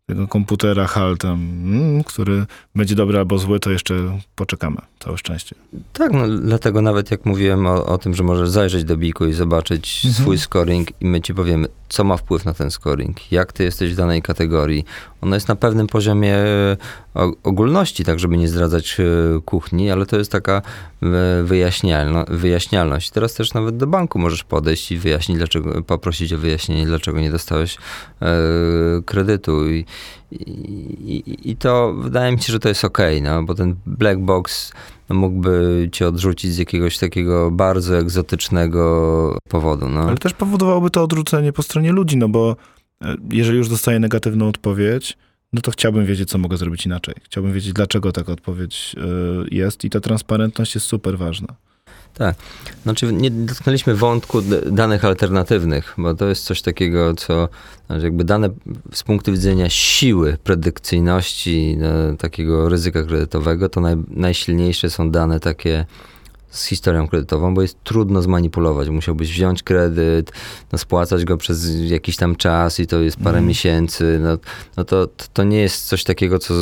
tego 0.06 0.28
komputera 0.28 0.88
HAL 0.88 1.18
tam, 1.18 1.34
mm, 1.64 2.04
który 2.04 2.45
będzie 2.76 2.95
dobry 2.95 3.18
albo 3.18 3.38
zły, 3.38 3.60
to 3.60 3.72
jeszcze 3.72 4.20
poczekamy. 4.36 4.78
Całe 5.00 5.18
szczęście. 5.18 5.56
Tak, 5.93 6.12
no, 6.14 6.28
dlatego 6.28 6.82
nawet 6.82 7.12
jak 7.12 7.26
mówiłem 7.26 7.68
o, 7.68 7.86
o 7.86 7.98
tym, 7.98 8.14
że 8.14 8.24
możesz 8.24 8.50
zajrzeć 8.50 8.84
do 8.84 8.98
Biku 8.98 9.26
i 9.26 9.34
zobaczyć 9.34 10.02
Mhm. 10.06 10.24
swój 10.24 10.38
scoring 10.38 10.88
i 11.02 11.06
my 11.06 11.22
ci 11.22 11.34
powiemy, 11.34 11.68
co 11.89 12.04
ma 12.04 12.18
wpływ 12.18 12.45
na 12.45 12.54
ten 12.54 12.72
scoring, 12.72 13.32
jak 13.32 13.54
ty 13.54 13.64
jesteś 13.64 13.93
w 13.93 13.95
danej 13.95 14.22
kategorii. 14.22 14.86
Ono 15.22 15.36
jest 15.36 15.47
na 15.47 15.55
pewnym 15.55 15.88
poziomie 15.88 16.36
e, 16.36 16.78
ogólności, 17.43 18.03
tak 18.03 18.20
żeby 18.20 18.38
nie 18.38 18.47
zdradzać 18.47 18.97
e, 18.99 19.03
kuchni, 19.41 19.91
ale 19.91 20.05
to 20.05 20.18
jest 20.18 20.32
taka 20.32 20.61
e, 21.03 21.43
wyjaśnialno, 21.43 22.26
wyjaśnialność. 22.28 23.11
Teraz 23.11 23.34
też 23.34 23.53
nawet 23.53 23.78
do 23.78 23.88
banku 23.88 24.20
możesz 24.20 24.43
podejść 24.43 24.91
i 24.91 24.97
wyjaśnić, 24.97 25.38
dlaczego, 25.38 25.84
poprosić 25.84 26.34
o 26.34 26.38
wyjaśnienie, 26.38 26.86
dlaczego 26.86 27.20
nie 27.20 27.32
dostałeś 27.32 27.78
kredytu. 29.05 29.70
I, 29.70 29.86
i, 30.32 31.51
I 31.51 31.55
to 31.55 31.93
wydaje 31.93 32.32
mi 32.32 32.41
się, 32.41 32.53
że 32.53 32.59
to 32.59 32.70
jest 32.70 32.86
ok, 32.86 32.97
no, 33.22 33.43
bo 33.43 33.55
ten 33.55 33.76
black 33.86 34.20
box 34.20 34.72
mógłby 35.09 35.89
cię 35.91 36.07
odrzucić 36.07 36.53
z 36.53 36.57
jakiegoś 36.57 36.97
takiego 36.97 37.51
bardzo 37.51 37.97
egzotycznego 37.97 39.38
powodu. 39.49 39.89
No. 39.89 39.99
Ale 39.99 40.18
też 40.18 40.34
powodowałoby 40.34 40.89
to 40.89 41.03
odrzucenie 41.03 41.53
po 41.53 41.63
stronie 41.63 41.91
ludzi, 41.91 42.18
no 42.18 42.30
bo 42.30 42.55
jeżeli 43.32 43.58
już 43.58 43.70
dostaję 43.70 44.00
negatywną 44.00 44.48
odpowiedź, 44.48 45.18
no 45.54 45.62
to 45.62 45.72
chciałbym 45.72 46.06
wiedzieć, 46.06 46.30
co 46.30 46.38
mogę 46.38 46.58
zrobić 46.58 46.86
inaczej. 46.86 47.16
Chciałbym 47.24 47.54
wiedzieć, 47.54 47.74
dlaczego 47.74 48.12
taka 48.12 48.32
odpowiedź 48.32 48.95
e, 48.98 49.56
jest 49.56 49.86
i 49.86 49.89
ta 49.89 50.00
transparentność 50.00 50.76
jest 50.76 50.88
super 50.88 51.18
ważna. 51.18 51.56
Znaczy, 52.84 53.14
nie 53.14 53.32
dotknęliśmy 53.32 53.95
wątku 53.95 54.41
danych 54.72 55.06
alternatywnych, 55.06 55.93
bo 55.98 56.14
to 56.14 56.28
jest 56.28 56.45
coś 56.45 56.62
takiego, 56.62 57.14
co 57.14 57.50
znaczy 57.88 58.04
jakby 58.04 58.24
dane 58.24 58.50
z 58.93 59.04
punktu 59.04 59.32
widzenia 59.32 59.70
siły 59.70 60.38
predykcyjności, 60.43 61.78
no, 61.80 62.18
takiego 62.18 62.70
ryzyka 62.70 63.04
kredytowego, 63.04 63.70
to 63.70 63.82
naj, 63.82 63.95
najsilniejsze 64.10 64.89
są 64.89 65.12
dane 65.12 65.39
takie 65.39 65.86
z 66.50 66.66
historią 66.66 67.08
kredytową, 67.08 67.54
bo 67.54 67.62
jest 67.62 67.84
trudno 67.84 68.22
zmanipulować. 68.22 68.89
Musiałbyś 68.89 69.32
wziąć 69.32 69.64
kredyt, 69.64 70.32
no 70.72 70.78
spłacać 70.78 71.26
go 71.26 71.38
przez 71.38 71.68
jakiś 71.82 72.16
tam 72.18 72.36
czas 72.36 72.80
i 72.80 72.88
to 72.88 73.00
jest 73.00 73.18
parę 73.18 73.30
Mhm. 73.30 73.45
miesięcy. 73.48 74.20
No, 74.24 74.38
no 74.78 74.84
to, 74.84 75.08
to 75.34 75.43
nie 75.43 75.58
jest 75.62 75.86
coś 75.86 76.04
takiego, 76.04 76.39
co, 76.39 76.54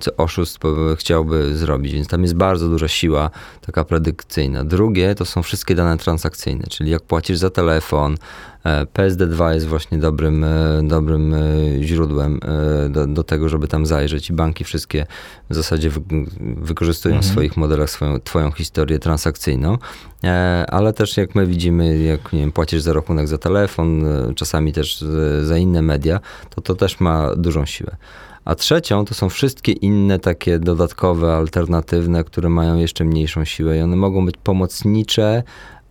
co 0.00 0.16
oszust 0.16 0.58
chciałby 0.96 1.56
zrobić, 1.56 1.92
więc 1.92 2.08
tam 2.08 2.22
jest 2.22 2.34
bardzo 2.34 2.68
duża 2.68 2.88
siła 2.88 3.30
taka 3.66 3.84
predykcyjna. 3.84 4.64
Drugie 4.64 5.14
to 5.14 5.24
są 5.24 5.42
wszystkie 5.42 5.74
dane 5.74 5.98
transakcyjne, 5.98 6.64
czyli 6.70 6.90
jak 6.90 7.02
płacisz 7.02 7.38
za 7.38 7.50
telefon, 7.50 8.16
PSD2 8.64 9.54
jest 9.54 9.66
właśnie 9.66 9.98
dobrym, 9.98 10.44
e, 10.44 10.80
dobrym 10.82 11.34
e, 11.34 11.38
źródłem 11.82 12.40
e, 12.86 12.88
do, 12.88 13.06
do 13.06 13.24
tego, 13.24 13.48
żeby 13.48 13.68
tam 13.68 13.86
zajrzeć 13.86 14.30
i 14.30 14.32
banki 14.32 14.64
wszystkie 14.64 15.06
w 15.50 15.54
zasadzie 15.54 15.90
wy, 15.90 16.00
wykorzystują 16.56 17.14
Mhm. 17.14 17.30
w 17.30 17.32
swoich 17.32 17.56
modelach 17.56 17.90
swoją, 17.90 18.20
twoją 18.20 18.50
historię 18.50 18.98
transakcyjną, 18.98 19.78
e, 20.24 20.64
ale 20.68 20.92
też 20.92 21.16
jak 21.16 21.34
my 21.34 21.46
widzimy, 21.46 21.98
jak 21.98 22.32
nie 22.32 22.40
wiem, 22.40 22.52
płacisz 22.52 22.82
za 22.82 22.92
rachunek 22.92 23.28
za 23.28 23.38
telefon, 23.38 24.06
e, 24.06 24.34
czasami 24.34 24.72
też 24.72 25.02
e, 25.02 25.44
za 25.44 25.58
inne 25.58 25.82
media, 25.82 26.20
to 26.50 26.60
to 26.60 26.74
też 26.74 27.00
ma 27.00 27.36
dużą 27.36 27.66
siłę. 27.66 27.96
A 28.44 28.54
trzecią 28.54 29.04
to 29.04 29.14
są 29.14 29.28
wszystkie 29.28 29.72
inne 29.72 30.18
takie 30.18 30.58
dodatkowe, 30.58 31.34
alternatywne, 31.34 32.24
które 32.24 32.48
mają 32.48 32.76
jeszcze 32.76 33.04
mniejszą 33.04 33.44
siłę 33.44 33.78
i 33.78 33.80
one 33.80 33.96
mogą 33.96 34.26
być 34.26 34.34
pomocnicze, 34.42 35.42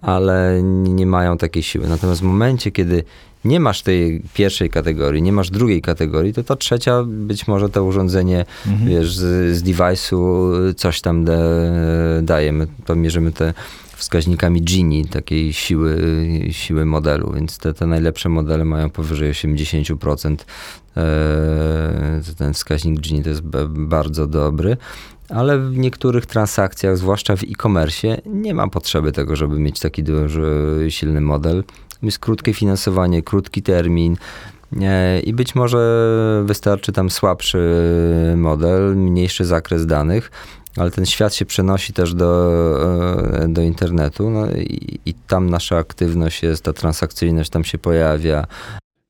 ale 0.02 0.60
nie 0.64 1.06
mają 1.06 1.38
takiej 1.38 1.64
siły. 1.64 1.88
Natomiast 1.88 2.22
w 2.22 2.24
momencie, 2.24 2.72
kiedy 2.72 3.04
nie 3.46 3.60
masz 3.60 3.82
tej 3.82 4.22
pierwszej 4.34 4.70
kategorii, 4.70 5.22
nie 5.22 5.32
masz 5.32 5.50
drugiej 5.50 5.82
kategorii, 5.82 6.34
to 6.34 6.44
ta 6.44 6.56
trzecia, 6.56 7.04
być 7.08 7.48
może 7.48 7.70
to 7.70 7.84
urządzenie, 7.84 8.46
Mhm. 8.68 8.90
wiesz, 8.90 9.16
z, 9.16 9.58
z 9.58 9.64
device'u 9.64 10.52
coś 10.76 11.02
tam 11.02 11.26
da, 11.26 11.38
daje. 12.22 12.52
My 12.52 12.68
to 12.86 12.96
mierzymy 12.96 13.32
te 13.32 13.54
wskaźnikami 13.96 14.62
Gini, 14.62 15.06
takiej 15.06 15.54
siły, 15.54 15.98
siły 16.52 16.86
modelu, 16.86 17.32
więc 17.36 17.58
te, 17.58 17.74
te 17.74 17.88
najlepsze 17.88 18.30
modele 18.30 18.66
mają 18.66 18.90
powyżej 18.90 19.32
80%. 19.32 20.46
Eee, 20.96 22.36
ten 22.38 22.54
wskaźnik 22.54 23.00
Gini 23.00 23.24
to 23.24 23.30
jest 23.30 23.42
bardzo 23.68 24.28
dobry, 24.28 24.78
ale 25.30 25.60
w 25.60 25.78
niektórych 25.78 26.26
transakcjach, 26.26 26.98
zwłaszcza 26.98 27.36
w 27.36 27.44
e-commerce, 27.44 28.22
nie 28.26 28.54
ma 28.54 28.68
potrzeby 28.68 29.12
tego, 29.12 29.36
żeby 29.36 29.60
mieć 29.60 29.80
taki 29.80 30.04
duży, 30.04 30.86
silny 30.90 31.22
model. 31.22 31.64
Jest 32.04 32.20
krótkie 32.20 32.54
finansowanie, 32.54 33.24
krótki 33.24 33.62
termin, 33.62 34.18
i 35.24 35.34
być 35.34 35.56
może 35.56 36.44
wystarczy 36.46 36.92
tam 36.92 37.10
słabszy 37.10 37.60
model, 38.38 38.98
mniejszy 38.98 39.46
zakres 39.46 39.86
danych, 39.86 40.32
ale 40.78 40.92
ten 40.92 41.06
świat 41.06 41.36
się 41.36 41.46
przenosi 41.46 41.94
też 41.94 42.14
do, 42.14 42.52
e, 43.44 43.48
do 43.48 43.62
internetu 43.62 44.30
no 44.30 44.52
i, 44.52 45.00
i 45.06 45.14
tam 45.14 45.50
nasza 45.50 45.78
aktywność 45.78 46.44
jest, 46.44 46.64
ta 46.64 46.74
transakcyjność 46.74 47.50
tam 47.50 47.64
się 47.64 47.78
pojawia. 47.78 48.48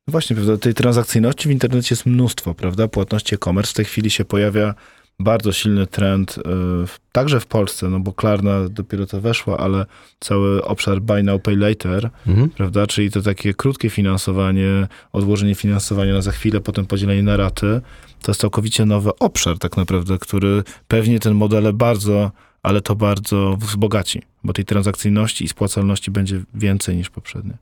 Właśnie, 0.07 0.35
prawda, 0.35 0.57
tej 0.57 0.73
transakcyjności 0.73 1.49
w 1.49 1.51
internecie 1.51 1.95
jest 1.95 2.05
mnóstwo, 2.05 2.53
prawda? 2.53 2.87
Płatności 2.87 3.35
e-commerce. 3.35 3.71
W 3.71 3.75
tej 3.75 3.85
chwili 3.85 4.09
się 4.09 4.25
pojawia 4.25 4.73
bardzo 5.19 5.51
silny 5.51 5.87
trend, 5.87 6.39
w- 6.87 6.95
także 7.11 7.39
w 7.39 7.45
Polsce, 7.45 7.89
no 7.89 7.99
bo 7.99 8.13
Klarna 8.13 8.69
dopiero 8.69 9.05
to 9.05 9.21
weszła, 9.21 9.57
ale 9.57 9.85
cały 10.19 10.63
obszar 10.65 11.01
buy 11.01 11.23
now, 11.23 11.41
pay 11.41 11.55
later, 11.55 12.09
Mhm. 12.27 12.49
prawda? 12.49 12.87
Czyli 12.87 13.11
to 13.11 13.21
takie 13.21 13.53
krótkie 13.53 13.89
finansowanie, 13.89 14.87
odłożenie 15.13 15.55
finansowania 15.55 16.13
na 16.13 16.21
za 16.21 16.31
chwilę, 16.31 16.61
potem 16.61 16.85
podzielenie 16.85 17.23
na 17.23 17.37
raty. 17.37 17.81
To 18.21 18.31
jest 18.31 18.41
całkowicie 18.41 18.85
nowy 18.85 19.09
obszar 19.19 19.57
tak 19.59 19.77
naprawdę, 19.77 20.17
który 20.17 20.63
pewnie 20.87 21.19
ten 21.19 21.33
model 21.33 21.73
bardzo, 21.73 22.31
ale 22.63 22.81
to 22.81 22.95
bardzo 22.95 23.57
wzbogaci, 23.59 24.21
bo 24.43 24.53
tej 24.53 24.65
transakcyjności 24.65 25.45
i 25.45 25.47
spłacalności 25.47 26.11
będzie 26.11 26.41
więcej 26.53 26.95
niż 26.97 27.09
poprzednio. 27.09 27.53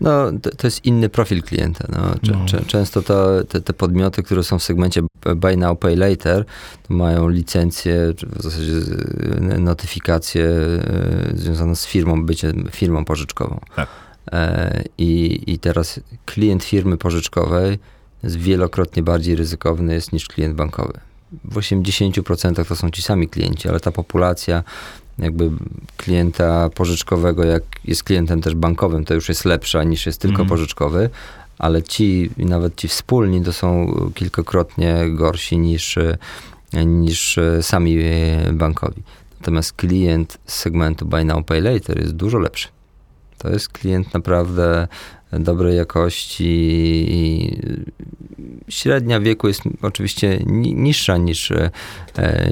No, 0.00 0.32
to, 0.42 0.50
to 0.50 0.66
jest 0.66 0.84
inny 0.84 1.08
profil 1.08 1.42
klienta. 1.42 1.86
No. 1.88 2.14
No. 2.32 2.64
Często 2.66 3.02
to, 3.02 3.44
te, 3.44 3.60
te 3.60 3.72
podmioty, 3.72 4.22
które 4.22 4.42
są 4.42 4.58
w 4.58 4.62
segmencie 4.62 5.02
buy 5.36 5.56
now, 5.56 5.78
pay 5.78 5.96
later, 5.96 6.44
to 6.88 6.94
mają 6.94 7.28
licencje, 7.28 8.14
czy 8.16 8.26
w 8.26 8.42
zasadzie 8.42 8.72
notyfikacje 9.58 10.44
e, 10.44 11.36
związane 11.36 11.76
z 11.76 11.86
firmą, 11.86 12.26
byciem 12.26 12.68
firmą 12.70 13.04
pożyczkową. 13.04 13.60
Tak. 13.76 13.88
E, 14.32 14.84
I, 14.98 15.42
I 15.46 15.58
teraz 15.58 16.00
klient 16.24 16.64
firmy 16.64 16.96
pożyczkowej 16.96 17.78
jest 18.22 18.36
wielokrotnie 18.36 19.02
bardziej 19.02 19.36
ryzykowny 19.36 19.94
jest 19.94 20.12
niż 20.12 20.28
klient 20.28 20.54
bankowy. 20.54 21.00
W 21.44 21.56
80% 21.56 22.68
to 22.68 22.76
są 22.76 22.90
ci 22.90 23.02
sami 23.02 23.28
klienci, 23.28 23.68
ale 23.68 23.80
ta 23.80 23.92
populacja 23.92 24.62
jakby 25.18 25.50
klienta 25.96 26.70
pożyczkowego, 26.70 27.44
jak 27.44 27.62
jest 27.84 28.04
klientem 28.04 28.40
też 28.40 28.54
bankowym, 28.54 29.04
to 29.04 29.14
już 29.14 29.28
jest 29.28 29.44
lepsza 29.44 29.84
niż 29.84 30.06
jest 30.06 30.20
tylko 30.20 30.42
Mhm. 30.42 30.48
pożyczkowy, 30.48 31.10
ale 31.58 31.82
ci, 31.82 32.30
nawet 32.36 32.76
ci 32.76 32.88
wspólni 32.88 33.42
to 33.42 33.52
są 33.52 33.94
kilkakrotnie 34.14 34.96
gorsi 35.08 35.58
niż, 35.58 35.98
niż 36.86 37.38
sami 37.60 37.98
bankowi. 38.52 39.02
Natomiast 39.40 39.72
klient 39.72 40.38
z 40.46 40.54
segmentu 40.54 41.06
Buy 41.06 41.24
Now, 41.24 41.46
Pay 41.46 41.60
Later 41.60 42.00
jest 42.00 42.12
dużo 42.12 42.38
lepszy. 42.38 42.68
To 43.38 43.48
jest 43.50 43.68
klient 43.68 44.14
naprawdę 44.14 44.88
dobrej 45.32 45.76
jakości 45.76 46.44
i 47.08 47.58
średnia 48.68 49.20
wieku 49.20 49.48
jest 49.48 49.62
oczywiście 49.82 50.38
ni- 50.46 50.74
niższa 50.74 51.16
niż, 51.16 51.50
e, 51.50 51.70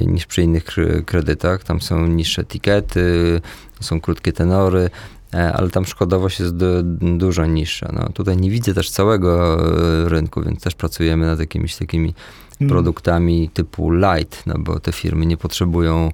niż 0.07 0.25
przy 0.25 0.41
innych 0.41 0.65
kre- 0.65 1.03
kredytach. 1.05 1.63
Tam 1.63 1.81
są 1.81 2.07
niższe 2.07 2.43
tikety, 2.43 3.41
są 3.81 4.01
krótkie 4.01 4.33
tenory, 4.33 4.89
e, 5.33 5.53
ale 5.53 5.69
tam 5.69 5.85
szkodowość 5.85 6.39
jest 6.39 6.55
du- 6.57 6.83
dużo 7.17 7.45
niższa. 7.45 7.89
No, 7.93 8.09
tutaj 8.13 8.37
nie 8.37 8.49
widzę 8.49 8.73
też 8.73 8.89
całego 8.89 9.57
e, 10.05 10.09
rynku, 10.09 10.41
więc 10.43 10.61
też 10.61 10.75
pracujemy 10.75 11.25
nad 11.25 11.39
jakimiś 11.39 11.75
takimi 11.75 12.13
Mm. 12.61 12.69
produktami 12.69 13.49
typu 13.53 13.91
light, 13.91 14.43
no 14.45 14.53
bo 14.57 14.79
te 14.79 14.91
firmy 14.91 15.25
nie 15.25 15.37
potrzebują 15.37 16.11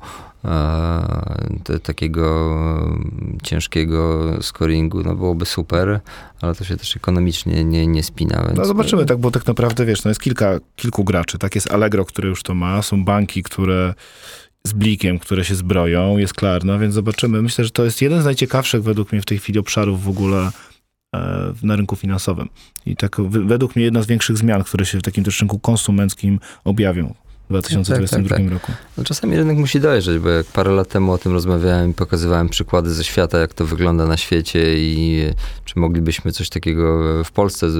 te, 1.64 1.80
takiego 1.80 2.50
ciężkiego 3.44 4.30
scoringu, 4.42 5.04
no 5.04 5.16
byłoby 5.16 5.46
super, 5.46 6.00
ale 6.42 6.56
to 6.56 6.64
się 6.64 6.78
też 6.78 6.96
ekonomicznie 6.96 7.64
nie, 7.66 7.88
nie 7.88 8.04
spina. 8.04 8.44
Więc 8.46 8.58
No 8.58 8.66
zobaczymy, 8.66 9.06
tak, 9.06 9.18
bo 9.18 9.32
tak 9.32 9.48
naprawdę, 9.48 9.86
wiesz, 9.86 10.04
no 10.04 10.10
jest 10.10 10.22
kilka, 10.22 10.60
kilku 10.76 11.04
graczy. 11.04 11.38
Tak 11.38 11.56
jest 11.56 11.72
Allegro, 11.72 12.06
które 12.06 12.30
już 12.30 12.44
to 12.44 12.54
ma, 12.54 12.82
są 12.82 13.06
banki, 13.06 13.44
które 13.44 13.94
z 14.64 14.74
blikiem, 14.74 15.20
które 15.20 15.46
się 15.46 15.56
zbroją, 15.56 16.18
jest 16.18 16.34
Klarna, 16.34 16.78
więc 16.78 16.94
zobaczymy. 16.94 17.42
Myślę, 17.42 17.66
że 17.66 17.72
to 17.72 17.86
jest 17.86 18.02
jeden 18.02 18.22
z 18.22 18.26
najciekawszych 18.26 18.84
według 18.84 19.12
mnie 19.12 19.22
w 19.22 19.26
tej 19.26 19.40
chwili 19.40 19.60
obszarów 19.60 20.04
w 20.04 20.10
ogóle 20.10 20.52
e, 21.16 21.54
na 21.64 21.76
rynku 21.76 21.96
finansowym. 21.96 22.50
I 22.86 22.96
tak 22.96 23.22
według 23.22 23.76
mnie 23.76 23.86
jedna 23.86 24.02
z 24.02 24.08
większych 24.08 24.38
zmian, 24.38 24.64
które 24.64 24.86
się 24.86 24.98
w 24.98 25.02
takim 25.02 25.24
też 25.24 25.40
rynku 25.42 25.60
konsumenckim 25.60 26.40
objawią 26.64 27.14
w 27.60 27.64
2022 27.64 28.30
tak, 28.30 28.38
tak. 28.38 28.54
roku. 28.54 28.72
No 28.98 29.04
czasami 29.04 29.38
rynek 29.38 29.58
musi 29.58 29.80
dojrzeć, 29.80 30.20
bo 30.20 30.30
jak 30.30 30.46
parę 30.46 30.72
lat 30.72 30.90
temu 30.90 31.12
o 31.12 31.18
tym 31.18 31.32
rozmawiałem 31.32 31.92
i 31.92 31.94
pokazywałem 31.94 32.50
przykłady 32.50 32.94
ze 32.94 33.04
świata, 33.04 33.40
jak 33.40 33.54
to 33.54 33.66
wygląda 33.66 34.06
na 34.06 34.18
świecie 34.18 34.78
i 34.78 35.24
czy 35.66 35.80
moglibyśmy 35.80 36.32
coś 36.32 36.50
takiego 36.50 37.00
w 37.24 37.32
Polsce 37.32 37.72
z, 37.72 37.76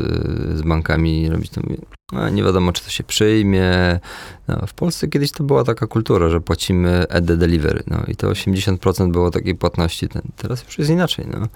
z 0.58 0.62
bankami 0.62 1.30
robić, 1.30 1.50
to 1.50 1.62
mówię, 1.62 1.78
no, 2.12 2.30
nie 2.30 2.44
wiadomo, 2.44 2.72
czy 2.72 2.84
to 2.84 2.90
się 2.90 3.04
przyjmie. 3.04 4.00
No, 4.48 4.68
w 4.68 4.74
Polsce 4.74 5.08
kiedyś 5.08 5.32
to 5.32 5.44
była 5.44 5.64
taka 5.64 5.88
kultura, 5.88 6.30
że 6.30 6.42
płacimy 6.42 7.06
ED 7.10 7.26
Delivery, 7.26 7.84
no 7.88 8.04
i 8.08 8.16
to 8.16 8.28
80% 8.28 9.12
było 9.12 9.32
takiej 9.32 9.56
płatności. 9.56 10.08
Ten, 10.08 10.22
teraz 10.36 10.64
już 10.64 10.78
jest 10.78 10.92
inaczej, 10.92 11.26
no. 11.32 11.48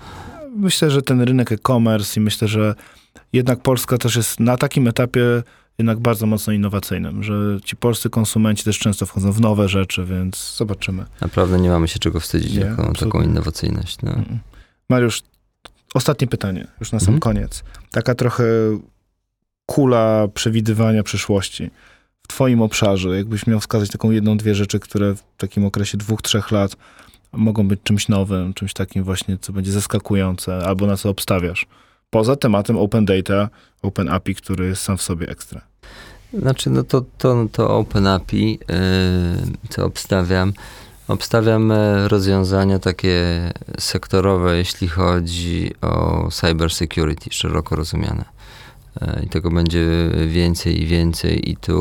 Myślę, 0.55 0.91
że 0.91 1.01
ten 1.01 1.21
rynek 1.21 1.51
e-commerce 1.51 2.19
i 2.19 2.23
myślę, 2.23 2.47
że 2.47 2.75
jednak 3.33 3.59
Polska 3.59 3.97
też 3.97 4.15
jest 4.15 4.39
na 4.39 4.57
takim 4.57 4.87
etapie 4.87 5.43
jednak 5.77 5.99
bardzo 5.99 6.25
mocno 6.25 6.53
innowacyjnym, 6.53 7.23
że 7.23 7.33
ci 7.63 7.75
polscy 7.75 8.09
konsumenci 8.09 8.63
też 8.63 8.79
często 8.79 9.05
wchodzą 9.05 9.31
w 9.31 9.41
nowe 9.41 9.69
rzeczy, 9.69 10.05
więc 10.05 10.55
zobaczymy. 10.57 11.05
Naprawdę 11.21 11.59
nie 11.59 11.69
mamy 11.69 11.87
się 11.87 11.99
czego 11.99 12.19
wstydzić, 12.19 12.53
Nie, 12.53 12.59
jaką 12.59 12.93
taką 12.93 13.21
innowacyjność. 13.21 13.97
No. 14.03 14.15
Mariusz, 14.89 15.21
ostatnie 15.93 16.27
pytanie, 16.27 16.67
już 16.79 16.91
na 16.91 16.99
sam 16.99 17.13
Mhm. 17.15 17.19
koniec. 17.19 17.63
Taka 17.91 18.15
trochę 18.15 18.43
kula 19.65 20.27
przewidywania 20.33 21.03
przyszłości. 21.03 21.69
W 22.23 22.27
twoim 22.27 22.61
obszarze, 22.61 23.17
jakbyś 23.17 23.47
miał 23.47 23.59
wskazać 23.59 23.89
taką 23.89 24.11
jedną, 24.11 24.37
dwie 24.37 24.55
rzeczy, 24.55 24.79
które 24.79 25.15
w 25.15 25.23
takim 25.37 25.65
okresie 25.65 25.97
dwóch, 25.97 26.21
trzech 26.21 26.51
lat 26.51 26.75
mogą 27.31 27.67
być 27.67 27.79
czymś 27.83 28.07
nowym, 28.07 28.53
czymś 28.53 28.73
takim 28.73 29.03
właśnie, 29.03 29.37
co 29.37 29.53
będzie 29.53 29.71
zaskakujące, 29.71 30.57
albo 30.57 30.87
na 30.87 30.97
co 30.97 31.09
obstawiasz. 31.09 31.65
Poza 32.15 32.35
tematem 32.35 32.77
Open 32.77 33.05
Data, 33.05 33.49
Open 33.81 34.09
API, 34.09 34.35
który 34.35 34.67
jest 34.67 34.81
sam 34.81 34.97
w 34.97 35.01
sobie 35.01 35.29
ekstra. 35.29 35.61
Znaczy, 36.33 36.69
no 36.69 36.83
to, 36.83 37.03
to, 37.17 37.45
to 37.51 37.77
OpenAPI, 37.77 38.51
yy, 38.51 38.57
co 39.69 39.85
obstawiam, 39.85 40.53
obstawiam 41.07 41.71
e, 41.71 42.07
rozwiązania 42.07 42.79
takie 42.79 43.23
sektorowe, 43.79 44.57
jeśli 44.57 44.87
chodzi 44.87 45.73
o 45.81 46.27
cyber 46.31 46.69
security, 46.73 47.29
szeroko 47.31 47.75
rozumiane. 47.75 48.25
E, 49.01 49.21
I 49.23 49.29
tego 49.29 49.51
będzie 49.51 49.87
więcej 50.27 50.81
i 50.81 50.85
więcej 50.85 51.49
i 51.51 51.57
tu 51.57 51.77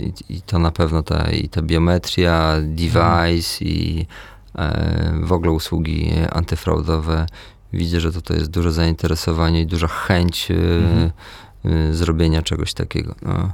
i, 0.00 0.34
i 0.36 0.42
to 0.42 0.58
na 0.58 0.70
pewno 0.70 1.02
ta, 1.02 1.30
i 1.30 1.48
ta 1.48 1.62
biometria, 1.62 2.56
device 2.62 3.64
i 3.64 4.06
w 5.22 5.32
ogóle 5.32 5.52
usługi 5.52 6.12
antyfraudowe. 6.32 7.26
Widzę, 7.72 8.00
że 8.00 8.12
to, 8.12 8.22
to 8.22 8.34
jest 8.34 8.50
duże 8.50 8.72
zainteresowanie 8.72 9.60
i 9.60 9.66
duża 9.66 9.88
chęć 9.88 10.48
mhm. 10.50 11.10
zrobienia 11.94 12.42
czegoś 12.42 12.74
takiego. 12.74 13.14
No. 13.22 13.52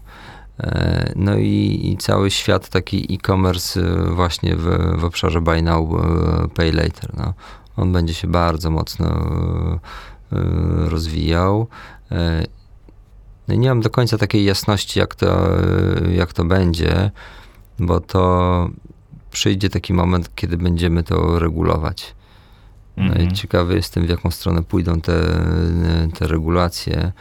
No 1.17 1.37
i, 1.37 1.81
i, 1.85 1.97
cały 1.97 2.31
świat 2.31 2.69
taki 2.69 3.15
e-commerce 3.15 3.81
właśnie 4.15 4.57
w, 4.57 4.97
w 4.99 5.05
obszarze 5.05 5.41
buy 5.41 5.63
now, 5.63 5.89
pay 6.55 6.73
later. 6.73 7.11
No. 7.17 7.35
On 7.77 7.93
będzie 7.93 8.15
się 8.15 8.29
bardzo 8.29 8.71
mocno 8.71 9.31
rozwijał. 10.89 11.69
No 13.49 13.55
nie 13.55 13.69
mam 13.69 13.81
do 13.81 13.91
końca 13.91 14.19
takiej 14.19 14.45
jasności, 14.45 14.99
jak 14.99 15.15
to, 15.15 15.49
jak 16.13 16.33
to 16.33 16.45
będzie, 16.45 17.11
bo 17.79 18.01
to 18.01 18.69
przyjdzie 19.31 19.71
taki 19.71 19.95
moment, 19.95 20.35
kiedy 20.35 20.57
będziemy 20.57 21.03
to 21.03 21.39
regulować. 21.39 22.15
No 22.99 23.15
i 23.15 23.19
mhm. 23.19 23.31
ciekawy 23.31 23.75
jestem, 23.75 24.07
w 24.07 24.09
jaką 24.09 24.31
stronę 24.31 24.63
pójdą 24.63 25.01
te, 25.01 25.13
te 26.19 26.27
regulacje. 26.27 27.13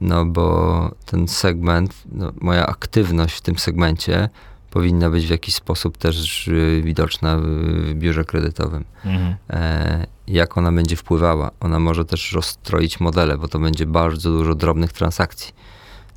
No 0.00 0.24
bo 0.26 0.90
ten 1.06 1.28
segment, 1.28 1.94
no, 2.12 2.32
moja 2.40 2.66
aktywność 2.66 3.36
w 3.36 3.40
tym 3.40 3.58
segmencie 3.58 4.28
powinna 4.70 5.10
być 5.10 5.26
w 5.26 5.30
jakiś 5.30 5.54
sposób 5.54 5.96
też 5.96 6.48
y, 6.48 6.82
widoczna 6.84 7.38
w 7.42 7.94
biurze 7.94 8.24
kredytowym. 8.24 8.84
Mhm. 9.04 9.36
E, 9.50 10.06
jak 10.28 10.58
ona 10.58 10.72
będzie 10.72 10.96
wpływała? 10.96 11.50
Ona 11.60 11.78
może 11.78 12.04
też 12.04 12.32
rozstroić 12.32 13.00
modele, 13.00 13.38
bo 13.38 13.48
to 13.48 13.58
będzie 13.58 13.86
bardzo 13.86 14.30
dużo 14.30 14.54
drobnych 14.54 14.92
transakcji. 14.92 15.52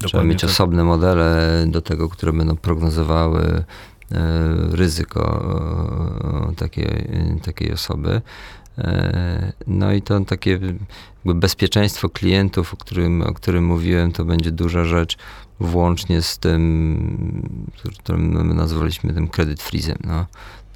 Dokładnie 0.02 0.10
Trzeba 0.10 0.24
mieć 0.24 0.42
tak. 0.42 0.50
osobne 0.50 0.84
modele 0.84 1.66
do 1.68 1.82
tego, 1.82 2.10
które 2.10 2.34
będą 2.34 2.56
prognozowały 2.56 3.42
e, 3.42 3.64
ryzyko 4.72 5.46
takiej, 6.58 7.10
takiej 7.44 7.74
osoby. 7.74 8.22
E, 8.78 9.54
no 9.68 9.94
i 9.94 10.02
to 10.02 10.20
takie 10.20 10.60
bezpieczeństwo 11.26 12.10
klientów, 12.10 12.74
o 12.74 12.78
którym, 12.78 13.22
o 13.22 13.34
którym 13.34 13.66
mówiłem, 13.66 14.12
to 14.12 14.26
będzie 14.26 14.52
duża 14.52 14.86
rzecz, 14.86 15.18
włącznie 15.60 16.22
z 16.22 16.38
tym, 16.38 17.72
którym 18.00 18.48
my 18.48 18.54
nazwaliśmy 18.54 19.14
tym 19.14 19.28
credit 19.28 19.62
freezem. 19.62 19.98
No. 20.04 20.26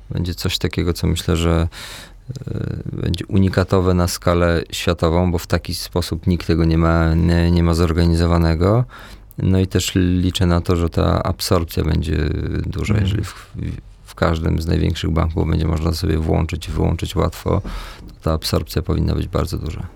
Będzie 0.09 0.35
coś 0.35 0.57
takiego, 0.57 0.93
co 0.93 1.07
myślę, 1.07 1.37
że 1.37 1.67
e, 2.47 2.97
będzie 3.01 3.25
unikatowe 3.25 3.93
na 3.93 4.07
skalę 4.07 4.63
światową, 4.71 5.31
bo 5.31 5.37
w 5.37 5.47
taki 5.47 5.75
sposób 5.75 6.27
nikt 6.27 6.47
tego 6.47 6.65
nie 6.65 6.77
ma, 6.77 7.13
nie, 7.13 7.51
nie 7.51 7.63
ma 7.63 7.73
zorganizowanego. 7.73 8.85
No 9.37 9.59
i 9.59 9.67
też 9.67 9.91
liczę 9.95 10.45
na 10.45 10.61
to, 10.61 10.75
że 10.75 10.89
ta 10.89 11.23
absorpcja 11.23 11.83
będzie 11.83 12.29
duża, 12.65 12.93
mm. 12.93 13.05
jeżeli 13.05 13.23
w, 13.23 13.51
w 14.03 14.15
każdym 14.15 14.61
z 14.61 14.67
największych 14.67 15.09
banków 15.09 15.49
będzie 15.49 15.67
można 15.67 15.91
sobie 15.91 16.17
włączyć 16.17 16.67
i 16.67 16.71
wyłączyć 16.71 17.15
łatwo, 17.15 17.61
to 18.07 18.13
ta 18.21 18.33
absorpcja 18.33 18.81
powinna 18.81 19.15
być 19.15 19.27
bardzo 19.27 19.57
duża. 19.57 19.87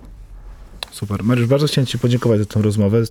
Super. 0.92 1.24
Mariusz, 1.24 1.48
bardzo 1.48 1.68
chciałem 1.68 1.86
Ci 1.86 2.00
podziękować 2.00 2.40
za 2.40 2.46
tę 2.46 2.62
rozmowę. 2.62 3.04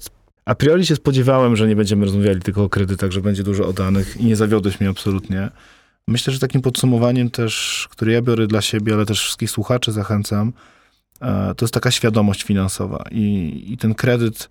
A 0.45 0.55
priori 0.55 0.87
się 0.87 0.97
spodziewałem, 0.97 1.57
że 1.57 1.69
nie 1.69 1.77
będziemy 1.77 2.05
rozmawiali 2.05 2.41
tylko 2.41 2.65
o 2.65 2.69
kredytach, 2.69 3.11
że 3.11 3.21
będzie 3.21 3.43
dużo 3.43 3.69
o 3.69 3.73
danych 3.73 4.17
i 4.17 4.25
nie 4.25 4.37
zawiodłeś 4.37 4.81
mnie 4.81 4.91
absolutnie. 4.91 5.51
Myślę, 6.09 6.33
że 6.33 6.39
takim 6.39 6.63
podsumowaniem 6.63 7.31
też, 7.31 7.87
które 7.91 8.13
ja 8.13 8.23
biorę 8.23 8.47
dla 8.47 8.63
siebie, 8.63 8.95
ale 8.95 9.07
też 9.07 9.21
wszystkich 9.21 9.51
słuchaczy 9.51 9.93
zachęcam, 9.93 10.53
e, 11.21 11.55
to 11.55 11.65
jest 11.65 11.75
taka 11.75 11.91
świadomość 11.91 12.43
finansowa 12.43 13.05
i, 13.11 13.65
i 13.67 13.77
ten 13.77 13.95
kredyt, 13.95 14.49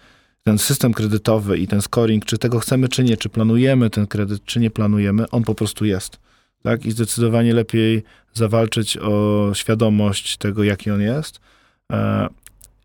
ten 0.48 0.58
system 0.58 0.94
kredytowy 0.94 1.58
i 1.58 1.68
ten 1.68 1.82
scoring, 1.82 2.26
czy 2.26 2.38
tego 2.38 2.60
chcemy, 2.60 2.90
czy 2.90 3.04
nie, 3.04 3.18
czy 3.18 3.30
planujemy 3.30 3.90
ten 3.90 4.08
kredyt, 4.08 4.46
czy 4.46 4.60
nie 4.60 4.70
planujemy, 4.70 5.30
on 5.30 5.44
po 5.44 5.56
prostu 5.56 5.86
jest. 5.86 6.20
Tak? 6.64 6.86
I 6.86 6.92
zdecydowanie 6.92 7.54
lepiej 7.54 8.04
zawalczyć 8.34 8.98
o 8.98 9.50
świadomość 9.54 10.38
tego, 10.38 10.64
jaki 10.64 10.92
on 10.92 11.02
jest, 11.02 11.40
e, 11.92 12.28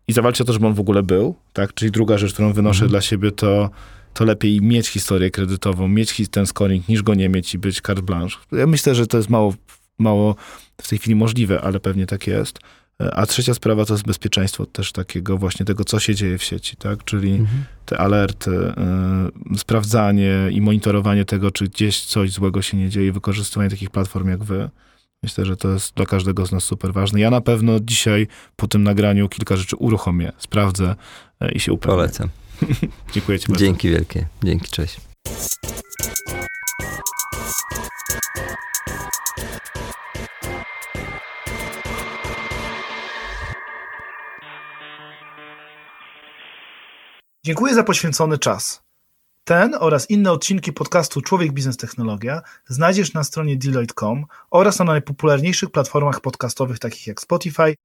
i 0.07 0.13
zawalczyć 0.13 0.41
o 0.41 0.45
to, 0.45 0.53
żeby 0.53 0.67
on 0.67 0.73
w 0.73 0.79
ogóle 0.79 1.03
był, 1.03 1.35
tak? 1.53 1.73
Czyli 1.73 1.91
druga 1.91 2.17
rzecz, 2.17 2.33
którą 2.33 2.53
wynoszę 2.53 2.85
mhm. 2.85 2.89
dla 2.89 3.01
siebie, 3.01 3.31
to, 3.31 3.69
to 4.13 4.25
lepiej 4.25 4.61
mieć 4.61 4.87
historię 4.87 5.31
kredytową, 5.31 5.87
mieć 5.87 6.29
ten 6.31 6.45
scoring, 6.45 6.89
niż 6.89 7.03
go 7.03 7.13
nie 7.13 7.29
mieć 7.29 7.53
i 7.53 7.57
być 7.57 7.81
carte 7.81 8.01
blanche. 8.01 8.37
Ja 8.51 8.67
myślę, 8.67 8.95
że 8.95 9.07
to 9.07 9.17
jest 9.17 9.29
mało, 9.29 9.53
mało 9.99 10.35
w 10.81 10.87
tej 10.87 10.99
chwili 10.99 11.15
możliwe, 11.15 11.61
ale 11.61 11.79
pewnie 11.79 12.05
tak 12.05 12.27
jest. 12.27 12.59
A 12.99 13.25
trzecia 13.25 13.53
sprawa 13.53 13.85
to 13.85 13.93
jest 13.93 14.05
bezpieczeństwo 14.05 14.65
też 14.65 14.91
takiego 14.91 15.37
właśnie 15.37 15.65
tego, 15.65 15.83
co 15.83 15.99
się 15.99 16.15
dzieje 16.15 16.37
w 16.37 16.43
sieci, 16.43 16.75
tak? 16.75 17.03
Czyli 17.03 17.31
mhm. 17.31 17.63
te 17.85 17.97
alerty, 17.97 18.51
y, 19.53 19.57
sprawdzanie 19.57 20.49
i 20.51 20.61
monitorowanie 20.61 21.25
tego, 21.25 21.51
czy 21.51 21.65
gdzieś 21.65 22.01
coś 22.01 22.31
złego 22.31 22.61
się 22.61 22.77
nie 22.77 22.89
dzieje, 22.89 23.11
wykorzystywanie 23.11 23.69
takich 23.69 23.89
platform 23.89 24.29
jak 24.29 24.43
wy. 24.43 24.69
Myślę, 25.23 25.45
że 25.45 25.57
to 25.57 25.69
jest 25.69 25.95
dla 25.95 26.05
każdego 26.05 26.45
z 26.45 26.51
nas 26.51 26.63
super 26.63 26.93
ważne. 26.93 27.19
Ja 27.19 27.29
na 27.29 27.41
pewno 27.41 27.79
dzisiaj 27.79 28.27
po 28.55 28.67
tym 28.67 28.83
nagraniu 28.83 29.29
kilka 29.29 29.55
rzeczy 29.55 29.75
uruchomię, 29.75 30.31
sprawdzę 30.37 30.95
e, 31.39 31.51
i 31.51 31.59
się 31.59 31.73
upewnię. 31.73 31.95
Polecam. 31.95 32.29
Dziękuję 33.13 33.39
Ci 33.39 33.47
bardzo. 33.47 33.65
Dzięki 33.65 33.89
wielkie. 33.89 34.25
Dzięki, 34.43 34.71
cześć. 34.71 34.97
Dziękuję 47.45 47.75
za 47.75 47.83
poświęcony 47.83 48.37
czas. 48.37 48.83
Ten 49.43 49.75
oraz 49.79 50.09
inne 50.09 50.31
odcinki 50.31 50.73
podcastu 50.73 51.21
Człowiek 51.21 51.51
Biznes 51.51 51.77
Technologia 51.77 52.41
znajdziesz 52.67 53.13
na 53.13 53.23
stronie 53.23 53.57
Deloitte.com 53.57 54.25
oraz 54.51 54.79
na 54.79 54.85
najpopularniejszych 54.85 55.69
platformach 55.69 56.21
podcastowych 56.21 56.79
takich 56.79 57.07
jak 57.07 57.21
Spotify, 57.21 57.75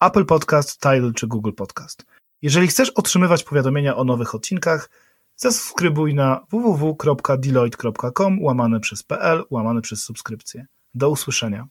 Apple 0.00 0.24
Podcast, 0.24 0.80
Tidal 0.80 1.12
czy 1.14 1.26
Google 1.26 1.52
Podcast. 1.52 2.06
Jeżeli 2.42 2.66
chcesz 2.66 2.90
otrzymywać 2.90 3.44
powiadomienia 3.44 3.96
o 3.96 4.04
nowych 4.04 4.34
odcinkach, 4.34 4.90
zasubskrybuj 5.36 6.14
na 6.14 6.46
www.deloitte.com 6.50 8.42
łamane 8.42 8.80
przez 8.80 9.02
pl 9.02 9.44
łamane 9.50 9.82
przez 9.82 10.04
subskrypcję. 10.04 10.66
Do 10.94 11.10
usłyszenia. 11.10 11.66